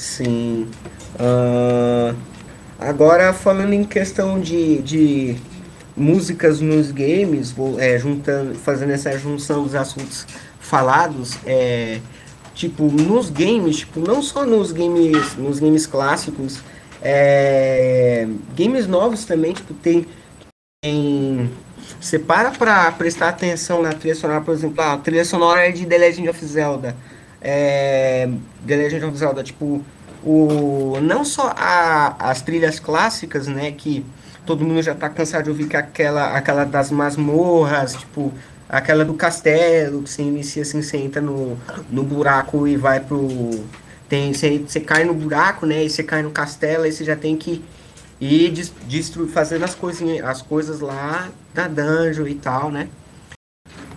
Sim. 0.00 0.70
Uh, 1.14 2.16
agora, 2.78 3.32
falando 3.32 3.72
em 3.72 3.82
questão 3.82 4.40
de, 4.40 4.80
de 4.82 5.36
músicas 5.96 6.60
nos 6.60 6.92
games, 6.92 7.50
vou, 7.50 7.80
é, 7.80 7.98
juntando, 7.98 8.54
fazendo 8.54 8.92
essa 8.92 9.18
junção 9.18 9.64
dos 9.64 9.74
assuntos 9.74 10.24
falados, 10.60 11.36
é, 11.44 12.00
tipo, 12.58 12.90
nos 12.90 13.30
games, 13.30 13.78
tipo, 13.78 14.00
não 14.00 14.20
só 14.20 14.44
nos 14.44 14.72
games, 14.72 15.36
nos 15.36 15.60
games 15.60 15.86
clássicos, 15.86 16.60
é, 17.00 18.26
games 18.56 18.88
novos 18.88 19.24
também, 19.24 19.52
tipo, 19.52 19.72
tem, 19.74 20.04
tem 20.82 21.48
você 22.00 22.18
para 22.18 22.50
pra 22.50 22.90
prestar 22.90 23.28
atenção 23.28 23.80
na 23.80 23.92
trilha 23.92 24.16
sonora, 24.16 24.40
por 24.40 24.52
exemplo, 24.52 24.82
a 24.82 24.96
trilha 24.98 25.24
sonora 25.24 25.68
é 25.68 25.70
de 25.70 25.86
The 25.86 25.98
Legend 25.98 26.28
of 26.30 26.44
Zelda. 26.44 26.96
É, 27.40 28.28
The 28.66 28.76
Legend 28.76 29.04
of 29.04 29.16
Zelda, 29.16 29.44
tipo, 29.44 29.80
o, 30.24 30.98
não 31.00 31.24
só 31.24 31.54
a, 31.56 32.16
as 32.18 32.42
trilhas 32.42 32.80
clássicas, 32.80 33.46
né, 33.46 33.70
que 33.70 34.04
todo 34.44 34.64
mundo 34.64 34.82
já 34.82 34.96
tá 34.96 35.08
cansado 35.08 35.44
de 35.44 35.50
ouvir 35.50 35.68
que 35.68 35.76
aquela, 35.76 36.36
aquela 36.36 36.64
das 36.64 36.90
masmorras, 36.90 37.94
tipo, 37.94 38.32
aquela 38.68 39.04
do 39.04 39.14
castelo, 39.14 40.02
que 40.02 40.10
você 40.10 40.22
inicia 40.22 40.62
assim, 40.62 40.82
você 40.82 40.98
entra 40.98 41.22
no, 41.22 41.56
no 41.90 42.02
buraco 42.02 42.66
e 42.66 42.76
vai 42.76 43.00
pro. 43.00 43.50
Tem, 44.08 44.32
você, 44.32 44.58
você 44.58 44.80
cai 44.80 45.04
no 45.04 45.14
buraco, 45.14 45.66
né? 45.66 45.84
E 45.84 45.90
você 45.90 46.02
cai 46.02 46.22
no 46.22 46.30
castelo, 46.30 46.84
aí 46.84 46.92
você 46.92 47.04
já 47.04 47.16
tem 47.16 47.36
que 47.36 47.62
ir 48.20 48.50
destruir, 48.86 49.28
fazendo 49.28 49.64
as, 49.64 49.74
coisinhas, 49.74 50.24
as 50.24 50.42
coisas 50.42 50.80
lá 50.80 51.28
da 51.54 51.68
dungeon 51.68 52.26
e 52.26 52.34
tal, 52.34 52.70
né? 52.70 52.88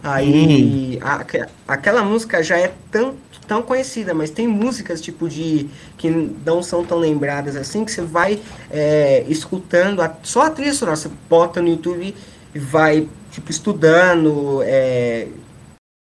Aí 0.04 1.00
hum. 1.02 1.06
a, 1.06 1.26
aquela 1.74 2.04
música 2.04 2.42
já 2.42 2.58
é 2.58 2.74
tão, 2.92 3.16
tão 3.48 3.62
conhecida, 3.62 4.14
mas 4.14 4.32
tem 4.32 4.48
músicas 4.48 5.00
tipo 5.00 5.30
de 5.30 5.70
que 5.98 6.10
não 6.10 6.64
são 6.64 6.84
tão 6.84 6.98
lembradas 6.98 7.56
assim 7.56 7.86
que 7.86 7.92
você 7.92 8.02
vai 8.02 8.40
é, 8.72 9.24
escutando 9.28 10.02
a, 10.02 10.12
só 10.24 10.44
a 10.44 10.50
trilha 10.50 10.74
sonora, 10.74 10.98
você 10.98 11.10
bota 11.30 11.62
no 11.62 11.68
YouTube 11.68 12.16
e 12.54 12.60
vai 12.60 13.08
tipo 13.32 13.50
estudando, 13.50 14.62
é, 14.64 15.28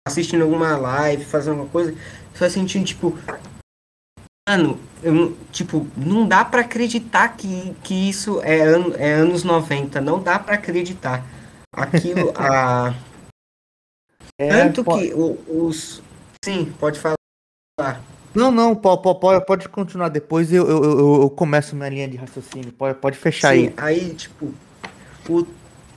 assistindo 0.07 0.43
alguma 0.43 0.77
live, 0.77 1.25
fazendo 1.25 1.53
alguma 1.53 1.69
coisa, 1.69 1.93
você 2.33 2.39
vai 2.39 2.49
sentindo 2.49 2.85
tipo 2.85 3.17
mano, 4.47 4.79
eu, 5.01 5.37
tipo, 5.51 5.87
não 5.95 6.27
dá 6.27 6.43
para 6.43 6.61
acreditar 6.61 7.29
que, 7.37 7.73
que 7.83 8.09
isso 8.09 8.41
é, 8.41 8.61
an, 8.61 8.93
é 8.97 9.13
anos 9.13 9.43
90, 9.43 10.01
não 10.01 10.21
dá 10.21 10.37
para 10.37 10.55
acreditar. 10.55 11.25
Aquilo 11.73 12.33
a 12.35 12.93
é, 14.41 14.49
Tanto 14.49 14.83
pode... 14.83 15.07
que 15.07 15.13
os. 15.13 16.01
Sim, 16.43 16.73
pode 16.79 16.99
falar. 16.99 18.01
Não, 18.33 18.49
não, 18.49 18.75
pode, 18.75 19.45
pode 19.45 19.69
continuar 19.69 20.09
depois 20.09 20.51
eu, 20.51 20.67
eu, 20.67 20.83
eu, 20.83 21.21
eu 21.23 21.29
começo 21.29 21.75
minha 21.75 21.89
linha 21.89 22.07
de 22.07 22.17
raciocínio. 22.17 22.71
Pode, 22.71 22.97
pode 22.97 23.17
fechar 23.17 23.53
Sim, 23.53 23.67
aí. 23.67 23.73
Aí, 23.77 24.13
tipo, 24.15 24.51
o 25.29 25.45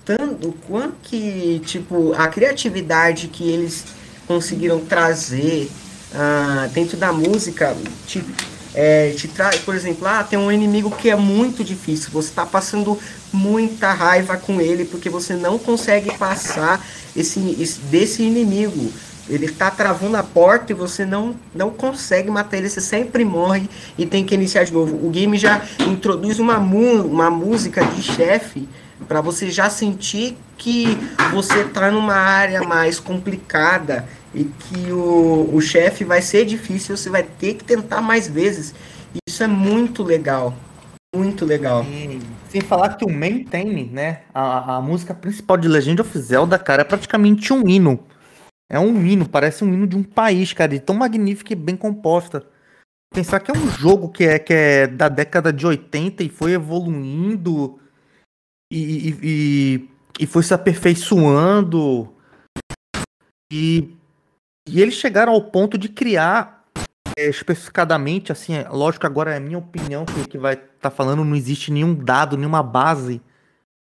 tanto, 0.05 0.55
quanto 0.67 0.95
que, 1.03 1.61
tipo, 1.65 2.13
a 2.15 2.29
criatividade 2.29 3.29
que 3.29 3.49
eles 3.49 3.85
conseguiram 4.27 4.81
trazer 4.81 5.71
uh, 6.13 6.69
dentro 6.71 6.97
da 6.97 7.13
música, 7.13 7.75
tipo, 8.07 8.31
é, 8.75 9.11
te 9.11 9.29
traz, 9.29 9.61
por 9.61 9.75
exemplo, 9.75 10.07
ah, 10.07 10.25
tem 10.25 10.39
um 10.39 10.51
inimigo 10.51 10.91
que 10.91 11.09
é 11.09 11.17
muito 11.17 11.63
difícil, 11.63 12.11
você 12.13 12.29
está 12.29 12.45
passando 12.45 12.99
muita 13.33 13.93
raiva 13.93 14.37
com 14.37 14.61
ele 14.61 14.85
porque 14.85 15.09
você 15.09 15.35
não 15.35 15.59
consegue 15.59 16.17
passar 16.19 16.85
esse, 17.17 17.57
esse 17.61 17.81
desse 17.81 18.23
inimigo. 18.23 18.93
Ele 19.27 19.47
está 19.47 19.71
travando 19.71 20.17
a 20.19 20.23
porta 20.23 20.73
e 20.73 20.75
você 20.75 21.07
não, 21.07 21.35
não 21.55 21.71
consegue 21.71 22.31
matar 22.31 22.59
ele, 22.59 22.69
você 22.69 22.81
sempre 22.81 23.25
morre 23.25 23.71
e 23.97 24.05
tem 24.05 24.23
que 24.25 24.35
iniciar 24.35 24.65
de 24.65 24.73
novo. 24.73 24.95
O 25.07 25.09
game 25.09 25.39
já 25.39 25.63
introduz 25.81 26.39
uma, 26.39 26.59
uma 26.59 27.31
música 27.31 27.83
de 27.87 28.03
chefe 28.03 28.69
para 29.05 29.21
você 29.21 29.51
já 29.51 29.71
sentir 29.71 30.37
que 30.57 30.97
você 31.33 31.63
está 31.63 31.91
numa 31.91 32.15
área 32.15 32.63
mais 32.63 32.99
complicada 32.99 34.09
e 34.35 34.45
que 34.45 34.91
o, 34.91 35.51
o 35.53 35.61
chefe 35.61 36.05
vai 36.05 36.21
ser 36.21 36.45
difícil, 36.45 36.97
você 36.97 37.09
vai 37.11 37.23
ter 37.23 37.55
que 37.55 37.65
tentar 37.65 38.01
mais 38.01 38.29
vezes. 38.29 38.75
Isso 39.27 39.43
é 39.43 39.47
muito 39.47 40.03
legal. 40.03 40.55
Muito 41.15 41.45
legal. 41.45 41.85
E, 41.85 42.21
sem 42.49 42.61
falar 42.61 42.97
que 42.97 43.05
o 43.05 43.13
main 43.13 43.45
theme, 43.45 43.85
né? 43.93 44.23
A, 44.35 44.77
a 44.77 44.81
música 44.81 45.15
principal 45.15 45.57
de 45.57 45.69
Legend 45.69 46.01
of 46.01 46.19
Zelda, 46.19 46.59
cara, 46.59 46.83
é 46.83 46.85
praticamente 46.85 47.53
um 47.53 47.69
hino. 47.69 48.01
É 48.69 48.79
um 48.79 49.05
hino, 49.07 49.29
parece 49.29 49.65
um 49.65 49.73
hino 49.73 49.87
de 49.87 49.97
um 49.97 50.03
país, 50.03 50.53
cara, 50.53 50.75
e 50.75 50.81
tão 50.81 50.97
magnífica 50.97 51.53
e 51.53 51.57
bem 51.57 51.77
composta. 51.77 52.45
Pensar 53.15 53.39
que 53.39 53.51
é 53.51 53.55
um 53.55 53.71
jogo 53.71 54.09
que 54.09 54.25
é, 54.25 54.39
que 54.41 54.53
é 54.53 54.87
da 54.89 55.09
década 55.09 55.53
de 55.53 55.65
80 55.65 56.25
e 56.25 56.29
foi 56.29 56.53
evoluindo 56.53 57.79
e, 58.71 59.11
e, 59.23 59.89
e, 60.21 60.27
foi 60.27 60.43
se 60.43 60.55
aperfeiçoando. 60.55 62.13
E 63.53 63.95
e 64.67 64.81
eles 64.81 64.95
chegaram 64.95 65.33
ao 65.33 65.43
ponto 65.43 65.77
de 65.77 65.89
criar 65.89 66.65
é, 67.17 67.29
especificadamente, 67.29 68.33
assim, 68.33 68.55
é, 68.55 68.69
lógico 68.69 69.07
agora 69.07 69.33
é 69.33 69.37
a 69.37 69.41
minha 69.41 69.59
opinião 69.59 70.05
que, 70.07 70.29
que 70.29 70.39
vai 70.39 70.55
estar 70.55 70.69
tá 70.81 70.91
falando, 70.91 71.25
não 71.25 71.37
existe 71.37 71.71
nenhum 71.71 71.95
dado, 71.95 72.37
nenhuma 72.37 72.63
base, 72.63 73.21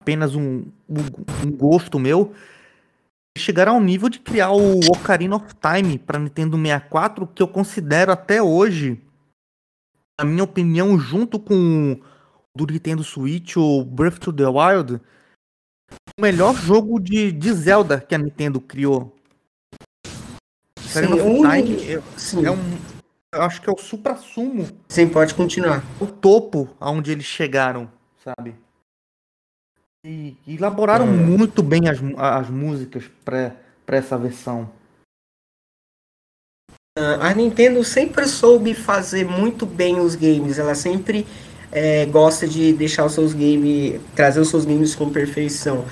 apenas 0.02 0.36
um, 0.36 0.66
um, 0.90 1.46
um 1.46 1.52
gosto 1.52 2.00
meu. 2.00 2.34
Chegaram 3.38 3.76
ao 3.76 3.82
nível 3.82 4.10
de 4.10 4.20
criar 4.20 4.52
o 4.52 4.80
Ocarina 4.92 5.36
of 5.36 5.46
Time 5.56 5.98
para 5.98 6.20
Nintendo 6.20 6.58
64, 6.58 7.28
que 7.28 7.42
eu 7.42 7.48
considero 7.48 8.12
até 8.12 8.42
hoje, 8.42 9.00
na 10.20 10.26
minha 10.26 10.44
opinião, 10.44 11.00
junto 11.00 11.40
com 11.40 12.02
do 12.56 12.66
Nintendo 12.66 13.04
Switch, 13.04 13.56
o 13.58 13.84
Breath 13.84 14.28
of 14.28 14.38
the 14.38 14.48
Wild, 14.48 15.02
o 16.18 16.22
melhor 16.22 16.56
jogo 16.56 17.00
de, 17.00 17.32
de 17.32 17.54
Zelda 17.54 18.00
que 18.00 18.16
a 18.16 18.18
Nintendo 18.18 18.60
criou. 18.60 19.16
Ocarina 20.90 21.16
of 21.16 21.24
Time 21.24 21.94
é, 21.94 22.02
sim. 22.18 22.46
é 22.46 22.52
um. 22.52 22.78
Eu 23.34 23.44
acho 23.44 23.62
que 23.62 23.70
é 23.70 23.74
o 23.74 23.78
supra-sumo. 23.78 24.68
Sim, 24.90 25.08
pode 25.08 25.34
continuar. 25.34 25.84
O 26.02 26.06
topo 26.06 26.70
aonde 26.80 27.12
eles 27.12 27.26
chegaram, 27.26 27.90
sabe? 28.22 28.56
E, 30.06 30.36
e 30.46 30.56
elaboraram 30.56 31.08
é. 31.08 31.12
muito 31.12 31.64
bem 31.64 31.88
as, 31.88 32.00
as 32.18 32.50
músicas 32.50 33.10
para 33.24 33.56
essa 33.88 34.18
versão. 34.18 34.70
Ah, 36.98 37.30
a 37.30 37.34
Nintendo 37.34 37.82
sempre 37.86 38.28
soube 38.28 38.74
fazer 38.74 39.24
muito 39.24 39.66
bem 39.66 40.00
os 40.02 40.14
games. 40.14 40.60
Ela 40.60 40.76
sempre 40.76 41.26
é, 41.72 42.06
gosta 42.06 42.48
de 42.48 42.74
deixar 42.74 43.06
os 43.06 43.14
seus 43.14 43.34
games, 43.34 44.00
trazer 44.16 44.40
os 44.40 44.50
seus 44.50 44.66
games 44.66 44.94
com 44.94 45.10
perfeição. 45.10 45.86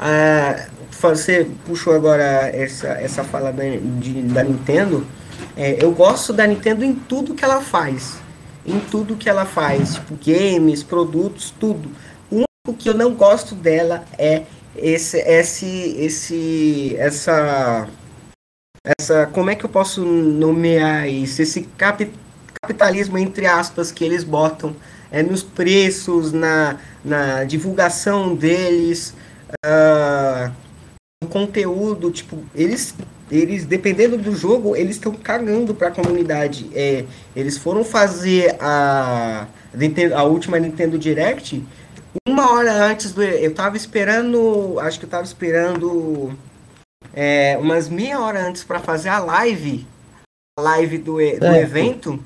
Ah, 0.00 0.66
você 1.00 1.46
puxou 1.66 1.94
agora 1.94 2.50
essa, 2.54 2.88
essa 2.88 3.22
fala 3.22 3.52
da, 3.52 3.64
de, 4.00 4.22
da 4.22 4.42
Nintendo. 4.42 5.06
É, 5.56 5.82
eu 5.82 5.92
gosto 5.92 6.32
da 6.32 6.46
Nintendo 6.46 6.84
em 6.84 6.94
tudo 6.94 7.34
que 7.34 7.44
ela 7.44 7.60
faz. 7.60 8.18
Em 8.64 8.80
tudo 8.80 9.16
que 9.16 9.28
ela 9.28 9.44
faz. 9.44 9.94
Tipo, 9.94 10.18
games, 10.24 10.82
produtos, 10.82 11.52
tudo. 11.58 11.90
O 12.30 12.36
único 12.36 12.78
que 12.78 12.88
eu 12.88 12.94
não 12.94 13.14
gosto 13.14 13.54
dela 13.54 14.04
é 14.18 14.42
esse, 14.74 15.18
esse, 15.18 15.96
esse, 15.98 16.96
essa, 16.98 17.88
essa, 18.98 19.26
como 19.26 19.50
é 19.50 19.54
que 19.54 19.64
eu 19.64 19.70
posso 19.70 20.04
nomear 20.04 21.08
isso? 21.08 21.40
Esse 21.40 21.62
cap, 21.76 22.10
capitalismo 22.60 23.18
entre 23.18 23.46
aspas 23.46 23.90
que 23.92 24.04
eles 24.04 24.24
botam 24.24 24.74
é, 25.10 25.22
nos 25.22 25.42
preços, 25.42 26.32
na, 26.32 26.78
na 27.04 27.44
divulgação 27.44 28.34
deles. 28.34 29.14
Uh, 29.64 30.52
conteúdo, 31.28 32.10
tipo, 32.10 32.38
eles, 32.54 32.94
eles 33.30 33.64
dependendo 33.64 34.16
do 34.16 34.34
jogo, 34.34 34.76
eles 34.76 34.96
estão 34.96 35.12
cagando 35.12 35.74
para 35.74 35.88
a 35.88 35.90
comunidade. 35.90 36.70
É, 36.74 37.04
eles 37.34 37.58
foram 37.58 37.84
fazer 37.84 38.56
a, 38.60 39.46
a 40.14 40.22
última 40.24 40.58
Nintendo 40.58 40.98
Direct 40.98 41.62
uma 42.26 42.52
hora 42.52 42.72
antes 42.72 43.12
do. 43.12 43.22
Eu 43.22 43.54
tava 43.54 43.76
esperando. 43.76 44.78
Acho 44.80 44.98
que 44.98 45.04
eu 45.04 45.10
tava 45.10 45.24
esperando 45.24 46.36
é, 47.14 47.56
umas 47.58 47.88
meia 47.88 48.20
hora 48.20 48.46
antes 48.46 48.64
para 48.64 48.80
fazer 48.80 49.08
a 49.08 49.18
live. 49.18 49.86
A 50.58 50.62
live 50.62 50.98
do, 50.98 51.14
do 51.14 51.46
evento. 51.56 52.22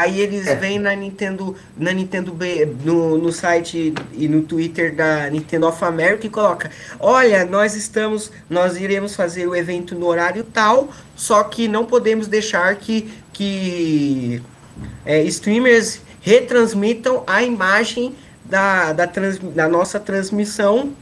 Aí 0.00 0.18
eles 0.18 0.46
é. 0.46 0.54
vêm 0.56 0.78
na 0.78 0.94
Nintendo, 0.96 1.54
na 1.76 1.92
Nintendo 1.92 2.34
no, 2.82 3.18
no 3.18 3.30
site 3.30 3.92
e 4.14 4.28
no 4.28 4.42
Twitter 4.42 4.94
da 4.94 5.28
Nintendo 5.28 5.66
of 5.66 5.84
America 5.84 6.26
e 6.26 6.30
coloca: 6.30 6.70
"Olha, 6.98 7.44
nós 7.44 7.74
estamos, 7.74 8.32
nós 8.48 8.78
iremos 8.78 9.14
fazer 9.14 9.46
o 9.46 9.54
evento 9.54 9.94
no 9.94 10.06
horário 10.06 10.42
tal, 10.42 10.88
só 11.14 11.44
que 11.44 11.68
não 11.68 11.84
podemos 11.84 12.26
deixar 12.26 12.74
que 12.76 13.12
que 13.30 14.40
é, 15.04 15.22
streamers 15.24 16.00
retransmitam 16.22 17.22
a 17.26 17.42
imagem 17.42 18.14
da, 18.42 18.94
da, 18.94 19.06
trans, 19.06 19.38
da 19.38 19.68
nossa 19.68 20.00
transmissão 20.00 20.94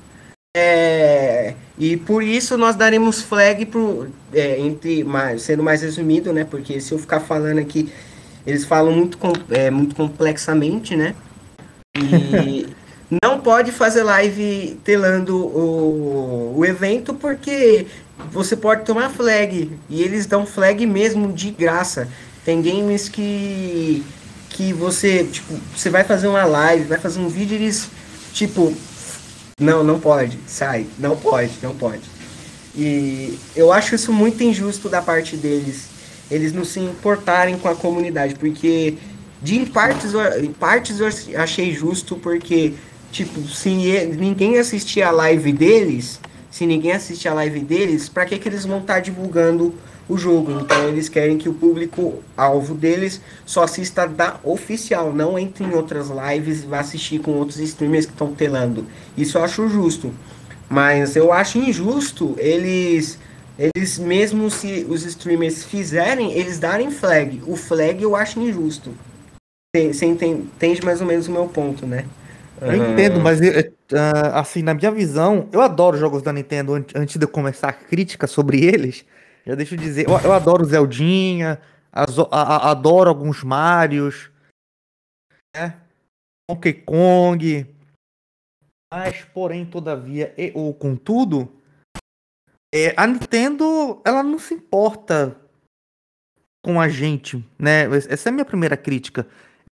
é, 0.57 1.55
e 1.78 1.96
por 1.96 2.22
isso 2.22 2.59
nós 2.59 2.74
daremos 2.74 3.22
flag 3.22 3.64
pro, 3.66 4.09
é, 4.32 4.59
entre 4.59 5.05
mais, 5.05 5.42
sendo 5.42 5.62
mais 5.62 5.82
resumido, 5.82 6.32
né? 6.32 6.44
Porque 6.44 6.80
se 6.80 6.90
eu 6.90 6.99
ficar 6.99 7.20
falando 7.20 7.59
aqui 7.59 7.92
eles 8.49 8.64
falam 8.64 8.92
muito, 8.92 9.18
é, 9.51 9.70
muito 9.70 9.94
complexamente, 9.94 10.96
né? 10.96 11.14
E 11.94 12.66
não 13.22 13.40
pode 13.40 13.70
fazer 13.72 14.03
live 14.03 14.80
telando 14.82 15.36
o, 15.36 16.55
o 16.57 16.64
evento 16.64 17.12
porque 17.12 17.86
você 18.32 18.57
pode 18.57 18.86
tomar 18.86 19.11
flag. 19.11 19.70
E 19.90 20.03
eles 20.03 20.24
dão 20.24 20.46
flag 20.46 20.86
mesmo 20.86 21.30
de 21.30 21.51
graça. 21.51 22.09
Tem 22.42 22.62
games 22.62 23.11
que 23.11 24.03
que 24.49 24.72
você, 24.72 25.24
tipo, 25.24 25.55
você 25.76 25.90
vai 25.90 26.03
fazer 26.03 26.26
uma 26.26 26.44
live, 26.44 26.86
vai 26.86 26.99
fazer 26.99 27.20
um 27.20 27.28
vídeo 27.28 27.53
e 27.55 27.62
eles, 27.62 27.88
tipo, 28.32 28.74
não, 29.61 29.84
não 29.84 30.01
pode, 30.01 30.38
sai, 30.46 30.86
não 30.99 31.16
pode, 31.16 31.53
não 31.62 31.76
pode. 31.76 32.03
E 32.74 33.38
eu 33.55 33.70
acho 33.70 33.94
isso 33.94 34.11
muito 34.11 34.42
injusto 34.42 34.88
da 34.88 35.03
parte 35.03 35.36
deles 35.36 35.97
eles 36.31 36.53
não 36.53 36.64
se 36.64 36.81
importarem 36.81 37.59
com 37.59 37.68
a 37.68 37.74
comunidade, 37.74 38.35
porque 38.35 38.95
de 39.41 39.64
partes, 39.66 40.12
em 40.43 40.53
partes 40.53 40.99
eu 41.01 41.09
achei 41.41 41.72
justo, 41.72 42.16
porque, 42.16 42.74
tipo, 43.12 43.41
se 43.49 43.70
ninguém 43.70 44.59
assistir 44.59 45.03
a 45.03 45.11
live 45.11 45.53
deles, 45.53 46.20
se 46.51 46.66
ninguém 46.66 46.93
assistir 46.93 47.29
a 47.29 47.35
live 47.35 47.61
deles, 47.61 48.09
para 48.09 48.26
que, 48.26 48.39
que 48.39 48.49
eles 48.49 48.64
vão 48.64 48.79
estar 48.79 48.95
tá 48.95 49.01
divulgando 49.01 49.74
o 50.09 50.18
jogo? 50.18 50.51
Então 50.61 50.89
eles 50.89 51.09
querem 51.09 51.39
que 51.39 51.49
o 51.49 51.55
público-alvo 51.55 52.74
deles 52.74 53.20
só 53.47 53.62
assista 53.62 54.07
da 54.09 54.41
oficial, 54.43 55.12
não 55.12 55.39
entre 55.39 55.64
em 55.64 55.72
outras 55.72 56.09
lives 56.09 56.64
e 56.64 56.66
vá 56.66 56.81
assistir 56.81 57.20
com 57.20 57.33
outros 57.33 57.59
streamers 57.59 58.07
que 58.07 58.12
estão 58.12 58.33
telando. 58.33 58.87
Isso 59.16 59.39
eu 59.39 59.45
acho 59.45 59.68
justo. 59.68 60.12
Mas 60.68 61.16
eu 61.16 61.33
acho 61.33 61.59
injusto 61.59 62.35
eles 62.39 63.18
eles 63.59 63.99
mesmo 63.99 64.49
se 64.51 64.87
os 64.89 65.05
streamers 65.05 65.65
fizerem, 65.65 66.33
eles 66.33 66.61
darem 66.61 66.91
flag. 66.91 67.43
O 67.45 67.57
flag 67.57 68.01
eu 68.01 68.15
acho 68.15 68.41
injusto. 68.41 68.95
Você 69.77 70.07
entende 70.07 70.85
mais 70.85 71.01
ou 71.01 71.07
menos 71.07 71.27
o 71.27 71.33
meu 71.33 71.49
ponto, 71.49 71.87
né? 71.87 72.07
Eu 72.61 72.75
entendo, 72.75 73.21
mas 73.21 73.41
uh, 73.41 74.35
assim, 74.35 74.63
na 74.63 74.75
minha 74.75 74.91
visão, 74.91 75.49
eu 75.53 75.61
adoro 75.61 75.97
jogos 75.97 76.23
da 76.23 76.33
Nintendo 76.33 76.75
antes 76.75 77.17
de 77.17 77.25
eu 77.25 77.29
começar 77.29 77.69
a 77.69 77.73
crítica 77.73 78.27
sobre 78.27 78.65
eles. 78.65 79.05
Já 79.45 79.55
deixa 79.55 79.75
eu 79.75 79.79
dizer, 79.79 80.09
eu, 80.09 80.19
eu 80.19 80.33
adoro 80.33 80.65
Zeldinha, 80.65 81.61
as, 81.93 82.19
a, 82.19 82.25
a, 82.31 82.71
adoro 82.71 83.09
alguns 83.09 83.43
Marios, 83.43 84.31
né? 85.55 85.77
Donkey 86.49 86.73
Kong. 86.73 87.67
Mas, 88.93 89.23
porém, 89.35 89.67
todavia, 89.67 90.33
e, 90.37 90.51
ou 90.55 90.73
contudo, 90.73 91.53
é, 92.75 92.95
a 92.97 93.07
Nintendo, 93.07 94.01
ela 94.05 94.23
não 94.23 94.39
se 94.39 94.55
importa 94.55 95.37
com 96.62 96.81
a 96.81 96.89
gente, 96.89 97.43
né? 97.59 97.85
Essa 98.09 98.29
é 98.29 98.31
a 98.31 98.33
minha 98.33 98.45
primeira 98.45 98.77
crítica. 98.77 99.27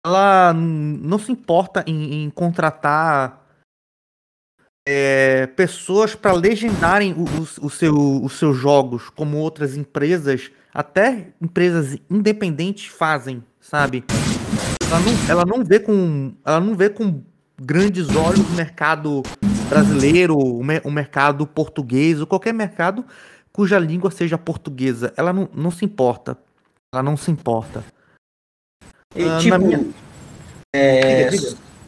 Ela 0.06 0.54
não 0.54 1.18
se 1.18 1.32
importa 1.32 1.84
em, 1.88 2.26
em 2.26 2.30
contratar 2.30 3.46
é, 4.88 5.48
pessoas 5.48 6.14
para 6.16 6.32
legendarem 6.32 7.16
os, 7.18 7.58
o 7.58 7.70
seu, 7.70 8.24
os 8.24 8.34
seus 8.34 8.56
jogos, 8.56 9.10
como 9.10 9.38
outras 9.38 9.76
empresas, 9.76 10.52
até 10.74 11.34
empresas 11.42 11.98
independentes 12.10 12.86
fazem, 12.86 13.44
sabe? 13.60 14.04
Ela 14.88 15.00
não, 15.00 15.30
ela 15.30 15.46
não 15.46 15.66
vê 15.66 15.80
com, 15.80 16.34
ela 16.46 16.60
não 16.60 16.76
vê 16.76 16.90
com 16.90 17.24
grandes 17.60 18.16
olhos 18.16 18.48
o 18.48 18.54
mercado 18.54 19.24
brasileiro, 19.66 20.38
o, 20.38 20.60
o 20.60 20.92
mercado 20.92 21.46
português, 21.46 22.20
ou 22.20 22.28
qualquer 22.28 22.54
mercado 22.54 23.06
cuja 23.52 23.80
língua 23.80 24.12
seja 24.12 24.38
portuguesa. 24.38 25.14
Ela 25.16 25.32
não, 25.32 25.50
não 25.54 25.72
se 25.72 25.86
importa. 25.86 26.38
Ela 26.94 27.04
não 27.04 27.16
se 27.16 27.32
importa. 27.32 27.84
E, 29.16 29.24
uh, 29.24 29.40
tipo, 29.40 29.58
minha... 29.60 29.86
é. 30.76 31.30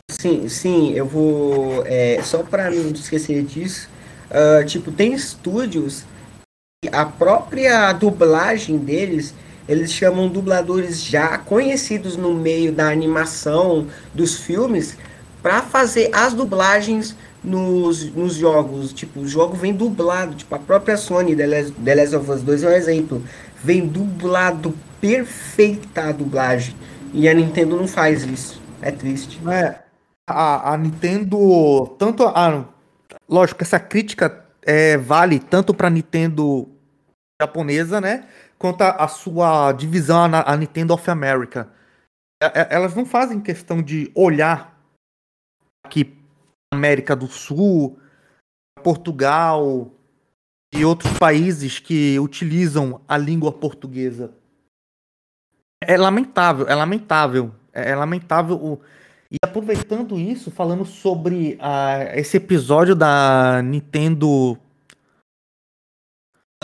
Sim, 0.09 0.47
sim, 0.47 0.93
eu 0.93 1.05
vou. 1.05 1.84
É, 1.86 2.21
só 2.23 2.41
para 2.41 2.71
não 2.71 2.91
esquecer 2.91 3.43
disso, 3.43 3.89
uh, 4.32 4.65
tipo, 4.65 4.91
tem 4.91 5.13
estúdios 5.13 6.05
a 6.91 7.05
própria 7.05 7.91
dublagem 7.91 8.78
deles 8.78 9.34
eles 9.67 9.91
chamam 9.91 10.30
dubladores 10.30 11.03
já 11.03 11.38
conhecidos 11.38 12.15
no 12.15 12.34
meio 12.34 12.71
da 12.71 12.89
animação 12.89 13.88
dos 14.13 14.38
filmes 14.38 14.97
para 15.41 15.61
fazer 15.61 16.09
as 16.13 16.34
dublagens 16.34 17.15
nos, 17.48 18.12
nos 18.14 18.36
jogos. 18.36 18.93
Tipo, 18.93 19.22
o 19.22 19.28
jogo 19.28 19.56
vem 19.56 19.74
dublado. 19.74 20.36
Tipo, 20.36 20.56
a 20.56 20.60
própria 20.60 20.98
Sony, 20.98 21.36
The 21.36 21.48
Last, 21.48 21.72
The 21.74 22.18
of 22.18 22.32
Us 22.32 22.41
2 22.43 22.64
é 22.64 22.68
um 22.68 22.72
exemplo. 22.72 23.24
Vem 23.64 23.88
dublado, 23.88 24.74
perfeita 25.00 26.10
a 26.10 26.12
dublagem. 26.12 26.76
E 27.14 27.28
a 27.28 27.34
Nintendo 27.34 27.78
não 27.78 27.88
faz 27.88 28.24
isso. 28.24 28.62
É 28.82 28.91
triste. 28.91 29.39
É, 29.50 29.80
a, 30.30 30.74
a 30.74 30.78
Nintendo, 30.78 31.95
tanto 31.98 32.24
a. 32.24 32.66
Lógico, 33.28 33.64
essa 33.64 33.80
crítica 33.80 34.45
é, 34.62 34.98
vale 34.98 35.39
tanto 35.39 35.74
para 35.74 35.89
Nintendo 35.89 36.70
japonesa, 37.41 38.00
né? 38.00 38.28
Quanto 38.60 38.82
a, 38.82 38.91
a 38.91 39.08
sua 39.08 39.72
divisão, 39.72 40.26
a, 40.26 40.52
a 40.52 40.58
Nintendo 40.58 40.93
of 40.93 41.10
America. 41.10 41.70
É, 42.41 42.62
é, 42.62 42.68
elas 42.70 42.93
não 42.93 43.06
fazem 43.06 43.39
questão 43.39 43.82
de 43.82 44.12
olhar 44.14 44.78
aqui 45.84 46.18
América 46.74 47.15
do 47.15 47.28
Sul, 47.28 47.99
Portugal 48.84 49.91
e 50.74 50.84
outros 50.84 51.18
países 51.18 51.80
que 51.80 52.20
utilizam 52.20 53.01
a 53.07 53.18
língua 53.18 53.51
portuguesa. 53.51 54.34
É 55.82 55.97
lamentável, 55.97 56.68
é 56.68 56.76
lamentável, 56.76 57.53
é 57.72 57.95
lamentável. 57.95 58.55
O... 58.57 58.82
E 59.32 59.38
aproveitando 59.41 60.18
isso, 60.18 60.51
falando 60.51 60.86
sobre 60.86 61.55
uh, 61.55 62.18
esse 62.18 62.38
episódio 62.38 62.95
da 62.95 63.61
Nintendo 63.61 64.57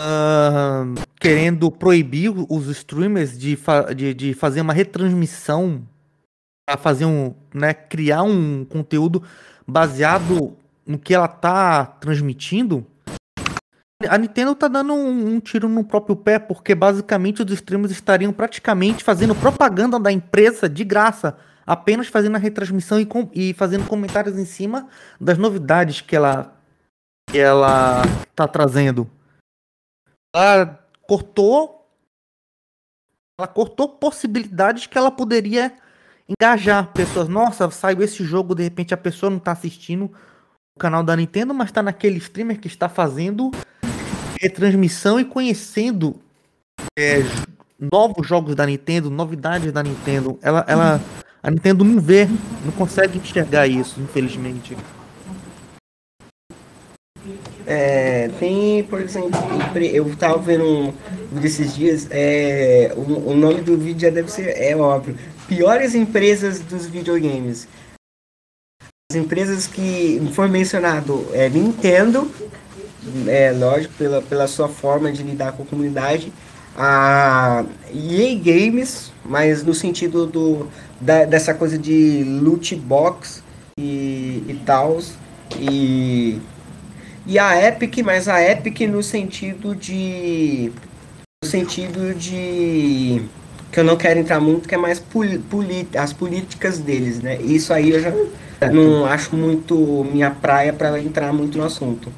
uh, 0.00 0.94
querendo 1.20 1.70
proibir 1.70 2.32
os 2.48 2.66
streamers 2.68 3.38
de, 3.38 3.56
fa 3.56 3.94
de, 3.94 4.14
de 4.14 4.34
fazer 4.34 4.60
uma 4.60 4.72
retransmissão 4.72 5.86
para 6.66 6.78
fazer 6.78 7.04
um, 7.04 7.34
né, 7.52 7.74
criar 7.74 8.22
um 8.22 8.64
conteúdo 8.64 9.22
baseado 9.66 10.56
no 10.86 10.98
que 10.98 11.14
ela 11.14 11.28
tá 11.28 11.86
transmitindo, 11.86 12.86
a 14.08 14.18
Nintendo 14.18 14.54
tá 14.54 14.68
dando 14.68 14.92
um, 14.92 15.34
um, 15.34 15.40
tiro 15.40 15.68
no 15.68 15.84
próprio 15.84 16.16
pé, 16.16 16.38
porque 16.38 16.74
basicamente 16.74 17.42
os 17.42 17.52
streamers 17.52 17.92
estariam 17.92 18.32
praticamente 18.32 19.04
fazendo 19.04 19.34
propaganda 19.34 19.98
da 19.98 20.12
empresa 20.12 20.68
de 20.68 20.84
graça, 20.84 21.38
apenas 21.66 22.08
fazendo 22.08 22.36
a 22.36 22.38
retransmissão 22.38 23.00
e, 23.00 23.06
com, 23.06 23.30
e 23.32 23.54
fazendo 23.54 23.86
comentários 23.86 24.38
em 24.38 24.44
cima 24.44 24.88
das 25.20 25.38
novidades 25.38 26.00
que 26.00 26.14
ela, 26.14 26.54
que 27.30 27.38
ela 27.38 28.02
tá 28.34 28.46
trazendo. 28.46 29.10
Ela 30.34 30.78
cortou. 31.06 31.88
Ela 33.38 33.48
cortou 33.48 33.88
possibilidades 33.88 34.86
que 34.86 34.96
ela 34.96 35.10
poderia 35.10 35.72
engajar 36.28 36.92
pessoas. 36.92 37.28
Nossa, 37.28 37.70
saiu 37.70 38.02
esse 38.02 38.24
jogo, 38.24 38.54
de 38.54 38.62
repente 38.62 38.94
a 38.94 38.96
pessoa 38.96 39.30
não 39.30 39.38
tá 39.38 39.52
assistindo 39.52 40.10
o 40.76 40.80
canal 40.80 41.02
da 41.02 41.16
Nintendo, 41.16 41.54
mas 41.54 41.70
tá 41.70 41.82
naquele 41.82 42.18
streamer 42.18 42.58
que 42.58 42.66
está 42.66 42.88
fazendo 42.88 43.50
retransmissão 44.40 45.18
e 45.20 45.24
conhecendo 45.24 46.20
é, 46.98 47.22
novos 47.78 48.26
jogos 48.26 48.54
da 48.54 48.66
Nintendo, 48.66 49.10
novidades 49.10 49.72
da 49.72 49.82
Nintendo. 49.82 50.38
Ela, 50.42 50.64
ela, 50.68 51.00
a 51.42 51.50
Nintendo 51.50 51.84
não 51.84 52.00
vê, 52.00 52.26
não 52.64 52.72
consegue 52.76 53.18
enxergar 53.18 53.66
isso, 53.66 54.00
infelizmente. 54.00 54.76
É, 57.66 58.28
tem, 58.38 58.84
por 58.84 59.00
exemplo, 59.00 59.30
eu 59.80 60.14
tava 60.16 60.36
vendo 60.38 60.64
um 60.64 60.92
desses 61.40 61.74
dias, 61.74 62.06
é, 62.10 62.92
o, 62.94 63.30
o, 63.30 63.34
nome 63.34 63.62
do 63.62 63.78
vídeo 63.78 64.00
já 64.00 64.10
deve 64.10 64.30
ser, 64.30 64.50
é 64.50 64.76
óbvio, 64.76 65.16
piores 65.46 65.94
empresas 65.94 66.60
dos 66.60 66.86
videogames. 66.86 67.68
As 69.10 69.16
empresas 69.16 69.66
que 69.66 70.20
foi 70.32 70.48
mencionado 70.48 71.26
é 71.32 71.48
Nintendo, 71.48 72.30
é 73.26 73.52
lógico, 73.52 73.94
pela, 73.94 74.22
pela 74.22 74.46
sua 74.46 74.68
forma 74.68 75.12
de 75.12 75.22
lidar 75.22 75.52
com 75.52 75.62
a 75.62 75.66
comunidade. 75.66 76.32
a 76.76 77.64
EA 77.92 78.34
Games, 78.36 79.12
mas 79.24 79.62
no 79.62 79.72
sentido 79.72 80.26
do, 80.26 80.68
da, 81.00 81.24
dessa 81.24 81.54
coisa 81.54 81.78
de 81.78 82.24
loot 82.24 82.74
box 82.76 83.42
e, 83.78 84.42
e 84.48 84.60
tal. 84.64 84.98
E, 85.58 86.40
e 87.26 87.38
a 87.38 87.68
Epic, 87.68 87.98
mas 88.04 88.28
a 88.28 88.42
Epic 88.42 88.80
no 88.80 89.02
sentido 89.02 89.74
de. 89.74 90.72
No 91.42 91.48
sentido 91.48 92.14
de. 92.14 93.22
Que 93.74 93.80
eu 93.80 93.84
não 93.84 93.96
quero 93.96 94.20
entrar 94.20 94.38
muito, 94.38 94.68
que 94.68 94.74
é 94.76 94.78
mais 94.78 95.02
as 95.98 96.12
políticas 96.12 96.78
deles, 96.78 97.20
né? 97.20 97.40
Isso 97.42 97.72
aí 97.72 97.90
eu 97.90 98.00
já 98.00 98.12
não 98.72 99.04
acho 99.04 99.34
muito 99.34 100.06
minha 100.12 100.30
praia 100.30 100.72
para 100.72 100.96
entrar 101.00 101.32
muito 101.32 101.58
no 101.58 101.64
assunto. 101.64 102.12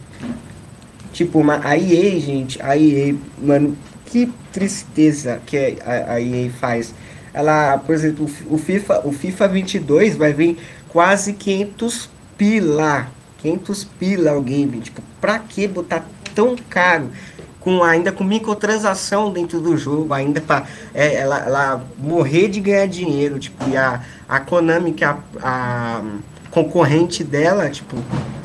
Tipo, 1.15 1.43
a 1.51 1.79
EA, 1.79 2.21
gente, 2.21 2.61
a 2.61 2.77
EA, 2.77 3.15
mano, 3.39 3.75
que 4.05 4.31
tristeza 4.53 5.41
que 5.47 5.79
a, 5.83 6.21
EA 6.21 6.51
faz. 6.61 6.93
Ela, 7.33 7.79
por 7.79 7.95
exemplo, 7.95 8.29
o 8.51 8.59
FIFA, 8.59 9.01
o 9.07 9.13
FIFA 9.13 9.49
22 9.49 10.15
vai 10.15 10.35
vir 10.35 10.59
quase 10.91 11.33
500 11.33 12.11
pila. 12.37 13.09
500 13.39 13.85
pila 13.99 14.37
o 14.37 14.43
game. 14.43 14.79
Tipo, 14.81 15.01
pra 15.23 15.39
que 15.39 15.67
botar 15.67 16.07
tão 16.35 16.55
caro? 16.69 17.11
Com, 17.67 17.83
ainda 17.83 18.13
com 18.13 18.23
microtransação 18.23 19.33
dentro 19.33 19.61
do 19.61 19.77
jogo, 19.77 20.15
ainda 20.15 20.41
para 20.41 20.69
é, 20.95 21.17
ela, 21.17 21.41
ela, 21.41 21.85
morrer 21.99 22.47
de 22.47 22.61
ganhar 22.61 22.87
dinheiro. 22.87 23.41
Tipo, 23.41 23.69
e 23.69 23.77
a, 23.77 24.05
a 24.29 24.39
Konami, 24.39 24.93
que 24.93 25.03
é 25.03 25.09
a, 25.09 25.19
a 25.43 26.03
concorrente 26.53 27.25
dela, 27.25 27.69
tipo, 27.69 27.97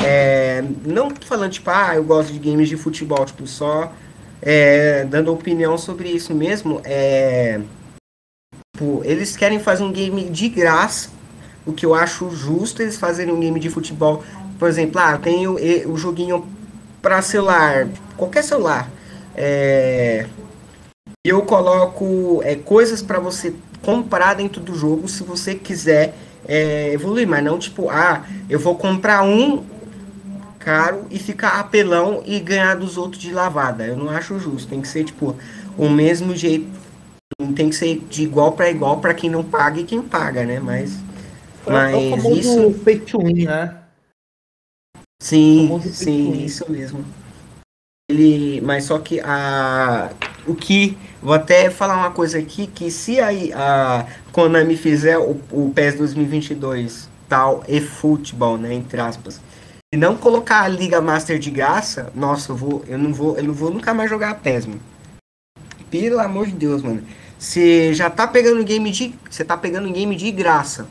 é, 0.03 0.63
não 0.83 1.11
falando, 1.23 1.51
tipo, 1.51 1.69
ah, 1.69 1.95
eu 1.95 2.03
gosto 2.03 2.33
de 2.33 2.39
games 2.39 2.67
de 2.67 2.75
futebol, 2.75 3.23
tipo, 3.23 3.45
só 3.45 3.93
é, 4.41 5.05
dando 5.05 5.31
opinião 5.31 5.77
sobre 5.77 6.09
isso 6.09 6.33
mesmo, 6.33 6.81
é, 6.83 7.61
tipo, 8.75 9.03
eles 9.05 9.37
querem 9.37 9.59
fazer 9.59 9.83
um 9.83 9.91
game 9.91 10.31
de 10.31 10.49
graça, 10.49 11.09
o 11.63 11.73
que 11.73 11.85
eu 11.85 11.93
acho 11.93 12.31
justo 12.31 12.81
eles 12.81 12.97
fazerem 12.97 13.31
um 13.31 13.39
game 13.39 13.59
de 13.59 13.69
futebol. 13.69 14.23
Por 14.57 14.67
exemplo, 14.67 14.99
ah, 14.99 15.15
tem 15.19 15.45
o, 15.45 15.57
o 15.91 15.95
joguinho 15.95 16.43
para 17.03 17.21
celular, 17.21 17.87
qualquer 18.17 18.43
celular. 18.43 18.89
É, 19.35 20.27
eu 21.23 21.41
coloco 21.43 22.41
é, 22.43 22.55
coisas 22.55 23.01
para 23.01 23.19
você 23.19 23.53
comprar 23.81 24.35
dentro 24.35 24.61
do 24.61 24.75
jogo 24.75 25.07
se 25.07 25.23
você 25.23 25.55
quiser 25.55 26.15
é, 26.47 26.93
evoluir, 26.93 27.27
mas 27.27 27.43
não 27.43 27.57
tipo, 27.57 27.89
ah, 27.89 28.25
eu 28.49 28.59
vou 28.59 28.75
comprar 28.75 29.23
um 29.23 29.63
caro 30.59 31.05
e 31.09 31.19
ficar 31.19 31.59
apelão 31.59 32.23
e 32.25 32.39
ganhar 32.39 32.75
dos 32.75 32.97
outros 32.97 33.21
de 33.21 33.31
lavada. 33.31 33.85
Eu 33.85 33.97
não 33.97 34.09
acho 34.09 34.39
justo. 34.39 34.69
Tem 34.69 34.81
que 34.81 34.87
ser, 34.87 35.03
tipo, 35.03 35.35
o 35.77 35.89
mesmo 35.89 36.35
jeito. 36.35 36.67
Tem 37.55 37.69
que 37.69 37.75
ser 37.75 37.99
de 38.09 38.23
igual 38.23 38.51
para 38.51 38.69
igual 38.69 38.99
para 38.99 39.13
quem 39.13 39.29
não 39.29 39.43
paga 39.43 39.79
e 39.79 39.83
quem 39.83 40.01
paga, 40.01 40.45
né? 40.45 40.59
Mas. 40.59 40.93
É, 41.65 41.71
mas 41.71 42.23
é 42.23 42.27
o 42.27 42.35
isso. 42.35 42.71
Pay 42.83 42.99
to 42.99 43.19
win, 43.19 43.45
né? 43.45 43.77
Sim, 45.21 45.79
sim, 45.91 46.43
isso 46.43 46.69
mesmo. 46.69 47.05
Ele, 48.11 48.61
mas 48.61 48.85
só 48.85 48.99
que 48.99 49.19
a 49.21 50.09
o 50.45 50.55
que 50.55 50.97
vou 51.21 51.33
até 51.33 51.69
falar 51.69 51.95
uma 51.97 52.11
coisa 52.11 52.39
aqui 52.39 52.67
que 52.67 52.91
se 52.91 53.19
aí 53.19 53.53
a 53.53 54.05
Konami 54.31 54.75
fizer 54.75 55.17
o, 55.17 55.39
o 55.51 55.71
PES 55.73 55.95
2022 55.95 57.09
tal 57.29 57.63
e 57.67 57.79
futebol, 57.79 58.57
né, 58.57 58.73
entre 58.73 58.99
aspas, 58.99 59.39
e 59.93 59.97
não 59.97 60.17
colocar 60.17 60.63
a 60.63 60.67
Liga 60.67 60.99
Master 60.99 61.39
de 61.39 61.49
graça, 61.49 62.11
nossa, 62.13 62.51
eu 62.51 62.55
vou, 62.55 62.83
eu 62.87 62.97
não 62.97 63.13
vou, 63.13 63.37
eu 63.37 63.43
não 63.43 63.53
vou 63.53 63.71
nunca 63.71 63.93
mais 63.93 64.09
jogar 64.09 64.31
a 64.31 64.35
PES, 64.35 64.65
mano. 64.65 64.81
Pelo 65.89 66.19
amor 66.19 66.47
de 66.47 66.53
Deus, 66.53 66.81
mano. 66.81 67.03
Você 67.37 67.93
já 67.93 68.09
tá 68.09 68.27
pegando 68.27 68.63
game 68.63 68.91
de, 68.91 69.13
você 69.29 69.43
tá 69.43 69.57
pegando 69.57 69.91
game 69.91 70.15
de 70.15 70.31
graça. 70.31 70.87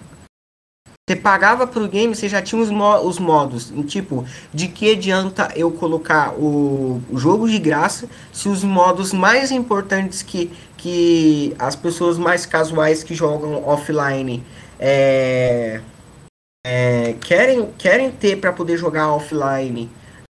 Você 1.11 1.16
pagava 1.16 1.66
pro 1.66 1.88
game, 1.88 2.14
você 2.14 2.28
já 2.28 2.40
tinha 2.40 2.62
os, 2.62 2.70
mo 2.70 3.00
os 3.00 3.18
modos. 3.18 3.72
Tipo, 3.88 4.24
de 4.54 4.68
que 4.68 4.92
adianta 4.92 5.50
eu 5.56 5.72
colocar 5.72 6.34
o, 6.34 7.02
o, 7.11 7.18
jogo 7.18 7.48
de 7.48 7.58
graça 7.58 8.08
se 8.32 8.48
os 8.48 8.62
modos 8.62 9.12
mais 9.12 9.50
importantes 9.50 10.22
que, 10.22 10.52
que 10.76 11.52
as 11.58 11.74
pessoas 11.74 12.16
mais 12.16 12.46
casuais 12.46 13.02
que 13.02 13.12
jogam 13.12 13.66
offline 13.66 14.40
é, 14.78 15.80
é, 16.64 17.14
querem, 17.14 17.68
querem 17.76 18.12
ter 18.12 18.36
para 18.36 18.52
poder 18.52 18.76
jogar 18.76 19.12
offline, 19.12 19.90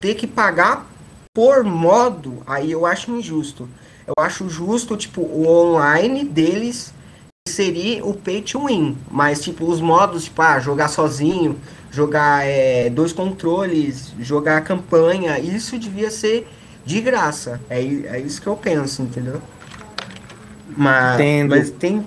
ter 0.02 0.16
que 0.16 0.26
pagar 0.26 0.90
por 1.34 1.66
modo, 1.66 2.42
aí 2.48 2.72
eu 2.72 2.86
acho 2.86 3.12
injusto. 3.12 3.68
Eu 4.08 4.14
acho 4.24 4.48
justo, 4.48 4.96
tipo, 4.96 5.20
o 5.20 5.46
online 5.46 6.24
deles 6.24 6.94
seria 7.52 8.06
o 8.06 8.14
pay 8.14 8.42
to 8.42 8.66
win, 8.66 8.98
mas, 9.10 9.42
tipo, 9.42 9.66
os 9.66 9.80
modos, 9.80 10.26
tipo, 10.26 10.42
ah, 10.42 10.60
jogar 10.60 10.88
sozinho, 10.88 11.58
jogar 11.92 12.46
é, 12.46 12.90
dois 12.90 13.14
controles, 13.14 14.14
jogar 14.20 14.62
campanha, 14.62 15.40
isso 15.40 15.78
devia 15.78 16.10
ser 16.10 16.48
de 16.86 17.02
graça. 17.02 17.62
É, 17.70 17.82
é 17.82 18.20
isso 18.20 18.42
que 18.42 18.48
eu 18.48 18.56
penso, 18.56 19.02
entendeu? 19.02 19.42
Mas, 20.76 21.20
mas 21.48 21.70
tem, 21.70 22.06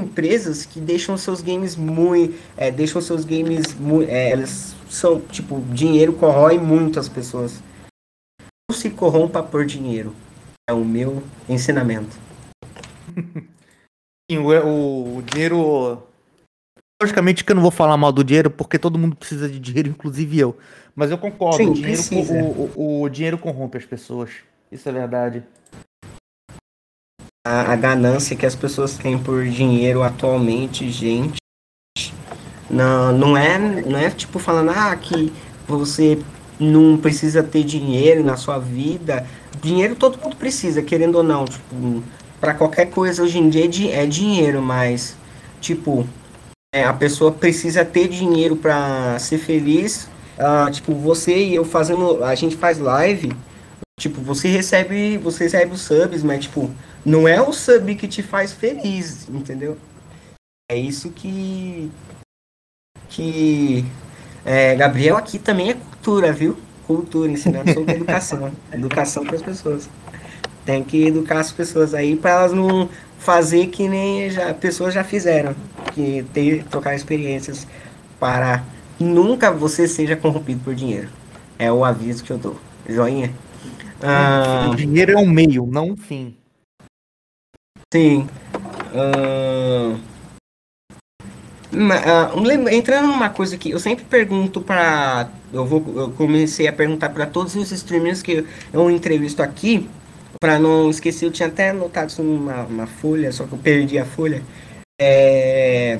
empresas 0.00 0.64
que 0.66 0.80
deixam 0.80 1.16
seus 1.16 1.40
games 1.40 1.76
muito. 1.76 2.34
É, 2.56 2.70
deixam 2.70 3.00
seus 3.00 3.24
games 3.24 3.74
muito. 3.74 4.10
É, 4.10 4.30
elas 4.30 4.74
são, 4.88 5.20
tipo, 5.20 5.60
dinheiro 5.72 6.12
corrói 6.12 6.58
muito 6.58 7.00
as 7.00 7.08
pessoas. 7.08 7.62
Não 8.70 8.76
se 8.76 8.90
corrompa 8.90 9.42
por 9.42 9.64
dinheiro. 9.64 10.14
É 10.68 10.72
o 10.72 10.84
meu 10.84 11.22
ensinamento. 11.48 12.16
Sim, 14.34 14.38
o, 14.38 15.18
o 15.18 15.22
dinheiro. 15.22 16.02
Logicamente 17.02 17.44
que 17.44 17.52
eu 17.52 17.56
não 17.56 17.62
vou 17.62 17.70
falar 17.70 17.96
mal 17.96 18.12
do 18.12 18.24
dinheiro, 18.24 18.50
porque 18.50 18.78
todo 18.78 18.98
mundo 18.98 19.16
precisa 19.16 19.48
de 19.48 19.58
dinheiro, 19.58 19.88
inclusive 19.90 20.38
eu. 20.38 20.56
Mas 20.94 21.10
eu 21.10 21.18
concordo, 21.18 21.56
Sim, 21.56 21.70
o, 21.70 21.74
dinheiro, 21.74 22.02
o, 22.46 22.70
o, 22.74 23.02
o 23.02 23.08
dinheiro 23.08 23.38
corrompe 23.38 23.78
as 23.78 23.84
pessoas. 23.84 24.30
Isso 24.70 24.88
é 24.88 24.92
verdade 24.92 25.42
a, 27.46 27.72
a, 27.72 27.76
ganância 27.76 28.34
que 28.34 28.46
as 28.46 28.54
pessoas 28.54 28.96
têm 28.96 29.18
por 29.18 29.44
dinheiro 29.44 30.02
atualmente, 30.02 30.90
gente, 30.90 31.38
não, 32.70 33.12
não 33.12 33.36
é, 33.36 33.58
não 33.58 33.98
é 33.98 34.10
tipo 34.10 34.38
falando 34.38 34.70
ah, 34.70 34.96
que 34.96 35.30
você 35.68 36.18
não 36.58 36.96
precisa 36.96 37.42
ter 37.42 37.62
dinheiro 37.62 38.24
na 38.24 38.36
sua 38.36 38.58
vida. 38.58 39.26
Dinheiro 39.60 39.94
todo 39.94 40.18
mundo 40.18 40.36
precisa, 40.36 40.82
querendo 40.82 41.16
ou 41.16 41.22
não, 41.22 41.44
tipo, 41.44 42.02
para 42.44 42.52
qualquer 42.52 42.90
coisa 42.90 43.22
hoje 43.22 43.38
em 43.38 43.48
dia 43.48 43.64
é, 43.90 44.02
é 44.02 44.06
dinheiro, 44.06 44.60
mas 44.60 45.16
tipo, 45.62 46.06
é, 46.74 46.84
a 46.84 46.92
pessoa 46.92 47.32
precisa 47.32 47.86
ter 47.86 48.06
dinheiro 48.06 48.54
para 48.54 49.18
ser 49.18 49.38
feliz. 49.38 50.10
Uh, 50.36 50.70
tipo, 50.70 50.94
você 50.94 51.34
e 51.34 51.54
eu 51.54 51.64
fazendo, 51.64 52.22
a 52.22 52.34
gente 52.34 52.54
faz 52.54 52.78
live, 52.78 53.32
tipo, 53.98 54.20
você 54.20 54.48
recebe, 54.48 55.16
você 55.16 55.44
recebe 55.44 55.72
os 55.72 55.80
subs, 55.80 56.22
mas 56.22 56.44
tipo, 56.44 56.70
não 57.02 57.26
é 57.26 57.40
o 57.40 57.50
sub 57.50 57.94
que 57.94 58.06
te 58.06 58.22
faz 58.22 58.52
feliz, 58.52 59.26
entendeu? 59.30 59.78
É 60.70 60.76
isso 60.76 61.08
que. 61.12 61.90
Que. 63.08 63.86
É, 64.44 64.74
Gabriel 64.74 65.16
aqui 65.16 65.38
também 65.38 65.70
é 65.70 65.74
cultura, 65.74 66.30
viu? 66.30 66.58
Cultura, 66.86 67.30
ensinando 67.30 67.72
sobre 67.72 67.94
educação. 67.96 68.52
educação 68.70 69.24
para 69.24 69.36
as 69.36 69.42
pessoas. 69.42 69.88
Tem 70.64 70.82
que 70.82 71.06
educar 71.06 71.40
as 71.40 71.52
pessoas 71.52 71.94
aí 71.94 72.16
para 72.16 72.30
elas 72.30 72.52
não 72.52 72.88
fazer 73.18 73.66
que 73.68 73.88
nem 73.88 74.30
já, 74.30 74.54
pessoas 74.54 74.94
já 74.94 75.04
fizeram. 75.04 75.54
Que 75.92 76.24
ter, 76.32 76.64
trocar 76.64 76.94
experiências 76.94 77.66
para 78.18 78.62
nunca 78.98 79.50
você 79.50 79.86
seja 79.86 80.16
corrompido 80.16 80.60
por 80.64 80.74
dinheiro. 80.74 81.08
É 81.58 81.70
o 81.70 81.84
aviso 81.84 82.24
que 82.24 82.30
eu 82.30 82.38
dou. 82.38 82.56
Joinha? 82.88 83.32
Ah, 84.02 84.68
o 84.70 84.74
dinheiro 84.74 85.12
é 85.12 85.16
um 85.16 85.26
meio, 85.26 85.66
não 85.66 85.90
um 85.90 85.96
fim. 85.96 86.36
Sim. 87.92 88.26
Uh... 88.92 89.98
entrando 92.70 93.06
numa 93.08 93.30
coisa 93.30 93.56
que 93.56 93.70
eu 93.70 93.78
sempre 93.78 94.04
pergunto 94.04 94.60
para 94.60 95.28
eu 95.52 95.64
vou 95.64 95.82
eu 95.96 96.10
comecei 96.10 96.68
a 96.68 96.72
perguntar 96.72 97.10
para 97.10 97.26
todos 97.26 97.54
os 97.56 97.72
streamers 97.72 98.22
que 98.22 98.44
eu 98.72 98.90
entrevisto 98.90 99.42
aqui 99.42 99.88
para 100.44 100.58
não 100.58 100.90
esquecer 100.90 101.24
eu 101.24 101.30
tinha 101.30 101.48
até 101.48 101.70
anotado 101.70 102.10
isso 102.10 102.22
numa 102.22 102.86
folha 102.86 103.32
só 103.32 103.44
que 103.44 103.52
eu 103.52 103.58
perdi 103.58 103.98
a 103.98 104.04
folha 104.04 104.42
é, 105.00 105.98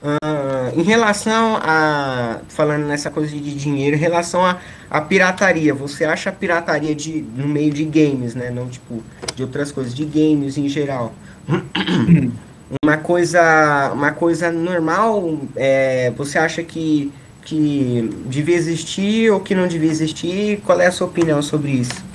uh, 0.00 0.78
em 0.78 0.82
relação 0.84 1.56
a 1.60 2.38
falando 2.48 2.86
nessa 2.86 3.10
coisa 3.10 3.34
de 3.34 3.54
dinheiro 3.56 3.96
em 3.96 3.98
relação 3.98 4.46
a, 4.46 4.60
a 4.88 5.00
pirataria 5.00 5.74
você 5.74 6.04
acha 6.04 6.30
a 6.30 6.32
pirataria 6.32 6.94
de 6.94 7.20
no 7.36 7.48
meio 7.48 7.72
de 7.72 7.84
games 7.84 8.36
né 8.36 8.48
não 8.48 8.68
tipo 8.68 9.02
de 9.34 9.42
outras 9.42 9.72
coisas, 9.72 9.94
de 9.94 10.04
games 10.04 10.56
em 10.56 10.68
geral. 10.68 11.12
uma 12.82 12.96
coisa, 12.96 13.90
uma 13.92 14.12
coisa 14.12 14.50
normal, 14.50 15.38
é, 15.56 16.10
você 16.16 16.38
acha 16.38 16.62
que, 16.62 17.12
que 17.44 18.08
devia 18.26 18.56
existir 18.56 19.30
ou 19.30 19.40
que 19.40 19.54
não 19.54 19.66
devia 19.66 19.90
existir? 19.90 20.60
Qual 20.64 20.80
é 20.80 20.86
a 20.86 20.92
sua 20.92 21.06
opinião 21.06 21.42
sobre 21.42 21.72
isso? 21.72 22.11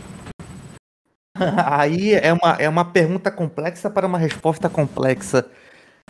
Aí 1.65 2.13
é 2.13 2.33
uma, 2.33 2.53
é 2.59 2.69
uma 2.69 2.85
pergunta 2.85 3.31
complexa 3.31 3.89
para 3.89 4.07
uma 4.07 4.17
resposta 4.17 4.69
complexa. 4.69 5.45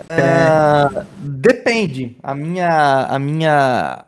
É... 0.09 0.86
Uh, 0.86 1.05
depende. 1.19 2.17
A 2.21 2.36
minha, 2.36 3.05
a 3.05 3.19
minha, 3.19 4.05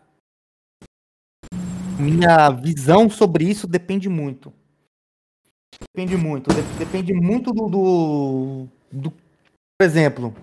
minha 1.98 2.50
visão 2.52 3.10
sobre 3.10 3.46
isso 3.46 3.68
depende 3.68 4.08
muito. 4.08 4.54
Depende 5.96 6.18
muito. 6.18 6.50
Depende 6.78 7.14
muito 7.14 7.52
do, 7.54 7.68
do, 7.68 8.68
do 8.92 9.12
por 9.12 9.86
exemplo, 9.86 10.36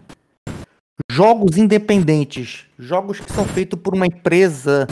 jogos 1.11 1.57
independentes, 1.57 2.67
jogos 2.79 3.21
que 3.21 3.33
são 3.33 3.45
feitos 3.45 3.79
por 3.81 3.95
uma 3.95 4.07
empresa 4.07 4.87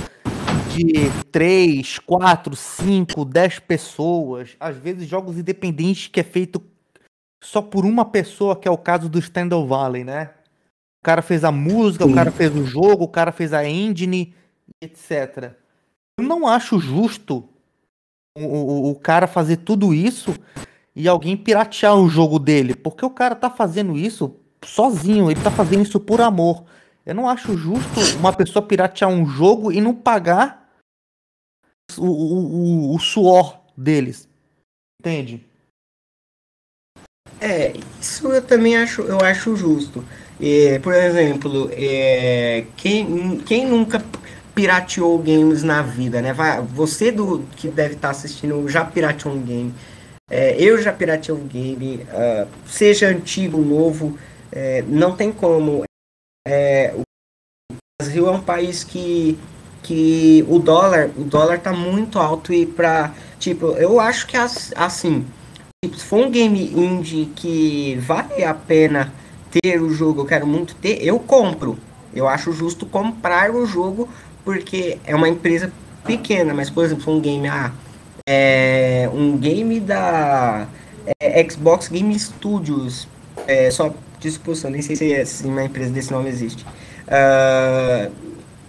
de 0.74 1.10
3, 1.30 2.00
4, 2.00 2.56
5, 2.56 3.24
10 3.24 3.58
pessoas, 3.60 4.56
às 4.58 4.76
vezes 4.76 5.08
jogos 5.08 5.38
independentes 5.38 6.08
que 6.08 6.18
é 6.18 6.24
feito 6.24 6.60
só 7.42 7.62
por 7.62 7.84
uma 7.84 8.04
pessoa, 8.04 8.56
que 8.56 8.66
é 8.66 8.70
o 8.70 8.78
caso 8.78 9.08
do 9.08 9.20
Stendhal 9.20 9.66
Valley, 9.66 10.02
né? 10.02 10.30
O 11.00 11.04
cara 11.04 11.22
fez 11.22 11.44
a 11.44 11.52
música, 11.52 12.04
Sim. 12.04 12.10
o 12.10 12.14
cara 12.14 12.32
fez 12.32 12.54
o 12.56 12.64
jogo, 12.64 13.04
o 13.04 13.08
cara 13.08 13.30
fez 13.30 13.52
a 13.52 13.68
engine, 13.68 14.34
etc. 14.82 15.52
Eu 16.18 16.24
não 16.24 16.48
acho 16.48 16.80
justo 16.80 17.48
o, 18.36 18.42
o, 18.42 18.90
o 18.90 18.94
cara 18.96 19.26
fazer 19.26 19.58
tudo 19.58 19.94
isso 19.94 20.34
e 20.96 21.06
alguém 21.06 21.36
piratear 21.36 21.96
o 21.96 22.08
jogo 22.08 22.38
dele, 22.38 22.74
porque 22.74 23.04
o 23.04 23.10
cara 23.10 23.34
tá 23.34 23.50
fazendo 23.50 23.96
isso 23.96 24.36
sozinho, 24.64 25.30
ele 25.30 25.40
tá 25.42 25.50
fazendo 25.50 25.82
isso 25.82 26.00
por 26.00 26.20
amor. 26.20 26.64
Eu 27.04 27.14
não 27.14 27.28
acho 27.28 27.56
justo 27.56 28.00
uma 28.18 28.32
pessoa 28.32 28.64
piratear 28.64 29.10
um 29.10 29.26
jogo 29.26 29.70
e 29.70 29.80
não 29.80 29.94
pagar 29.94 30.63
o, 31.98 32.06
o, 32.06 32.94
o 32.94 32.98
suor 32.98 33.60
deles. 33.76 34.28
Entende? 35.00 35.44
É, 37.40 37.74
isso 38.00 38.28
eu 38.28 38.42
também 38.42 38.76
acho, 38.76 39.02
eu 39.02 39.20
acho 39.20 39.56
justo. 39.56 40.04
É, 40.40 40.78
por 40.78 40.94
exemplo, 40.94 41.70
é, 41.72 42.66
quem, 42.76 43.38
quem 43.40 43.66
nunca 43.66 44.02
pirateou 44.54 45.18
games 45.18 45.62
na 45.62 45.82
vida, 45.82 46.22
né? 46.22 46.32
Vai, 46.32 46.62
você 46.62 47.10
do 47.10 47.40
que 47.56 47.68
deve 47.68 47.94
estar 47.94 48.08
tá 48.08 48.10
assistindo 48.12 48.68
já 48.68 48.84
pirateou 48.84 49.34
um 49.34 49.42
game. 49.42 49.74
É, 50.30 50.56
eu 50.60 50.80
já 50.80 50.92
pirateei 50.92 51.34
um 51.34 51.46
game, 51.46 51.96
uh, 52.04 52.48
seja 52.66 53.08
antigo, 53.08 53.58
novo, 53.58 54.18
é, 54.50 54.82
não 54.82 55.14
tem 55.16 55.32
como. 55.32 55.84
É, 56.46 56.94
o 56.94 57.02
Brasil 58.00 58.28
é 58.28 58.30
um 58.30 58.42
país 58.42 58.84
que, 58.84 59.38
que 59.84 60.44
o 60.48 60.58
dólar 60.58 61.10
o 61.16 61.22
dólar 61.24 61.60
tá 61.60 61.72
muito 61.72 62.18
alto 62.18 62.52
e 62.52 62.66
para 62.66 63.12
tipo 63.38 63.66
eu 63.72 64.00
acho 64.00 64.26
que 64.26 64.36
assim 64.36 65.24
tipo, 65.84 65.96
se 65.96 66.04
for 66.04 66.26
um 66.26 66.30
game 66.30 66.72
indie 66.74 67.26
que 67.36 67.96
vale 68.00 68.42
a 68.42 68.54
pena 68.54 69.12
ter 69.50 69.80
o 69.80 69.90
jogo 69.90 70.22
eu 70.22 70.26
quero 70.26 70.46
muito 70.46 70.74
ter 70.76 71.04
eu 71.04 71.18
compro 71.20 71.78
eu 72.14 72.26
acho 72.26 72.52
justo 72.52 72.86
comprar 72.86 73.50
o 73.50 73.66
jogo 73.66 74.08
porque 74.44 74.98
é 75.04 75.14
uma 75.14 75.28
empresa 75.28 75.70
pequena 76.04 76.54
mas 76.54 76.70
por 76.70 76.84
exemplo 76.84 77.14
um 77.14 77.20
game 77.20 77.46
ah, 77.46 77.70
é 78.26 79.08
um 79.12 79.36
game 79.36 79.78
da 79.80 80.66
é, 81.20 81.46
Xbox 81.48 81.88
Game 81.88 82.18
Studios 82.18 83.06
é, 83.46 83.70
só 83.70 83.92
discussão, 84.28 84.70
nem 84.70 84.82
sei 84.82 84.96
se, 84.96 85.12
é, 85.12 85.24
se 85.24 85.46
uma 85.46 85.64
empresa 85.64 85.90
desse 85.90 86.10
nome 86.10 86.28
existe. 86.28 86.64
Uh, 87.06 88.10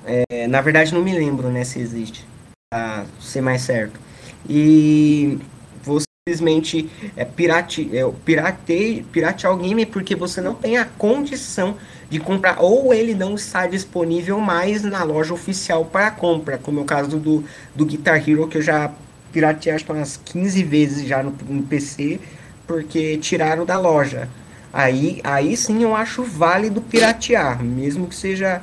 é, 0.05 0.47
na 0.47 0.61
verdade, 0.61 0.93
não 0.93 1.03
me 1.03 1.13
lembro 1.13 1.49
né, 1.49 1.63
se 1.63 1.79
existe, 1.79 2.25
para 2.69 3.05
ser 3.19 3.41
mais 3.41 3.61
certo. 3.61 3.99
E 4.47 5.39
você 5.83 6.05
simplesmente 6.27 6.89
é, 7.15 7.25
pirate, 7.25 7.89
é, 7.95 8.09
pirate, 8.23 9.05
piratear 9.11 9.53
o 9.53 9.57
game 9.57 9.85
porque 9.85 10.15
você 10.15 10.41
não 10.41 10.53
tem 10.53 10.77
a 10.77 10.85
condição 10.85 11.75
de 12.09 12.19
comprar, 12.19 12.61
ou 12.61 12.93
ele 12.93 13.15
não 13.15 13.35
está 13.35 13.67
disponível 13.67 14.39
mais 14.39 14.83
na 14.83 15.03
loja 15.03 15.33
oficial 15.33 15.85
para 15.85 16.11
compra, 16.11 16.57
como 16.57 16.79
é 16.79 16.83
o 16.83 16.85
caso 16.85 17.17
do, 17.17 17.43
do 17.75 17.85
Guitar 17.85 18.17
Hero, 18.27 18.47
que 18.47 18.57
eu 18.57 18.61
já 18.61 18.91
piratei 19.31 19.73
acho 19.73 19.85
que 19.85 19.91
umas 19.91 20.17
15 20.17 20.63
vezes 20.63 21.07
já 21.07 21.21
no, 21.21 21.35
no 21.47 21.63
PC, 21.63 22.19
porque 22.67 23.17
tiraram 23.17 23.65
da 23.65 23.77
loja. 23.77 24.29
Aí, 24.71 25.19
aí 25.23 25.55
sim 25.55 25.83
eu 25.83 25.95
acho 25.95 26.23
válido 26.23 26.81
piratear, 26.81 27.63
mesmo 27.63 28.07
que 28.07 28.15
seja 28.15 28.61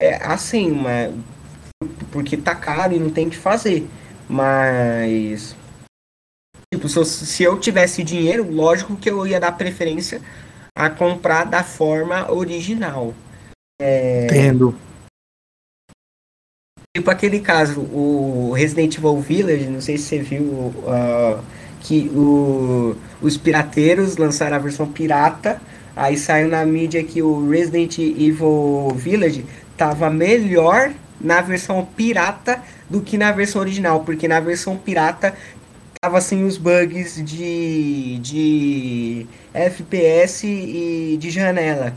é, 0.00 0.16
assim, 0.24 0.72
uma, 0.72 1.12
porque 2.10 2.36
tá 2.36 2.54
caro 2.54 2.94
e 2.94 2.98
não 2.98 3.10
tem 3.10 3.28
que 3.28 3.36
fazer. 3.36 3.86
Mas 4.28 5.54
tipo, 6.72 6.88
se 6.88 6.98
eu, 6.98 7.04
se 7.04 7.42
eu 7.42 7.60
tivesse 7.60 8.02
dinheiro, 8.02 8.50
lógico 8.50 8.96
que 8.96 9.10
eu 9.10 9.26
ia 9.26 9.38
dar 9.38 9.52
preferência 9.52 10.22
a 10.74 10.88
comprar 10.88 11.44
da 11.44 11.62
forma 11.62 12.32
original. 12.32 13.14
É, 13.80 14.26
Entendo. 14.26 14.74
Tipo 16.96 17.10
aquele 17.10 17.40
caso, 17.40 17.80
o 17.80 18.52
Resident 18.52 18.96
Evil 18.96 19.20
Village, 19.20 19.66
não 19.66 19.80
sei 19.80 19.96
se 19.96 20.04
você 20.04 20.18
viu 20.18 20.42
uh, 20.42 21.42
que 21.80 22.08
o, 22.08 22.96
os 23.22 23.36
pirateiros 23.36 24.16
lançaram 24.16 24.56
a 24.56 24.58
versão 24.58 24.90
pirata, 24.90 25.60
aí 25.94 26.16
saiu 26.16 26.48
na 26.48 26.64
mídia 26.64 27.02
que 27.04 27.22
o 27.22 27.48
Resident 27.48 27.98
Evil 27.98 28.92
Village 28.96 29.44
tava 29.80 30.10
melhor 30.10 30.92
na 31.18 31.40
versão 31.40 31.86
pirata 31.86 32.62
do 32.88 33.00
que 33.00 33.16
na 33.16 33.32
versão 33.32 33.62
original, 33.62 34.04
porque 34.04 34.28
na 34.28 34.38
versão 34.38 34.76
pirata 34.76 35.34
tava 35.98 36.20
sem 36.20 36.44
os 36.44 36.58
bugs 36.58 37.24
de, 37.24 38.18
de 38.18 39.26
FPS 39.54 40.46
e 40.46 41.16
de 41.16 41.30
janela. 41.30 41.94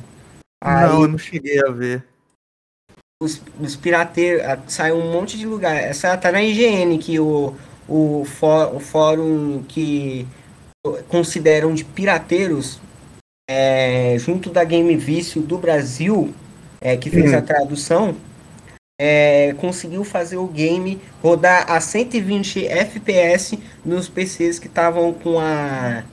Aí, 0.64 0.88
não, 0.88 1.02
eu 1.02 1.08
não 1.10 1.18
cheguei 1.18 1.60
a 1.60 1.72
ver. 1.72 2.06
Os, 3.22 3.42
os 3.60 3.76
pirateiros, 3.76 4.46
saiu 4.68 4.96
um 4.96 5.12
monte 5.12 5.38
de 5.38 5.46
lugar. 5.46 5.76
Essa 5.76 6.16
tá 6.16 6.32
na 6.32 6.42
IGN 6.42 6.98
que 7.00 7.20
o, 7.20 7.54
o, 7.86 8.22
o 8.22 8.80
fórum 8.80 9.62
que 9.68 10.26
consideram 11.10 11.74
de 11.74 11.84
pirateiros 11.84 12.80
é, 13.50 14.16
junto 14.20 14.50
da 14.50 14.64
Game 14.64 14.96
Vício 14.96 15.42
do 15.42 15.58
Brasil, 15.58 16.34
é, 16.84 16.98
que 16.98 17.10
fez 17.10 17.34
a 17.34 17.38
uhum. 17.38 17.46
tradução, 17.46 18.16
é, 19.00 19.56
conseguiu 19.58 20.04
fazer 20.04 20.38
o 20.38 20.46
game 20.46 21.00
rodar 21.22 21.72
a 21.72 21.80
120 21.80 22.68
FPS 22.68 23.58
nos 23.84 24.10
PCs 24.10 24.60
que 24.60 24.68
estavam 24.68 25.14
com 25.14 25.40
a 25.40 26.04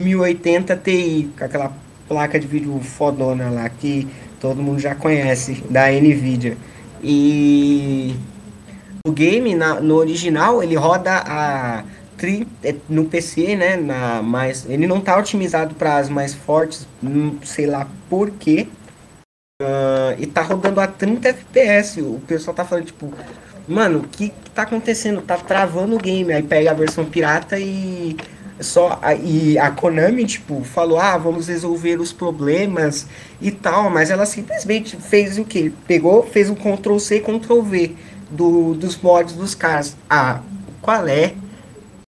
1080 0.00 0.76
Ti, 0.76 1.30
com 1.36 1.44
aquela 1.44 1.72
placa 2.06 2.38
de 2.38 2.46
vídeo 2.46 2.78
fodona 2.80 3.50
lá 3.50 3.68
que 3.68 4.06
todo 4.38 4.62
mundo 4.62 4.78
já 4.78 4.94
conhece, 4.94 5.64
da 5.70 5.90
Nvidia. 5.90 6.56
E 7.02 8.14
o 9.06 9.10
game 9.10 9.54
na, 9.54 9.80
no 9.80 9.96
original 9.96 10.62
ele 10.62 10.76
roda 10.76 11.22
a 11.26 11.84
é, 12.62 12.74
no 12.88 13.04
PC, 13.06 13.56
né, 13.56 13.76
na 13.76 14.22
mais 14.22 14.64
ele 14.68 14.86
não 14.86 15.00
tá 15.00 15.18
otimizado 15.18 15.74
para 15.74 15.96
as 15.96 16.08
mais 16.08 16.34
fortes, 16.34 16.86
não 17.02 17.38
sei 17.42 17.66
lá 17.66 17.86
por 18.08 18.30
quê. 18.30 18.68
Uh, 19.62 20.12
e 20.18 20.26
tá 20.26 20.42
rodando 20.42 20.82
a 20.82 20.86
30 20.86 21.30
FPS. 21.30 22.02
O 22.02 22.20
pessoal 22.26 22.54
tá 22.54 22.62
falando 22.62 22.84
tipo, 22.84 23.10
mano, 23.66 24.00
o 24.00 24.02
que, 24.06 24.28
que 24.28 24.50
tá 24.50 24.62
acontecendo? 24.62 25.22
Tá 25.22 25.38
travando 25.38 25.96
o 25.96 25.98
game. 25.98 26.30
Aí 26.30 26.42
pega 26.42 26.72
a 26.72 26.74
versão 26.74 27.06
pirata 27.06 27.58
e 27.58 28.14
só 28.60 29.00
e 29.22 29.58
a 29.58 29.70
Konami 29.70 30.26
tipo 30.26 30.62
falou 30.64 30.98
ah 30.98 31.18
vamos 31.18 31.48
resolver 31.48 32.00
os 32.00 32.10
problemas 32.10 33.06
e 33.38 33.50
tal 33.50 33.90
mas 33.90 34.10
ela 34.10 34.24
simplesmente 34.24 34.96
fez 34.96 35.36
o 35.36 35.44
que 35.44 35.68
pegou 35.86 36.22
fez 36.22 36.48
um 36.48 36.54
Ctrl 36.54 36.98
C 36.98 37.20
Ctrl 37.20 37.60
V 37.60 37.94
do, 38.30 38.74
dos 38.74 38.98
mods 38.98 39.34
dos 39.34 39.54
caras. 39.54 39.96
Ah, 40.08 40.40
qual 40.82 41.08
é? 41.08 41.34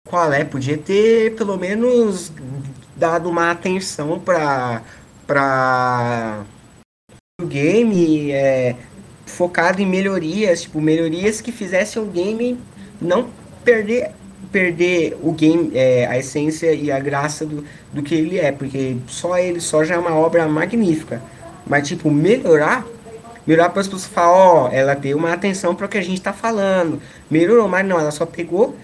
Qual 0.07 0.33
é? 0.33 0.43
Podia 0.43 0.77
ter 0.77 1.35
pelo 1.35 1.57
menos 1.57 2.31
dado 2.95 3.29
uma 3.29 3.51
atenção 3.51 4.19
para 4.19 4.81
para 5.27 6.43
o 7.45 7.47
game 7.47 8.31
é, 8.31 8.75
focado 9.25 9.81
em 9.81 9.85
melhorias, 9.85 10.63
tipo 10.63 10.81
melhorias 10.81 11.41
que 11.41 11.51
fizessem 11.51 12.01
o 12.01 12.05
game 12.05 12.59
não 12.99 13.29
perder 13.63 14.11
perder 14.51 15.17
o 15.21 15.31
game, 15.31 15.71
é, 15.73 16.05
a 16.05 16.17
essência 16.17 16.71
e 16.71 16.89
a 16.89 16.99
graça 16.99 17.45
do, 17.45 17.65
do 17.91 18.01
que 18.01 18.15
ele 18.15 18.39
é, 18.39 18.51
porque 18.51 18.95
só 19.07 19.37
ele 19.37 19.59
só 19.59 19.83
já 19.83 19.95
é 19.95 19.97
uma 19.97 20.15
obra 20.15 20.47
magnífica. 20.47 21.21
Mas 21.67 21.87
tipo 21.87 22.09
melhorar 22.09 22.85
Melhor 23.45 23.69
para 23.69 23.81
as 23.81 23.87
pessoas 23.87 24.07
falar, 24.07 24.31
ó, 24.31 24.69
ela 24.71 24.95
deu 24.95 25.17
uma 25.17 25.31
atenção 25.31 25.75
para 25.75 25.85
o 25.85 25.89
que 25.89 25.99
a 25.99 26.01
gente 26.01 26.17
está 26.17 26.33
falando. 26.33 26.99
Melhorou, 27.29 27.67
mas 27.67 27.85
não, 27.85 27.99
ela 27.99 28.09
só 28.09 28.25
pegou, 28.25 28.75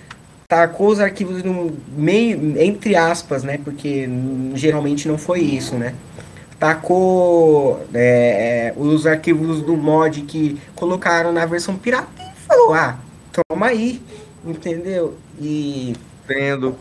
tacou 0.48 0.90
os 0.90 1.00
arquivos 1.00 1.42
no 1.42 1.76
meio, 1.98 2.62
entre 2.62 2.96
aspas, 2.96 3.44
né? 3.44 3.60
Porque 3.64 4.08
geralmente 4.54 5.08
não 5.08 5.18
foi 5.18 5.40
isso, 5.40 5.76
né? 5.76 5.96
Tacou 6.62 7.84
é, 7.92 8.68
é, 8.68 8.74
os 8.78 9.08
arquivos 9.08 9.64
do 9.64 9.76
mod 9.76 10.22
que 10.22 10.62
colocaram 10.76 11.34
na 11.34 11.44
versão 11.44 11.76
pirata 11.76 12.22
e 12.22 12.40
falou, 12.42 12.72
ah, 12.76 13.00
toma 13.50 13.66
aí, 13.66 14.00
entendeu? 14.46 15.18
E. 15.40 15.96
Entendo. 16.24 16.78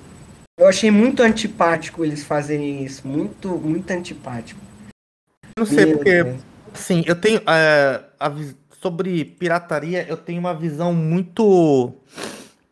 Eu 0.59 0.67
achei 0.67 0.91
muito 0.91 1.23
antipático 1.23 2.05
eles 2.05 2.23
fazerem 2.23 2.85
isso. 2.85 3.09
Muito, 3.09 3.49
muito 3.49 3.91
antipático. 3.91 4.61
Eu 5.57 5.61
não 5.61 5.65
sei, 5.65 5.87
Meu 5.87 5.97
porque. 5.97 6.25
Deus. 6.25 6.43
Assim, 6.75 7.03
eu 7.07 7.17
tenho. 7.19 7.41
É, 7.49 8.05
a, 8.21 8.31
sobre 8.83 9.25
pirataria, 9.25 10.07
eu 10.07 10.19
tenho 10.19 10.41
uma 10.41 10.53
visão 10.53 10.93
muito 10.93 11.95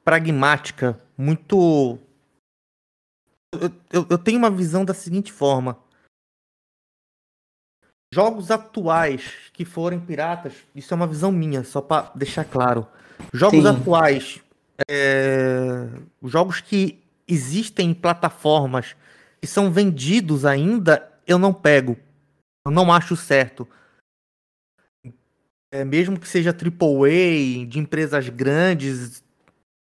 pragmática, 0.04 1.00
muito. 1.16 1.98
Eu, 3.58 3.70
eu, 3.90 4.06
eu 4.10 4.18
tenho 4.18 4.36
uma 4.36 4.50
visão 4.50 4.84
da 4.84 4.92
seguinte 4.92 5.32
forma. 5.32 5.87
Jogos 8.12 8.50
atuais 8.50 9.50
que 9.52 9.64
forem 9.64 10.00
piratas, 10.00 10.54
isso 10.74 10.94
é 10.94 10.96
uma 10.96 11.06
visão 11.06 11.30
minha, 11.30 11.62
só 11.62 11.80
para 11.80 12.10
deixar 12.14 12.44
claro. 12.44 12.86
Jogos 13.32 13.62
Sim. 13.62 13.68
atuais, 13.68 14.40
é, 14.88 15.88
jogos 16.24 16.60
que 16.60 17.02
existem 17.26 17.90
em 17.90 17.94
plataformas 17.94 18.96
que 19.40 19.46
são 19.46 19.70
vendidos 19.70 20.46
ainda, 20.46 21.12
eu 21.26 21.38
não 21.38 21.52
pego. 21.52 21.96
Eu 22.66 22.72
não 22.72 22.92
acho 22.92 23.16
certo. 23.16 23.68
É, 25.70 25.84
mesmo 25.84 26.18
que 26.18 26.26
seja 26.26 26.50
AAA, 26.50 27.66
de 27.66 27.78
empresas 27.78 28.28
grandes, 28.30 29.22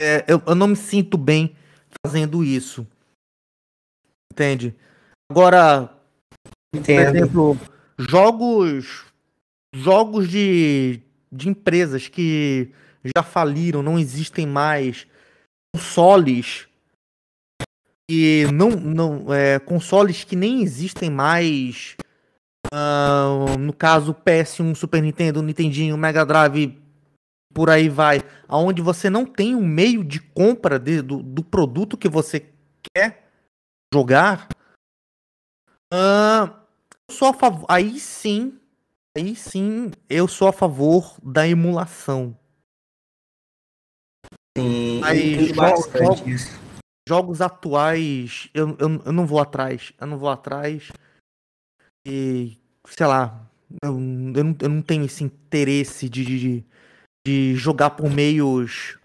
é, 0.02 0.26
eu, 0.28 0.42
eu 0.48 0.56
não 0.56 0.68
me 0.68 0.76
sinto 0.76 1.18
bem 1.18 1.56
fazendo 2.06 2.44
isso. 2.44 2.88
Entende? 4.32 4.76
Agora, 5.32 5.90
Entendo. 6.74 7.06
por 7.06 7.16
exemplo, 7.16 7.60
jogos 7.98 9.06
jogos 9.76 10.30
de, 10.30 11.02
de 11.30 11.50
empresas 11.50 12.08
que 12.08 12.72
já 13.16 13.22
faliram, 13.22 13.84
não 13.84 14.00
existem 14.00 14.48
mais, 14.48 15.06
consoles 15.76 16.68
e 18.10 18.46
não, 18.54 18.72
não 18.72 19.34
é, 19.34 19.60
consoles 19.60 20.24
que 20.24 20.36
nem 20.36 20.62
existem 20.62 21.10
mais. 21.10 21.98
Uh, 22.74 23.58
no 23.60 23.74
caso, 23.74 24.14
PS1, 24.14 24.74
Super 24.76 25.02
Nintendo, 25.02 25.42
Nintendinho, 25.44 25.98
Mega 25.98 26.26
Drive, 26.26 26.82
por 27.54 27.70
aí 27.70 27.88
vai, 27.88 28.22
aonde 28.48 28.82
você 28.82 29.10
não 29.10 29.26
tem 29.26 29.56
um 29.56 29.66
meio 29.66 30.04
de 30.04 30.20
compra 30.20 30.80
de, 30.80 31.02
do, 31.02 31.22
do 31.22 31.44
produto 31.44 31.96
que 31.96 32.10
você 32.10 32.50
quer 32.94 33.30
jogar, 33.94 34.48
uh, 35.94 36.65
sou 37.10 37.30
a 37.30 37.34
favor. 37.34 37.66
Aí 37.70 38.00
sim, 38.00 38.60
aí 39.18 39.36
sim, 39.36 39.92
eu 40.10 40.28
sou 40.28 40.48
a 40.48 40.54
favor 40.54 41.18
da 41.22 41.48
emulação. 41.48 42.38
Sim, 44.58 45.02
aí, 45.04 45.54
jogos, 45.54 46.60
jogos 47.08 47.42
atuais, 47.42 48.50
eu, 48.54 48.70
eu, 48.80 49.02
eu 49.06 49.12
não 49.12 49.26
vou 49.26 49.40
atrás. 49.40 49.92
Eu 50.00 50.08
não 50.08 50.18
vou 50.18 50.30
atrás. 50.30 50.92
E, 52.08 52.58
sei 52.88 53.06
lá, 53.06 53.50
eu, 53.84 53.92
eu, 53.92 54.44
não, 54.44 54.56
eu 54.62 54.70
não 54.70 54.82
tenho 54.82 55.06
esse 55.06 55.24
interesse 55.24 56.08
de, 56.08 56.24
de, 56.24 56.66
de 57.26 57.56
jogar 57.56 57.92
por 57.92 58.10
meios 58.10 58.98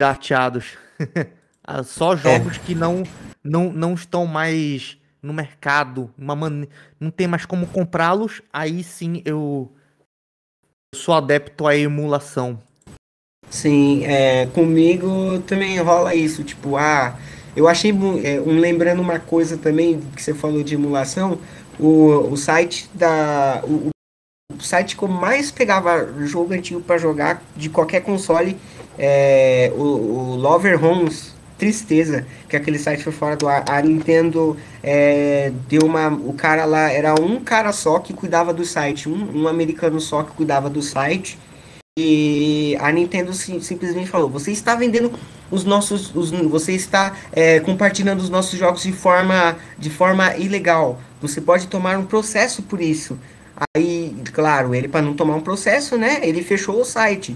gateados. 0.00 0.76
Ah, 1.68 1.82
só 1.82 2.14
jogos 2.14 2.58
é. 2.58 2.60
que 2.60 2.76
não, 2.76 3.02
não, 3.42 3.72
não 3.72 3.94
estão 3.94 4.24
mais 4.24 4.96
no 5.22 5.32
mercado, 5.32 6.10
uma 6.16 6.36
man... 6.36 6.66
não 7.00 7.10
tem 7.10 7.26
mais 7.26 7.44
como 7.44 7.66
comprá-los, 7.66 8.42
aí 8.52 8.82
sim 8.82 9.22
eu... 9.24 9.72
eu 10.94 10.98
sou 10.98 11.14
adepto 11.14 11.66
à 11.66 11.76
emulação. 11.76 12.60
Sim, 13.50 14.04
é, 14.04 14.46
comigo 14.46 15.38
também 15.46 15.78
rola 15.78 16.14
isso, 16.14 16.42
tipo, 16.42 16.76
ah, 16.76 17.16
eu 17.54 17.68
achei, 17.68 17.90
é, 17.90 18.40
um, 18.40 18.58
lembrando 18.58 19.00
uma 19.00 19.18
coisa 19.18 19.56
também 19.56 20.00
que 20.14 20.22
você 20.22 20.34
falou 20.34 20.62
de 20.62 20.74
emulação, 20.74 21.38
o, 21.78 22.32
o 22.32 22.36
site 22.36 22.90
da, 22.92 23.62
o, 23.64 23.90
o 24.52 24.60
site 24.60 24.96
que 24.96 25.02
eu 25.02 25.08
mais 25.08 25.50
pegava 25.50 26.12
jogo 26.26 26.52
antigo 26.52 26.80
para 26.80 26.98
jogar 26.98 27.42
de 27.54 27.68
qualquer 27.68 28.00
console 28.02 28.58
é 28.98 29.72
o, 29.76 29.82
o 29.82 30.36
Lover 30.36 30.82
Homes, 30.82 31.35
tristeza 31.58 32.26
que 32.48 32.56
aquele 32.56 32.78
site 32.78 33.02
foi 33.02 33.12
fora 33.12 33.36
do 33.36 33.48
ar. 33.48 33.64
A 33.68 33.80
Nintendo 33.80 34.56
é, 34.82 35.52
deu 35.68 35.82
uma. 35.82 36.08
O 36.08 36.32
cara 36.32 36.64
lá 36.64 36.90
era 36.90 37.14
um 37.20 37.40
cara 37.40 37.72
só 37.72 37.98
que 37.98 38.12
cuidava 38.12 38.52
do 38.52 38.64
site, 38.64 39.08
um, 39.08 39.42
um 39.42 39.48
americano 39.48 40.00
só 40.00 40.22
que 40.22 40.32
cuidava 40.32 40.68
do 40.70 40.82
site. 40.82 41.38
E 41.98 42.76
a 42.78 42.92
Nintendo 42.92 43.32
sim, 43.32 43.60
simplesmente 43.60 44.10
falou: 44.10 44.28
você 44.28 44.52
está 44.52 44.74
vendendo 44.74 45.12
os 45.50 45.64
nossos. 45.64 46.14
Os, 46.14 46.30
você 46.30 46.72
está 46.72 47.16
é, 47.32 47.60
compartilhando 47.60 48.20
os 48.20 48.28
nossos 48.28 48.58
jogos 48.58 48.82
de 48.82 48.92
forma, 48.92 49.56
de 49.78 49.90
forma 49.90 50.36
ilegal. 50.36 51.00
Você 51.22 51.40
pode 51.40 51.66
tomar 51.68 51.98
um 51.98 52.04
processo 52.04 52.62
por 52.62 52.80
isso. 52.80 53.18
Aí, 53.74 54.14
claro, 54.34 54.74
ele 54.74 54.88
para 54.88 55.00
não 55.00 55.14
tomar 55.14 55.34
um 55.34 55.40
processo, 55.40 55.96
né? 55.96 56.20
Ele 56.22 56.42
fechou 56.42 56.80
o 56.80 56.84
site. 56.84 57.34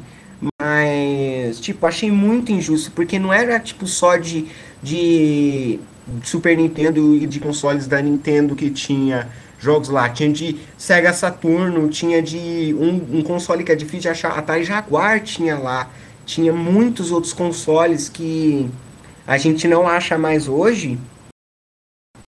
Mas, 0.60 1.60
tipo, 1.60 1.86
achei 1.86 2.10
muito 2.10 2.50
injusto, 2.50 2.90
porque 2.92 3.18
não 3.18 3.32
era 3.32 3.60
tipo 3.60 3.86
só 3.86 4.16
de, 4.16 4.46
de 4.82 5.78
Super 6.22 6.56
Nintendo 6.56 7.14
e 7.14 7.26
de 7.26 7.38
consoles 7.38 7.86
da 7.86 8.00
Nintendo 8.00 8.56
que 8.56 8.70
tinha 8.70 9.28
jogos 9.58 9.88
lá. 9.88 10.08
Tinha 10.08 10.32
de 10.32 10.58
Sega 10.78 11.12
Saturno, 11.12 11.88
tinha 11.88 12.22
de 12.22 12.74
um, 12.78 13.18
um 13.18 13.22
console 13.22 13.62
que 13.62 13.72
é 13.72 13.76
difícil 13.76 14.00
de 14.00 14.08
achar, 14.08 14.38
Atari 14.38 14.64
Jaguar 14.64 15.20
tinha 15.20 15.58
lá. 15.58 15.90
Tinha 16.24 16.52
muitos 16.52 17.10
outros 17.10 17.32
consoles 17.32 18.08
que 18.08 18.70
a 19.26 19.36
gente 19.36 19.68
não 19.68 19.86
acha 19.86 20.16
mais 20.16 20.48
hoje. 20.48 20.98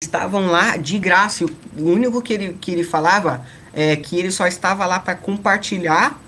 Estavam 0.03 0.47
lá 0.47 0.78
de 0.78 0.99
graça. 0.99 1.45
O 1.45 1.89
único 1.89 2.22
que 2.22 2.34
ele, 2.34 2.53
que 2.60 2.72
ele 2.72 2.84
falava 2.84 3.45
é 3.74 3.95
que 3.95 4.20
ele 4.20 4.32
só 4.32 4.45
estava 4.45 4.86
lá 4.86 4.99
para 4.99 5.16
compartilhar 5.16 6.20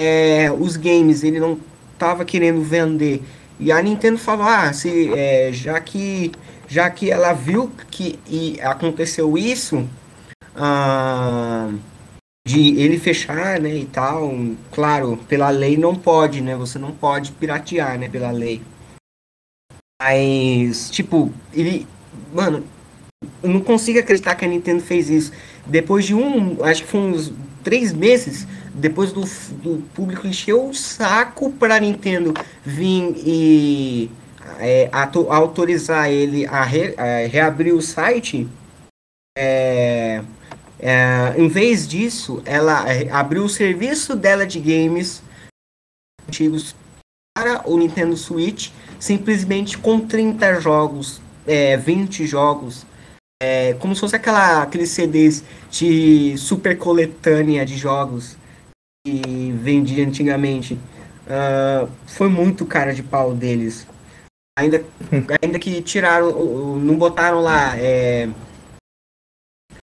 é, 0.00 0.50
os 0.50 0.76
games. 0.76 1.22
Ele 1.22 1.40
não 1.40 1.58
estava 1.92 2.24
querendo 2.24 2.62
vender. 2.62 3.22
E 3.58 3.72
a 3.72 3.80
Nintendo 3.82 4.18
falou: 4.18 4.46
ah, 4.46 4.72
se, 4.72 5.12
é, 5.14 5.50
já 5.52 5.80
que 5.80 6.32
já 6.68 6.90
que 6.90 7.10
ela 7.10 7.32
viu 7.32 7.70
que 7.90 8.18
e 8.28 8.60
aconteceu 8.60 9.38
isso, 9.38 9.88
ah, 10.54 11.70
de 12.46 12.78
ele 12.80 12.98
fechar, 12.98 13.60
né, 13.60 13.74
e 13.74 13.86
tal. 13.86 14.32
Claro, 14.72 15.18
pela 15.28 15.50
lei 15.50 15.76
não 15.76 15.94
pode, 15.94 16.40
né? 16.40 16.56
Você 16.56 16.78
não 16.78 16.92
pode 16.92 17.32
piratear, 17.32 17.98
né, 17.98 18.08
pela 18.08 18.30
lei. 18.30 18.62
Mas, 20.00 20.90
tipo, 20.90 21.32
ele. 21.52 21.86
Mano, 22.32 22.64
eu 23.42 23.50
não 23.50 23.60
consigo 23.60 23.98
acreditar 23.98 24.34
que 24.34 24.44
a 24.44 24.48
Nintendo 24.48 24.82
fez 24.82 25.08
isso. 25.08 25.32
Depois 25.66 26.04
de 26.04 26.14
um. 26.14 26.62
Acho 26.64 26.82
que 26.82 26.88
foi 26.88 27.00
uns 27.00 27.32
três 27.64 27.92
meses. 27.92 28.46
Depois 28.78 29.10
do, 29.10 29.22
do 29.22 29.82
público 29.94 30.26
encher 30.26 30.52
o 30.52 30.74
saco 30.74 31.50
pra 31.50 31.80
Nintendo 31.80 32.34
vir 32.62 33.14
e 33.16 34.10
é, 34.58 34.90
autorizar 35.30 36.10
ele 36.10 36.44
a, 36.46 36.62
re, 36.62 36.94
a 36.98 37.26
reabrir 37.26 37.74
o 37.74 37.80
site. 37.80 38.46
É, 39.38 40.22
é, 40.78 41.34
em 41.38 41.48
vez 41.48 41.88
disso, 41.88 42.42
ela 42.44 42.84
abriu 43.12 43.44
o 43.44 43.48
serviço 43.48 44.14
dela 44.14 44.46
de 44.46 44.60
games 44.60 45.22
antigos 46.28 46.76
para 47.34 47.66
o 47.66 47.78
Nintendo 47.78 48.14
Switch, 48.14 48.70
simplesmente 49.00 49.78
com 49.78 50.00
30 50.00 50.60
jogos, 50.60 51.18
é, 51.46 51.78
20 51.78 52.26
jogos, 52.26 52.84
é, 53.42 53.72
como 53.74 53.94
se 53.94 54.02
fosse 54.02 54.16
aquela, 54.16 54.62
aqueles 54.62 54.90
CDs 54.90 55.42
de 55.70 56.36
super 56.36 56.76
coletânea 56.76 57.64
de 57.64 57.78
jogos 57.78 58.36
que 59.06 59.52
vendia 59.52 60.04
antigamente. 60.04 60.74
Uh, 60.74 61.88
foi 62.06 62.28
muito 62.28 62.66
cara 62.66 62.92
de 62.92 63.02
pau 63.02 63.32
deles. 63.32 63.86
Ainda, 64.58 64.84
ainda 65.40 65.58
que 65.58 65.80
tiraram, 65.82 66.76
não 66.78 66.96
botaram 66.96 67.40
lá. 67.40 67.76
É, 67.78 68.28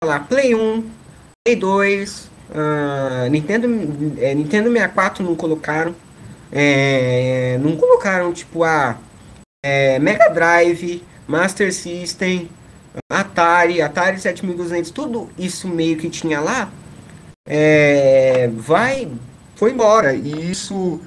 lá, 0.04 0.20
Play 0.20 0.54
1, 0.54 0.90
Play 1.44 1.56
2, 1.56 2.24
uh, 2.24 2.30
ah, 2.54 3.28
Nintendo, 3.30 3.66
é, 4.20 4.34
Nintendo 4.34 4.70
64 4.70 5.24
não 5.24 5.34
colocaram. 5.34 5.94
É, 6.50 7.58
não 7.58 7.76
colocaram 7.76 8.32
tipo 8.32 8.64
a 8.64 8.98
é, 9.62 9.98
Mega 9.98 10.30
Drive, 10.30 11.02
Master 11.26 11.72
System, 11.72 12.48
Atari, 13.10 13.82
Atari 13.82 14.18
7200, 14.18 14.90
tudo 14.90 15.28
isso 15.38 15.68
meio 15.68 15.98
que 15.98 16.08
tinha 16.08 16.40
lá, 16.40 16.72
é, 17.48 18.50
vai, 18.54 19.08
foi 19.56 19.72
embora. 19.72 20.14
E 20.14 20.50
isso, 20.50 21.00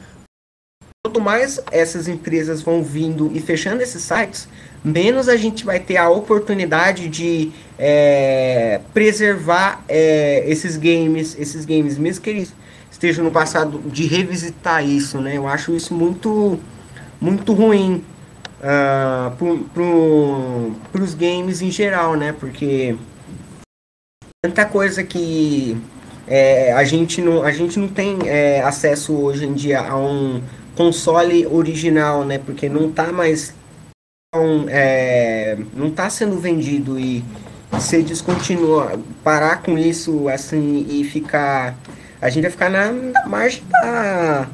quanto 1.06 1.22
mais 1.22 1.62
essas 1.72 2.08
empresas 2.08 2.64
vão 2.64 2.84
vindo 2.84 3.32
e 3.34 3.40
fechando 3.40 3.84
esses 3.84 4.02
sites, 4.02 4.50
menos 4.84 5.30
a 5.30 5.38
gente 5.38 5.64
vai 5.64 5.80
ter 5.80 5.98
a 5.98 6.10
oportunidade 6.10 7.08
de 7.08 7.52
é, 7.78 8.82
preservar 8.92 9.86
é, 9.88 10.44
esses 10.48 10.76
games, 10.78 11.38
esses 11.38 11.64
games, 11.64 12.00
mesmo 12.00 12.24
que 12.24 12.32
eles 12.32 12.54
estejam 12.92 13.24
no 13.24 13.32
passado, 13.32 13.80
de 13.86 14.06
revisitar 14.08 14.84
isso, 14.84 15.20
né? 15.20 15.38
Eu 15.38 15.48
acho 15.48 15.76
isso 15.76 15.94
muito, 15.94 16.60
muito 17.22 17.54
ruim. 17.54 18.04
uh, 18.62 19.36
pro, 19.38 19.60
pro, 19.74 20.72
pros 20.92 21.14
games 21.14 21.62
em 21.62 21.72
geral, 21.72 22.16
né? 22.16 22.32
Porque 22.32 22.96
tanta 24.44 24.66
coisa 24.66 25.04
que 25.04 25.78
é, 26.34 26.72
a, 26.72 26.86
gente 26.86 27.22
não, 27.22 27.44
a 27.44 27.52
gente 27.52 27.78
não 27.78 27.90
tem 27.90 28.18
é, 28.26 28.62
acesso 28.62 29.14
hoje 29.14 29.46
em 29.46 29.54
dia 29.54 29.82
a 29.82 29.98
um 29.98 30.42
console 30.78 31.46
original, 31.46 32.24
né? 32.24 32.38
Porque 32.38 32.70
não 32.70 32.90
tá 32.90 33.12
mais 33.12 33.54
tão, 34.32 34.66
é, 34.70 35.58
não 35.76 35.92
tá 35.92 36.10
sendo 36.10 36.40
vendido 36.40 36.98
e 36.98 37.22
se 37.82 38.02
descontinuar, 38.02 38.98
parar 39.22 39.62
com 39.62 39.78
isso 39.78 40.30
assim 40.30 40.86
e 40.90 41.04
ficar 41.04 41.76
a 42.22 42.30
gente 42.30 42.44
vai 42.44 42.52
ficar 42.52 42.70
na, 42.70 42.92
na 42.94 43.28
margem 43.28 43.64
da 43.70 44.48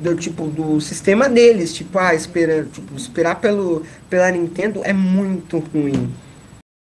do 0.00 0.14
tipo 0.14 0.46
do 0.46 0.80
sistema 0.80 1.28
deles, 1.28 1.74
tipo, 1.74 1.98
ah, 1.98 2.14
espera, 2.14 2.66
tipo, 2.72 2.96
esperar 2.96 3.36
pelo 3.36 3.82
pela 4.08 4.30
Nintendo 4.30 4.80
é 4.82 4.94
muito 4.94 5.58
ruim. 5.58 6.10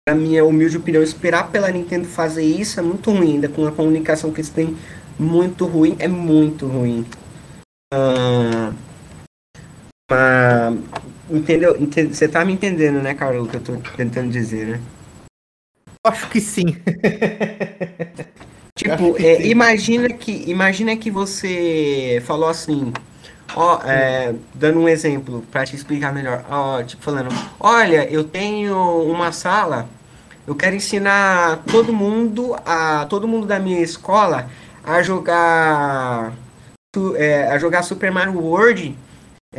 Na 0.08 0.14
minha 0.14 0.46
humilde 0.46 0.78
opinião, 0.78 1.02
esperar 1.02 1.52
pela 1.52 1.72
Nintendo 1.72 2.08
fazer 2.08 2.44
isso 2.44 2.80
é 2.80 2.84
muito 2.84 3.10
ruim, 3.12 3.34
ainda 3.34 3.50
com 3.50 3.66
a 3.66 3.72
comunicação 3.72 4.32
que 4.32 4.40
eles 4.40 4.52
têm 4.52 4.78
muito 5.18 5.66
ruim, 5.66 5.96
é 5.98 6.08
muito 6.08 6.68
ruim. 6.68 7.04
Ah, 10.12 10.72
entendeu? 11.30 11.76
Você 12.12 12.28
tá 12.28 12.46
me 12.46 12.54
entendendo, 12.54 13.02
né, 13.02 13.16
Carol, 13.16 13.46
o 13.46 13.48
que 13.48 13.58
eu 13.58 13.62
tô 13.62 13.78
tentando 13.98 14.30
dizer, 14.30 14.68
né? 14.68 14.82
Acho 16.04 16.30
que 16.30 16.40
sim. 16.40 16.66
Tipo, 18.78 19.16
é, 19.18 19.48
imagina 19.48 20.10
que 20.10 20.44
imagina 20.52 20.98
que 20.98 21.10
você 21.10 22.22
falou 22.26 22.50
assim, 22.50 22.92
ó, 23.56 23.82
é, 23.86 24.36
dando 24.54 24.82
um 24.82 24.90
exemplo 24.90 25.46
para 25.50 25.66
te 25.66 25.78
explicar 25.78 26.14
melhor, 26.14 26.44
ó, 26.50 26.84
tipo 26.84 27.02
falando, 27.02 27.30
olha, 27.58 28.06
eu 28.12 28.26
tenho 28.26 28.76
uma 29.04 29.32
sala, 29.32 29.88
eu 30.48 30.56
quero 30.56 30.76
ensinar 30.76 31.64
todo 31.72 31.94
mundo 31.94 32.56
a 32.66 33.06
todo 33.06 33.28
mundo 33.28 33.48
da 33.48 33.60
minha 33.60 33.82
escola 33.82 34.50
a 34.84 35.02
jogar 35.02 36.34
é, 37.18 37.48
a 37.48 37.58
jogar 37.58 37.84
Super 37.84 38.12
Mario 38.12 38.40
World 38.40 38.96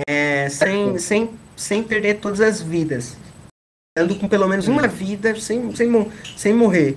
é, 0.06 0.48
sem, 0.48 0.98
sem, 0.98 1.30
sem 1.56 1.82
perder 1.82 2.14
todas 2.14 2.40
as 2.40 2.60
vidas, 2.60 3.16
dando 3.96 4.14
com 4.16 4.28
pelo 4.28 4.48
menos 4.48 4.68
uma 4.68 4.86
vida 4.86 5.34
sem, 5.40 5.74
sem, 5.74 6.12
sem 6.36 6.52
morrer. 6.52 6.96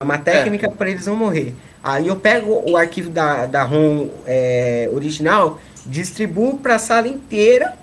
É 0.00 0.04
uma 0.04 0.18
técnica 0.18 0.66
é. 0.66 0.70
para 0.70 0.90
eles 0.90 1.06
não 1.06 1.16
morrer. 1.16 1.54
Aí 1.82 2.08
eu 2.08 2.16
pego 2.16 2.62
o 2.68 2.76
arquivo 2.76 3.10
da, 3.10 3.46
da 3.46 3.62
ROM 3.62 4.08
é, 4.26 4.88
original, 4.92 5.60
distribuo 5.86 6.58
para 6.58 6.76
a 6.76 6.78
sala 6.78 7.08
inteira. 7.08 7.76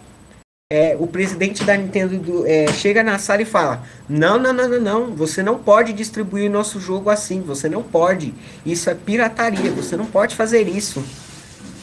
É, 0.71 0.95
o 0.99 1.07
presidente 1.07 1.63
da 1.63 1.75
Nintendo 1.75 2.19
do, 2.19 2.45
é, 2.45 2.71
chega 2.71 3.01
na 3.01 3.17
sala 3.17 3.41
e 3.41 3.45
fala: 3.45 3.83
não, 4.07 4.37
não, 4.37 4.53
não, 4.53 4.69
não, 4.69 4.79
não, 4.79 5.15
você 5.15 5.41
não 5.41 5.57
pode 5.57 5.93
distribuir 5.93 6.47
nosso 6.47 6.79
jogo 6.79 7.09
assim, 7.09 7.41
você 7.41 7.67
não 7.67 7.81
pode. 7.81 8.35
Isso 8.63 8.87
é 8.87 8.93
pirataria, 8.93 9.71
você 9.71 9.97
não 9.97 10.05
pode 10.05 10.35
fazer 10.35 10.67
isso. 10.67 11.03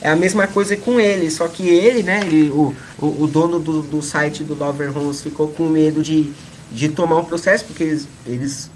É 0.01 0.11
a 0.11 0.15
mesma 0.15 0.47
coisa 0.47 0.77
com 0.77 1.01
ele, 1.01 1.29
só 1.33 1.49
que 1.49 1.69
ele, 1.69 2.05
né, 2.05 2.21
ele, 2.21 2.49
o, 2.51 2.73
o, 2.97 3.25
o 3.25 3.27
dono 3.27 3.59
do, 3.59 3.83
do 3.83 4.01
site 4.01 4.45
do 4.45 4.55
Lover 4.55 4.97
Homes 4.97 5.21
ficou 5.21 5.49
com 5.49 5.65
medo 5.65 6.01
de, 6.01 6.33
de 6.71 6.89
tomar 6.89 7.17
um 7.17 7.25
processo, 7.25 7.65
porque 7.65 7.83
eles, 7.83 8.07
eles 8.25 8.71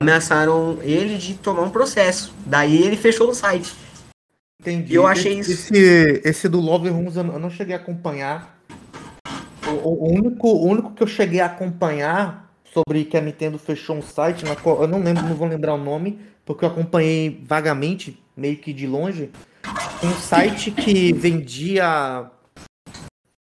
ameaçaram 0.00 0.78
ele 0.82 1.16
de 1.16 1.34
tomar 1.34 1.62
um 1.62 1.70
processo. 1.70 2.32
Daí 2.46 2.80
ele 2.80 2.96
fechou 2.96 3.28
o 3.28 3.34
site. 3.34 3.74
Entendi. 4.60 4.92
E 4.92 4.94
eu 4.94 5.04
achei 5.04 5.40
esse, 5.40 5.52
isso. 5.52 5.74
Esse, 5.74 6.22
esse 6.24 6.48
do 6.48 6.60
Love 6.60 6.90
Rooms 6.90 7.16
eu 7.16 7.24
não 7.24 7.50
cheguei 7.50 7.74
a 7.74 7.78
acompanhar. 7.78 8.57
O, 9.84 10.12
único, 10.12 10.48
o 10.48 10.66
único 10.66 10.92
que 10.92 11.02
eu 11.02 11.06
cheguei 11.06 11.40
a 11.40 11.46
acompanhar 11.46 12.52
sobre 12.72 13.04
que 13.04 13.16
a 13.16 13.20
Nintendo 13.20 13.58
fechou 13.58 13.96
um 13.96 14.02
site, 14.02 14.44
na 14.44 14.56
qual, 14.56 14.82
eu 14.82 14.88
não 14.88 15.02
lembro, 15.02 15.24
não 15.24 15.34
vou 15.34 15.48
lembrar 15.48 15.74
o 15.74 15.82
nome, 15.82 16.18
porque 16.44 16.64
eu 16.64 16.68
acompanhei 16.68 17.42
vagamente, 17.44 18.22
meio 18.36 18.56
que 18.56 18.72
de 18.72 18.86
longe, 18.86 19.30
um 20.02 20.12
site 20.14 20.70
que 20.70 21.12
vendia. 21.12 22.30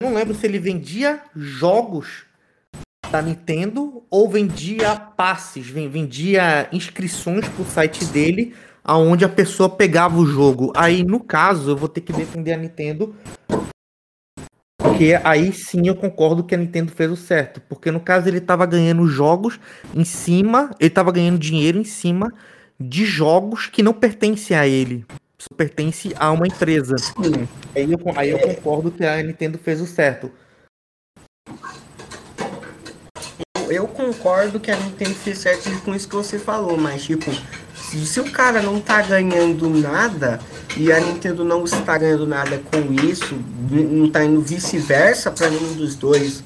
Não 0.02 0.14
lembro 0.14 0.34
se 0.34 0.46
ele 0.46 0.58
vendia 0.58 1.22
jogos 1.34 2.24
da 3.10 3.22
Nintendo 3.22 4.02
ou 4.10 4.28
vendia 4.28 4.96
passes, 4.96 5.68
vendia 5.68 6.68
inscrições 6.72 7.48
pro 7.48 7.64
site 7.64 8.04
dele, 8.06 8.54
aonde 8.82 9.24
a 9.24 9.28
pessoa 9.28 9.68
pegava 9.68 10.18
o 10.18 10.26
jogo. 10.26 10.72
Aí, 10.76 11.02
no 11.02 11.20
caso, 11.20 11.70
eu 11.70 11.76
vou 11.76 11.88
ter 11.88 12.00
que 12.00 12.12
defender 12.12 12.52
a 12.52 12.56
Nintendo, 12.56 13.14
porque 14.94 15.18
aí 15.24 15.52
sim 15.52 15.88
eu 15.88 15.96
concordo 15.96 16.44
que 16.44 16.54
a 16.54 16.58
Nintendo 16.58 16.92
fez 16.92 17.10
o 17.10 17.16
certo, 17.16 17.60
porque 17.68 17.90
no 17.90 17.98
caso 17.98 18.28
ele 18.28 18.38
estava 18.38 18.64
ganhando 18.64 19.04
jogos 19.08 19.58
em 19.92 20.04
cima, 20.04 20.70
ele 20.78 20.86
estava 20.86 21.10
ganhando 21.10 21.36
dinheiro 21.36 21.78
em 21.78 21.84
cima 21.84 22.32
de 22.78 23.04
jogos 23.04 23.66
que 23.66 23.82
não 23.82 23.92
pertencem 23.92 24.56
a 24.56 24.68
ele. 24.68 25.04
Isso 25.36 25.48
pertence 25.56 26.14
a 26.16 26.30
uma 26.30 26.46
empresa. 26.46 26.94
Aí 27.74 27.90
eu, 27.90 27.98
aí 28.14 28.30
eu 28.30 28.38
concordo 28.38 28.92
que 28.92 29.04
a 29.04 29.20
Nintendo 29.20 29.58
fez 29.58 29.80
o 29.80 29.86
certo 29.86 30.30
eu 33.68 33.88
concordo 33.88 34.60
que 34.60 34.70
a 34.70 34.76
Nintendo 34.76 35.14
fez 35.14 35.38
certo 35.38 35.68
com 35.82 35.94
isso 35.94 36.08
que 36.08 36.14
você 36.14 36.38
falou, 36.38 36.76
mas 36.76 37.02
tipo, 37.02 37.30
se 37.98 38.20
o 38.20 38.30
cara 38.30 38.60
não 38.62 38.80
tá 38.80 39.02
ganhando 39.02 39.68
nada 39.68 40.40
e 40.76 40.92
a 40.92 40.98
Nintendo 40.98 41.44
não 41.44 41.64
está 41.64 41.96
ganhando 41.98 42.26
nada 42.26 42.60
com 42.70 42.92
isso, 43.04 43.38
não 43.70 44.08
tá 44.08 44.24
indo 44.24 44.40
vice-versa 44.40 45.30
para 45.30 45.50
nenhum 45.50 45.74
dos 45.74 45.94
dois, 45.94 46.42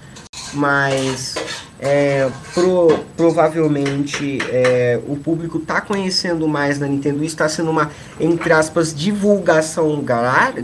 mas 0.53 1.35
é, 1.81 2.29
pro, 2.55 2.99
provavelmente 3.17 4.39
é, 4.51 5.01
o 5.07 5.17
público 5.17 5.61
tá 5.61 5.81
conhecendo 5.81 6.49
mais 6.49 6.79
da 6.79 6.87
Nintendo, 6.87 7.25
está 7.25 7.49
sendo 7.49 7.71
uma, 7.71 7.91
entre 8.21 8.53
aspas, 8.53 8.95
divulgação 8.95 10.05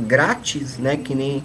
grátis, 0.06 0.76
né? 0.78 0.96
Que 0.96 1.14
nem, 1.14 1.44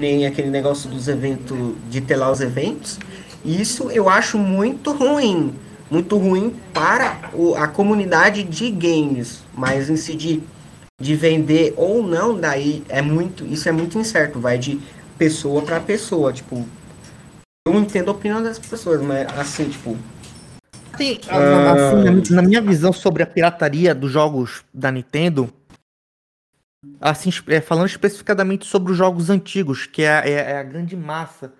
nem 0.00 0.26
aquele 0.26 0.50
negócio 0.50 0.88
dos 0.88 1.08
eventos, 1.08 1.74
de 1.90 2.00
ter 2.00 2.16
lá 2.16 2.30
os 2.30 2.40
eventos. 2.40 2.98
Isso 3.44 3.90
eu 3.90 4.08
acho 4.08 4.38
muito 4.38 4.92
ruim. 4.92 5.52
Muito 5.92 6.16
ruim 6.16 6.56
para 6.72 7.30
o, 7.34 7.54
a 7.54 7.68
comunidade 7.68 8.42
de 8.42 8.70
games. 8.70 9.42
Mas 9.52 9.90
em 9.90 9.96
si 9.96 10.14
de, 10.16 10.42
de 10.98 11.14
vender 11.14 11.74
ou 11.76 12.02
não, 12.02 12.34
daí 12.34 12.82
é 12.88 13.02
muito. 13.02 13.44
Isso 13.44 13.68
é 13.68 13.72
muito 13.72 13.98
incerto. 13.98 14.40
Vai 14.40 14.56
de 14.56 14.80
pessoa 15.18 15.60
para 15.60 15.78
pessoa. 15.80 16.32
Tipo, 16.32 16.66
eu 17.68 17.74
entendo 17.74 18.08
a 18.08 18.12
opinião 18.12 18.42
das 18.42 18.58
pessoas, 18.58 19.02
mas 19.02 19.28
assim, 19.38 19.68
tipo. 19.68 19.98
Sim, 20.96 21.18
assim, 21.28 22.34
na 22.34 22.40
minha 22.40 22.62
visão 22.62 22.90
sobre 22.90 23.22
a 23.22 23.26
pirataria 23.26 23.94
dos 23.94 24.10
jogos 24.10 24.64
da 24.72 24.90
Nintendo, 24.90 25.52
assim, 26.98 27.30
é, 27.48 27.60
falando 27.60 27.86
especificadamente 27.86 28.64
sobre 28.64 28.92
os 28.92 28.98
jogos 28.98 29.28
antigos, 29.28 29.86
que 29.86 30.02
é, 30.02 30.22
é, 30.24 30.32
é 30.32 30.58
a 30.58 30.62
grande 30.62 30.96
massa, 30.96 31.52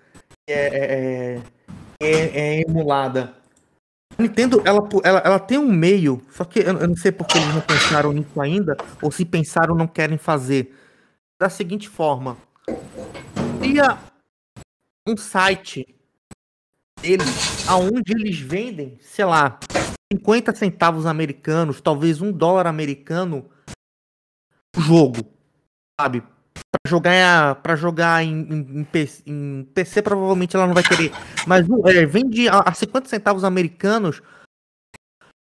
é, 0.47 0.53
é, 0.53 1.37
é 1.37 1.39
é, 2.03 2.57
é 2.57 2.61
emulada. 2.61 3.33
Nintendo, 4.23 4.61
ela, 4.65 4.79
ela, 5.03 5.19
ela 5.19 5.39
tem 5.39 5.57
um 5.57 5.71
meio, 5.71 6.21
só 6.31 6.43
que 6.43 6.59
eu, 6.59 6.79
eu 6.79 6.87
não 6.87 6.95
sei 6.95 7.11
porque 7.11 7.37
eles 7.37 7.53
não 7.53 7.61
pensaram 7.61 8.11
nisso 8.11 8.41
ainda, 8.41 8.75
ou 9.01 9.11
se 9.11 9.23
pensaram 9.25 9.75
não 9.75 9.87
querem 9.87 10.17
fazer. 10.17 10.75
Da 11.39 11.49
seguinte 11.49 11.87
forma: 11.87 12.37
cria 13.59 13.97
um 15.07 15.15
site 15.17 15.85
deles, 17.01 17.67
aonde 17.67 18.13
eles 18.13 18.39
vendem, 18.39 18.97
sei 19.01 19.25
lá, 19.25 19.59
50 20.11 20.55
centavos 20.55 21.05
americanos, 21.05 21.81
talvez 21.81 22.21
um 22.21 22.31
dólar 22.31 22.65
americano, 22.65 23.49
jogo, 24.75 25.19
sabe? 25.99 26.23
Para 26.53 26.89
jogar 26.89 27.55
para 27.55 27.75
jogar 27.75 28.23
em, 28.23 28.41
em, 28.41 28.87
em, 29.25 29.63
PC, 29.73 30.01
provavelmente 30.01 30.55
ela 30.55 30.67
não 30.67 30.73
vai 30.73 30.83
querer. 30.83 31.11
Mas 31.47 31.65
é, 31.85 32.05
vende 32.05 32.47
a, 32.47 32.59
a 32.59 32.73
50 32.73 33.07
centavos 33.07 33.43
americanos 33.43 34.21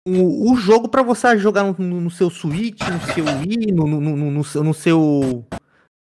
o, 0.06 0.52
o 0.52 0.56
jogo 0.56 0.88
para 0.88 1.02
você 1.02 1.38
jogar 1.38 1.64
no, 1.64 2.00
no, 2.00 2.10
seu 2.10 2.28
Switch, 2.28 2.80
no 2.80 3.00
seu 3.12 3.24
Wii, 3.24 3.72
no, 3.72 3.86
no, 3.86 4.00
no, 4.00 4.30
no, 4.64 4.74
seu 4.74 5.46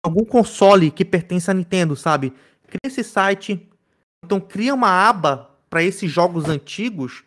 algum 0.04 0.24
console 0.24 0.90
que 0.90 1.04
pertence 1.04 1.52
à 1.52 1.54
Nintendo, 1.54 1.96
sabe? 1.96 2.34
Cria 2.68 2.80
esse 2.86 3.04
site, 3.04 3.68
então 4.24 4.40
cria 4.40 4.74
uma 4.74 4.90
aba 4.90 5.50
para 5.70 5.84
esses 5.84 6.10
jogos 6.10 6.46
antigos. 6.46 7.24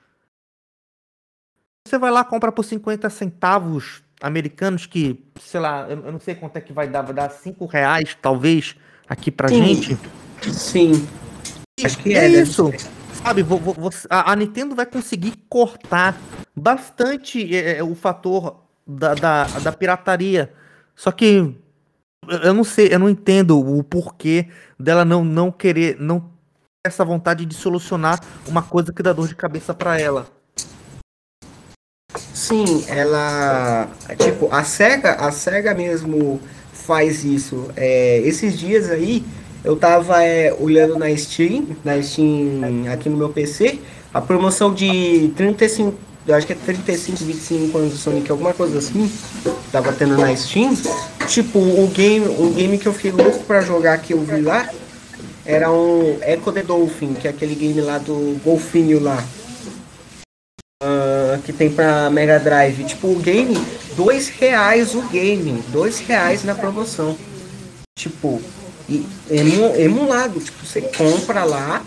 Você 1.87 1.99
vai 1.99 2.11
lá 2.11 2.25
compra 2.25 2.51
por 2.51 2.65
50 2.65 3.11
centavos 3.11 4.03
americanos 4.23 4.87
que, 4.87 5.23
sei 5.41 5.61
lá, 5.61 5.87
eu, 5.89 5.99
eu 6.07 6.13
não 6.13 6.21
sei 6.21 6.35
quanto 6.35 6.57
é 6.57 6.61
que 6.61 6.73
vai 6.73 6.89
dar, 6.89 7.03
vai 7.03 7.13
dar 7.13 7.29
5 7.29 7.67
reais, 7.67 8.17
talvez, 8.23 8.77
aqui 9.09 9.31
pra 9.31 9.49
Sim. 9.49 9.65
gente. 9.65 9.99
Sim. 10.51 11.09
Acho 11.85 11.99
que 11.99 12.15
é, 12.15 12.25
é 12.25 12.29
isso. 12.29 12.71
Sabe, 13.13 13.43
vou, 13.43 13.59
vou, 13.59 13.91
a, 14.09 14.33
a, 14.33 14.37
Nintendo 14.37 14.75
vai 14.75 14.87
conseguir 14.87 15.35
cortar 15.49 16.17
bastante 16.55 17.55
é, 17.55 17.79
é, 17.79 17.83
o 17.83 17.95
fator 17.95 18.63
da, 18.87 19.15
da, 19.15 19.45
da 19.45 19.73
pirataria. 19.73 20.53
Só 20.95 21.11
que 21.11 21.55
eu 22.29 22.55
não 22.55 22.65
sei, 22.65 22.89
eu 22.93 22.99
não 22.99 23.09
entendo 23.09 23.59
o 23.59 23.83
porquê 23.83 24.49
dela 24.79 25.05
não, 25.05 25.25
não 25.25 25.51
querer, 25.51 25.97
não 26.01 26.31
essa 26.85 27.05
vontade 27.05 27.47
de 27.47 27.55
solucionar 27.55 28.21
uma 28.47 28.63
coisa 28.63 28.93
que 28.93 29.03
dá 29.03 29.13
dor 29.13 29.29
de 29.29 29.37
cabeça 29.37 29.73
para 29.73 30.01
ela. 30.01 30.27
Sim, 32.43 32.85
ela. 32.89 33.89
Tipo, 34.19 34.49
a 34.51 34.65
SEGA, 34.65 35.13
a 35.13 35.31
SEGA 35.31 35.73
mesmo 35.75 36.41
faz 36.73 37.23
isso. 37.25 37.69
É, 37.77 38.21
esses 38.25 38.59
dias 38.59 38.91
aí, 38.91 39.23
eu 39.63 39.77
tava 39.77 40.25
é, 40.25 40.53
olhando 40.59 40.99
na 40.99 41.17
Steam, 41.17 41.69
na 41.85 42.03
Steam 42.03 42.91
aqui 42.93 43.09
no 43.09 43.17
meu 43.17 43.29
PC, 43.29 43.79
a 44.13 44.21
promoção 44.21 44.75
de 44.75 45.33
35, 45.37 45.97
acho 46.31 46.49
que 46.49 46.53
é 46.53 46.57
35, 46.57 47.25
25 47.25 47.79
anos 47.79 47.93
do 47.93 47.97
Sonic, 47.97 48.29
alguma 48.29 48.53
coisa 48.53 48.79
assim, 48.79 49.09
tava 49.71 49.93
tendo 49.93 50.17
na 50.17 50.35
Steam. 50.35 50.77
Tipo, 51.29 51.61
o 51.61 51.87
game, 51.95 52.27
o 52.27 52.51
game 52.51 52.77
que 52.77 52.89
eu 52.89 52.93
fiquei 52.93 53.13
louco 53.13 53.45
pra 53.45 53.61
jogar 53.61 53.99
que 53.99 54.15
eu 54.15 54.21
vi 54.21 54.41
lá 54.41 54.69
era 55.47 55.71
um 55.71 56.19
Echo 56.23 56.51
the 56.51 56.65
Dolphin, 56.65 57.15
que 57.15 57.29
é 57.29 57.31
aquele 57.31 57.55
game 57.55 57.81
lá 57.81 57.99
do 57.99 58.37
golfinho 58.45 59.01
lá. 59.01 59.25
Uh, 60.83 61.41
que 61.43 61.53
tem 61.53 61.71
pra 61.71 62.11
Mega 62.11 62.41
Drive. 62.41 62.83
Tipo, 62.85 63.09
o 63.09 63.17
game, 63.21 63.57
dois 63.97 64.29
reais 64.29 64.97
o 64.97 65.03
game, 65.03 65.63
dois 65.69 66.01
reais 66.01 66.43
na 66.43 66.57
promoção. 66.57 67.17
Tipo, 67.97 68.43
e 68.89 69.07
emulado, 69.79 70.41
tipo, 70.41 70.67
você 70.67 70.81
compra 70.81 71.45
lá. 71.45 71.85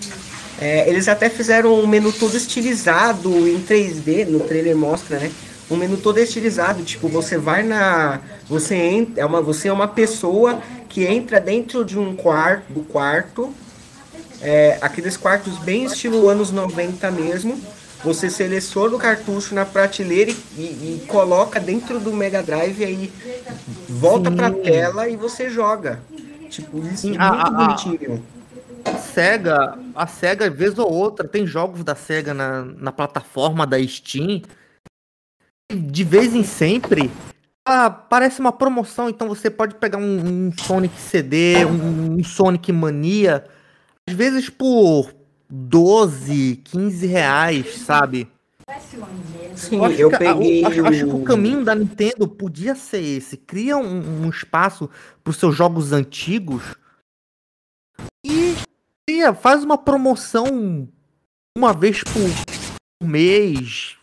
É, 0.60 0.88
eles 0.90 1.08
até 1.10 1.30
fizeram 1.30 1.74
um 1.78 1.86
menu 1.86 2.14
todo 2.14 2.36
estilizado 2.38 3.30
em 3.48 3.62
3D, 3.62 4.26
no 4.26 4.40
trailer 4.40 4.76
mostra, 4.76 5.20
né? 5.20 5.32
Um 5.70 5.76
menu 5.76 5.98
todo 5.98 6.18
estilizado, 6.20 6.84
tipo, 6.84 7.10
você 7.10 7.38
vai 7.38 7.64
na. 7.64 8.22
Você 8.48 8.76
entra, 8.76 9.24
é 9.24 9.26
uma, 9.26 9.42
você 9.42 9.68
é 9.68 9.74
uma 9.74 9.88
pessoa 9.88 10.62
que 10.88 11.04
entra 11.04 11.42
dentro 11.42 11.84
de 11.84 12.00
um 12.00 12.16
quarto, 12.16 12.72
do 12.72 12.82
quarto, 12.82 13.54
é, 14.42 14.78
aqueles 14.80 15.18
quartos 15.18 15.58
bem 15.58 15.86
estilo 15.86 16.30
anos 16.30 16.52
90 16.52 17.12
mesmo. 17.12 17.60
Você 18.04 18.30
seleciona 18.30 18.96
o 18.96 19.00
cartucho 19.00 19.56
na 19.56 19.66
prateleira 19.66 20.32
e, 20.32 20.62
e, 20.62 21.02
e 21.04 21.08
coloca 21.08 21.60
dentro 21.60 22.00
do 22.00 22.14
Mega 22.14 22.44
Drive 22.44 22.84
aí 22.84 23.12
volta 23.90 24.30
Sim. 24.30 24.36
pra 24.36 24.52
tela 24.52 25.10
e 25.10 25.16
você 25.16 25.50
joga. 25.50 26.00
Tipo, 26.50 26.80
isso 26.86 27.08
Sim, 27.08 27.16
é 27.16 27.20
muito 27.20 27.48
a, 27.48 27.50
bonitinho. 27.50 28.24
A, 28.86 28.92
a 28.92 28.98
SEGA, 28.98 29.80
a 29.96 30.08
SEGA, 30.08 30.50
vez 30.50 30.78
ou 30.78 30.92
outra, 30.92 31.28
tem 31.28 31.48
jogos 31.48 31.84
da 31.84 31.96
SEGA 31.96 32.34
na, 32.34 32.64
na 32.64 32.92
plataforma 32.92 33.66
da 33.66 33.82
Steam. 33.88 34.42
De 35.74 36.04
vez 36.04 36.36
em 36.36 36.44
sempre, 36.44 37.12
ah, 37.68 37.90
parece 37.90 38.40
uma 38.40 38.52
promoção, 38.52 39.10
então 39.10 39.28
você 39.28 39.50
pode 39.50 39.74
pegar 39.76 39.98
um, 39.98 40.48
um 40.48 40.52
Sonic 40.56 40.96
CD, 41.00 41.66
um, 41.66 42.20
um, 42.20 42.24
Sonic 42.24 42.72
Mania, 42.72 43.44
às 44.08 44.16
vezes 44.16 44.50
por 44.50 45.12
12, 45.50 46.58
15 46.64 47.06
reais, 47.06 47.78
sabe? 47.78 48.30
Sim, 49.56 49.78
eu, 49.78 49.92
eu 49.92 50.10
peguei. 50.10 50.64
A, 50.66 50.68
acho, 50.68 50.86
acho, 50.86 51.06
que 51.06 51.14
o 51.14 51.24
caminho 51.24 51.64
da 51.64 51.76
Nintendo 51.76 52.28
podia 52.28 52.76
ser 52.76 53.02
esse: 53.02 53.38
cria 53.38 53.78
um, 53.78 54.26
um 54.26 54.30
espaço 54.30 54.90
para 55.24 55.32
os 55.32 55.38
seus 55.38 55.56
jogos 55.56 55.92
antigos 55.92 56.76
e 58.26 58.56
cria, 59.08 59.34
faz 59.34 59.64
uma 59.64 59.78
promoção 59.78 60.90
uma 61.58 61.74
vez 61.74 62.04
por 62.04 63.08
mês, 63.08 63.96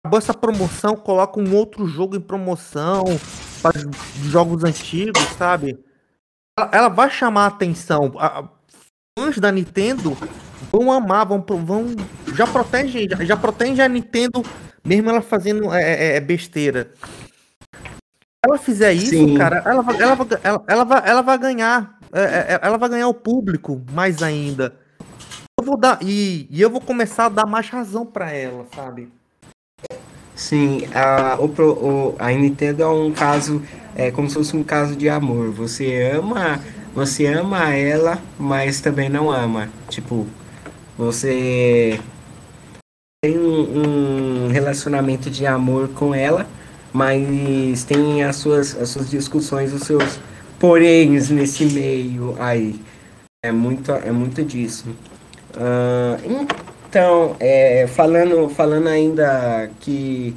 acabou 0.00 0.18
essa 0.18 0.34
promoção, 0.34 0.96
coloca 0.96 1.40
um 1.40 1.54
outro 1.54 1.86
jogo 1.86 2.16
em 2.16 2.20
promoção 2.20 3.04
para 3.62 3.80
jogos 4.24 4.64
antigos, 4.64 5.22
sabe? 5.38 5.78
Ela, 6.58 6.70
ela 6.72 6.88
vai 6.88 7.10
chamar 7.10 7.44
a 7.44 7.48
atenção. 7.48 8.12
A, 8.18 8.48
fãs 9.18 9.38
da 9.38 9.50
Nintendo 9.50 10.16
vão 10.78 10.92
amar, 10.92 11.26
vão, 11.26 11.44
vão 11.64 11.86
já 12.34 12.46
protege, 12.46 13.08
já, 13.10 13.24
já 13.24 13.36
protege 13.36 13.82
a 13.82 13.88
Nintendo 13.88 14.44
mesmo 14.84 15.10
ela 15.10 15.20
fazendo 15.20 15.72
é, 15.72 15.82
é, 15.82 16.16
é 16.16 16.20
besteira. 16.20 16.90
Se 17.02 18.46
ela 18.46 18.58
fizer 18.58 18.92
isso, 18.92 19.10
Sim. 19.10 19.36
cara, 19.36 19.62
ela, 19.66 19.82
vai, 19.82 20.00
ela, 20.00 20.18
ela, 20.42 20.64
ela, 20.66 20.84
vai, 20.84 21.10
ela 21.10 21.22
vai 21.22 21.38
ganhar, 21.38 21.98
é, 22.12 22.22
é, 22.22 22.60
ela 22.62 22.78
vai 22.78 22.88
ganhar 22.88 23.08
o 23.08 23.14
público 23.14 23.82
mais 23.92 24.22
ainda. 24.22 24.74
Eu 25.60 25.64
vou 25.64 25.76
dar 25.76 25.98
e, 26.00 26.46
e 26.50 26.62
eu 26.62 26.70
vou 26.70 26.80
começar 26.80 27.26
a 27.26 27.28
dar 27.28 27.46
mais 27.46 27.68
razão 27.68 28.06
para 28.06 28.30
ela, 28.30 28.64
sabe? 28.74 29.12
Sim, 30.34 30.88
a, 30.94 31.36
o, 31.40 31.46
o, 31.46 32.16
a 32.16 32.30
Nintendo 32.30 32.84
é 32.84 32.88
um 32.88 33.12
caso, 33.12 33.60
é 33.96 34.12
como 34.12 34.28
se 34.28 34.36
fosse 34.36 34.56
um 34.56 34.62
caso 34.62 34.94
de 34.94 35.08
amor. 35.08 35.50
Você 35.50 36.12
ama, 36.14 36.60
você 36.94 37.26
ama 37.26 37.74
ela, 37.74 38.18
mas 38.38 38.80
também 38.80 39.08
não 39.08 39.30
ama. 39.32 39.68
Tipo, 39.88 40.28
você 40.98 42.00
tem 43.22 43.38
um, 43.38 44.48
relacionamento 44.48 45.30
de 45.30 45.46
amor 45.46 45.88
com 45.90 46.12
ela, 46.12 46.44
mas 46.92 47.84
tem 47.84 48.24
as 48.24 48.36
suas, 48.36 48.76
as 48.76 48.88
suas 48.88 49.08
discussões, 49.08 49.72
os 49.72 49.82
seus 49.82 50.18
poréns 50.58 51.30
nesse 51.30 51.64
meio 51.66 52.34
aí. 52.40 52.80
É 53.44 53.52
muito, 53.52 53.92
é 53.92 54.10
muito 54.10 54.42
disso. 54.42 54.88
Uh, 55.54 56.46
então, 56.88 57.36
é, 57.38 57.86
falando, 57.86 58.48
falando 58.48 58.88
ainda 58.88 59.70
que. 59.80 60.34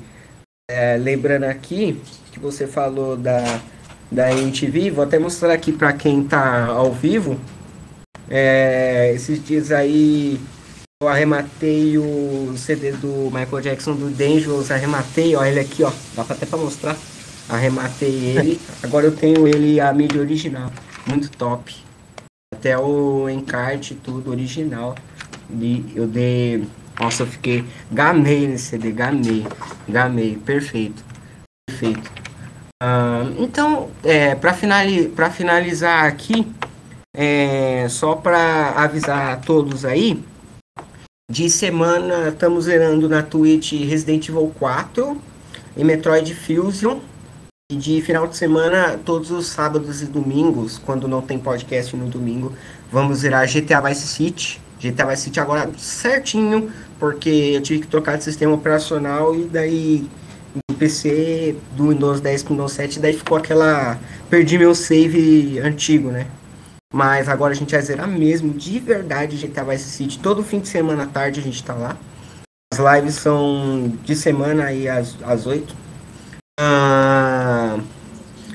É, 0.70 0.96
lembrando 0.96 1.44
aqui 1.44 2.00
que 2.32 2.40
você 2.40 2.66
falou 2.66 3.18
da, 3.18 3.60
da 4.12 4.32
MTV, 4.32 4.92
vou 4.92 5.04
até 5.04 5.20
mostrar 5.20 5.54
aqui 5.54 5.72
para 5.72 5.92
quem 5.92 6.24
tá 6.24 6.68
ao 6.68 6.94
vivo. 6.94 7.38
É, 8.34 9.12
esses 9.14 9.44
dias 9.44 9.74
aí 9.74 10.40
eu 11.04 11.10
arrematei 11.10 11.98
o 11.98 12.54
CD 12.56 12.94
do 12.94 13.30
Michael 13.30 13.62
Jackson 13.62 13.94
do 13.94 14.10
Dangerous, 14.10 14.72
arrematei, 14.72 15.36
ó, 15.36 15.44
ele 15.44 15.60
aqui, 15.60 15.84
ó, 15.84 15.92
dá 16.16 16.22
até 16.22 16.46
para 16.46 16.58
mostrar. 16.58 16.98
Arrematei 17.50 18.08
ele, 18.10 18.62
agora 18.82 19.06
eu 19.06 19.12
tenho 19.14 19.46
ele 19.46 19.82
a 19.82 19.92
mídia 19.92 20.22
original, 20.22 20.72
muito 21.06 21.30
top. 21.32 21.76
Até 22.56 22.78
o 22.78 23.28
encarte 23.28 23.96
tudo 23.96 24.32
original. 24.32 24.96
E 25.50 25.84
eu 25.94 26.08
dei. 26.08 26.66
Nossa, 26.98 27.24
eu 27.24 27.28
fiquei. 27.28 27.66
Gamei 27.92 28.48
nesse 28.48 28.66
CD, 28.66 28.92
gamei. 28.92 29.46
Gamei, 29.90 30.38
perfeito. 30.38 31.04
Perfeito. 31.68 32.10
Uh, 32.82 33.44
então, 33.44 33.90
é, 34.04 34.36
para 34.36 34.54
finali 34.54 35.12
finalizar 35.34 36.06
aqui, 36.06 36.46
é, 37.16 37.88
só 37.90 38.16
para 38.16 38.72
avisar 38.72 39.34
a 39.34 39.38
todos 39.38 39.86
aí, 39.86 40.24
de 41.30 41.50
semana 41.50 42.30
estamos 42.30 42.66
zerando 42.66 43.08
na 43.08 43.24
Twitch 43.24 43.74
Resident 43.74 44.28
Evil 44.28 44.54
4 44.58 45.22
e 45.78 45.84
Metroid 45.84 46.34
Fusion. 46.36 47.00
E 47.72 47.76
de 47.76 48.02
final 48.02 48.28
de 48.28 48.36
semana, 48.36 49.00
todos 49.06 49.32
os 49.32 49.48
sábados 49.48 50.02
e 50.02 50.06
domingos, 50.06 50.78
quando 50.78 51.08
não 51.08 51.22
tem 51.22 51.40
podcast 51.40 51.96
no 51.96 52.10
domingo, 52.10 52.52
vamos 52.92 53.20
zerar 53.20 53.48
GTA 53.48 53.80
Vice 53.80 54.08
City 54.08 54.62
GTA 54.82 55.06
Vice 55.06 55.24
City 55.24 55.40
agora 55.40 55.70
certinho, 55.78 56.72
porque 57.00 57.30
eu 57.30 57.62
tive 57.62 57.82
que 57.82 57.88
trocar 57.88 58.18
de 58.18 58.24
sistema 58.24 58.54
operacional 58.54 59.36
e 59.36 59.44
daí 59.44 60.10
do 60.68 60.76
PC 60.76 61.56
do 61.78 61.90
Windows 61.90 62.20
10 62.20 62.44
para 62.44 62.52
Windows 62.52 62.72
7, 62.74 63.00
daí 63.00 63.14
ficou 63.14 63.38
aquela. 63.38 64.00
Perdi 64.30 64.58
meu 64.58 64.74
save 64.74 65.60
antigo, 65.60 66.10
né? 66.10 66.26
Mas 66.92 67.30
agora 67.30 67.54
a 67.54 67.56
gente 67.56 67.72
vai 67.72 67.82
zerar 67.82 68.08
mesmo, 68.08 68.54
de 68.54 68.80
verdade, 68.80 69.38
GTA 69.38 69.64
Vice 69.64 69.90
City. 69.90 70.20
Todo 70.20 70.44
fim 70.44 70.60
de 70.60 70.68
semana 70.68 71.04
à 71.04 71.08
tarde 71.08 71.40
a 71.40 71.44
gente 71.44 71.64
tá 71.64 71.74
lá. 71.74 71.98
As 72.74 72.80
lives 72.80 73.16
são 73.16 73.94
de 74.04 74.16
semana 74.16 74.66
aí 74.66 74.90
às, 74.90 75.16
às 75.24 75.46
8. 75.46 75.76
Ah, 76.60 77.80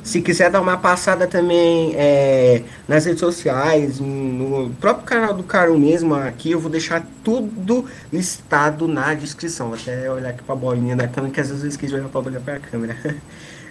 se 0.06 0.22
quiser 0.22 0.50
dar 0.50 0.60
uma 0.60 0.76
passada 0.76 1.26
também 1.26 1.94
é, 1.96 2.62
nas 2.86 3.04
redes 3.06 3.20
sociais, 3.20 3.98
no 3.98 4.70
próprio 4.80 5.04
canal 5.04 5.34
do 5.34 5.42
Caro 5.42 5.76
mesmo, 5.78 6.14
aqui 6.14 6.52
eu 6.52 6.60
vou 6.60 6.70
deixar 6.70 7.04
tudo 7.24 7.86
listado 8.12 8.86
na 8.86 9.14
descrição. 9.14 9.68
Vou 9.70 9.78
até 9.78 10.10
olhar 10.10 10.30
aqui 10.30 10.44
pra 10.44 10.54
bolinha 10.54 10.94
da 10.94 11.08
câmera, 11.08 11.34
que 11.34 11.40
às 11.40 11.48
vezes 11.48 11.64
eu 11.64 11.68
esqueci 11.70 11.92
de 11.92 11.98
olhar 11.98 12.08
pra 12.08 12.20
bolinha 12.20 12.40
pra 12.40 12.60
câmera. 12.60 12.96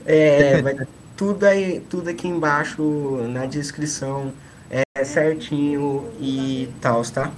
É, 0.07 0.61
vai 0.61 0.75
tudo 1.17 1.45
aí, 1.45 1.79
tudo 1.89 2.09
aqui 2.11 2.27
embaixo 2.27 2.83
na 3.29 3.47
descrição, 3.47 4.31
certinho 5.05 6.11
e 6.19 6.69
tal, 6.81 7.01
tá? 7.03 7.31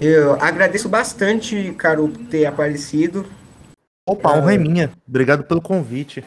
Eu 0.00 0.32
agradeço 0.40 0.88
bastante, 0.88 1.74
Caro, 1.78 2.08
por 2.08 2.24
ter 2.26 2.46
aparecido. 2.46 3.26
Opa, 4.08 4.36
honra 4.36 4.54
é 4.54 4.58
minha. 4.58 4.90
Obrigado 5.06 5.44
pelo 5.44 5.62
convite. 5.62 6.24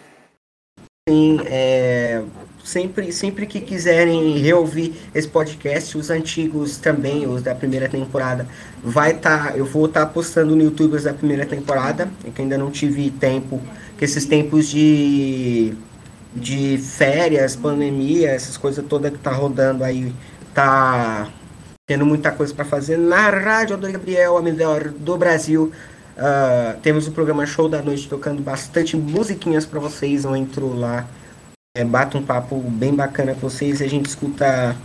Sim, 1.07 1.39
é, 1.45 2.23
sempre, 2.64 3.11
sempre 3.11 3.45
que 3.45 3.61
quiserem 3.61 4.39
reouvir 4.39 4.95
esse 5.14 5.27
podcast, 5.27 5.95
os 5.97 6.10
antigos 6.10 6.77
também, 6.77 7.27
os 7.27 7.43
da 7.43 7.53
primeira 7.53 7.88
temporada, 7.88 8.47
vai 8.84 9.11
estar. 9.11 9.52
Tá, 9.52 9.57
eu 9.57 9.65
vou 9.65 9.85
estar 9.85 10.07
tá 10.07 10.11
postando 10.11 10.56
no 10.56 10.64
YouTube 10.64 10.95
os 10.95 11.03
da 11.03 11.14
primeira 11.14 11.45
temporada, 11.45 12.10
é 12.26 12.31
que 12.31 12.41
ainda 12.41 12.57
não 12.57 12.72
tive 12.72 13.11
tempo, 13.11 13.61
que 13.97 14.06
esses 14.06 14.26
tempos 14.26 14.68
de, 14.68 15.73
de 16.34 16.80
férias, 16.80 17.56
pandemia, 17.56 18.31
essas 18.31 18.57
coisas 18.57 18.84
todas 18.88 19.11
que 19.11 19.19
tá 19.19 19.31
rodando 19.31 19.84
aí, 19.84 20.11
tá 20.56 21.27
tendo 21.86 22.06
muita 22.06 22.32
coisa 22.32 22.53
para 22.53 22.65
fazer 22.65 22.98
na 22.98 23.30
Rádio 23.30 23.77
do 23.77 23.91
Gabriel, 23.91 24.38
a 24.38 24.41
melhor 24.41 24.86
do 24.90 25.18
Brasil. 25.18 25.72
Uh, 26.18 26.80
temos 26.82 27.07
o 27.07 27.11
programa 27.11 27.45
Show 27.45 27.68
da 27.68 27.82
Noite 27.82 28.07
tocando 28.07 28.41
bastante 28.41 28.95
musiquinhas 28.95 29.65
para 29.65 29.80
vocês. 29.82 30.23
Eu 30.23 30.36
entro 30.36 30.73
lá, 30.73 31.06
é, 31.76 31.84
bato 31.84 32.18
um 32.18 32.23
papo 32.23 32.57
bem 32.57 32.95
bacana 32.95 33.34
com 33.34 33.41
vocês. 33.41 33.82
A 33.82 33.88
gente 33.88 34.07
escuta 34.07 34.76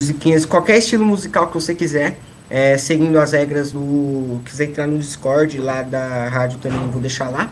musiquinhas, 0.00 0.44
qualquer 0.44 0.78
estilo 0.78 1.04
musical 1.04 1.48
que 1.48 1.54
você 1.54 1.74
quiser. 1.74 2.18
É, 2.48 2.78
seguindo 2.78 3.18
as 3.18 3.32
regras 3.32 3.72
do. 3.72 4.40
Quiser 4.44 4.66
entrar 4.66 4.86
no 4.86 4.98
Discord 4.98 5.58
lá 5.58 5.82
da 5.82 6.28
rádio 6.28 6.60
também, 6.60 6.88
vou 6.90 7.00
deixar 7.00 7.28
lá. 7.28 7.50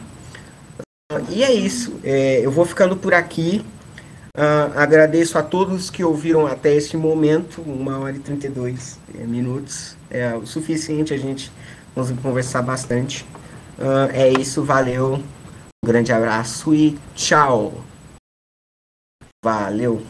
E 1.30 1.42
é 1.42 1.52
isso. 1.52 1.98
É, 2.04 2.40
eu 2.44 2.50
vou 2.50 2.64
ficando 2.64 2.94
por 2.94 3.12
aqui. 3.12 3.64
Uh, 4.36 4.76
agradeço 4.76 5.38
a 5.38 5.42
todos 5.44 5.90
que 5.90 6.02
ouviram 6.02 6.44
até 6.44 6.74
esse 6.74 6.96
momento, 6.96 7.62
uma 7.62 7.98
hora 7.98 8.16
e 8.16 8.18
32 8.18 8.98
é, 9.14 9.18
minutos. 9.24 9.96
É 10.10 10.34
o 10.34 10.44
suficiente, 10.44 11.14
a 11.14 11.16
gente 11.16 11.52
conseguir 11.94 12.20
conversar 12.20 12.62
bastante. 12.62 13.24
Uh, 13.78 14.10
é 14.12 14.28
isso, 14.30 14.64
valeu. 14.64 15.22
Um 15.84 15.86
grande 15.86 16.12
abraço 16.12 16.74
e 16.74 16.98
tchau. 17.14 17.74
Valeu. 19.44 20.02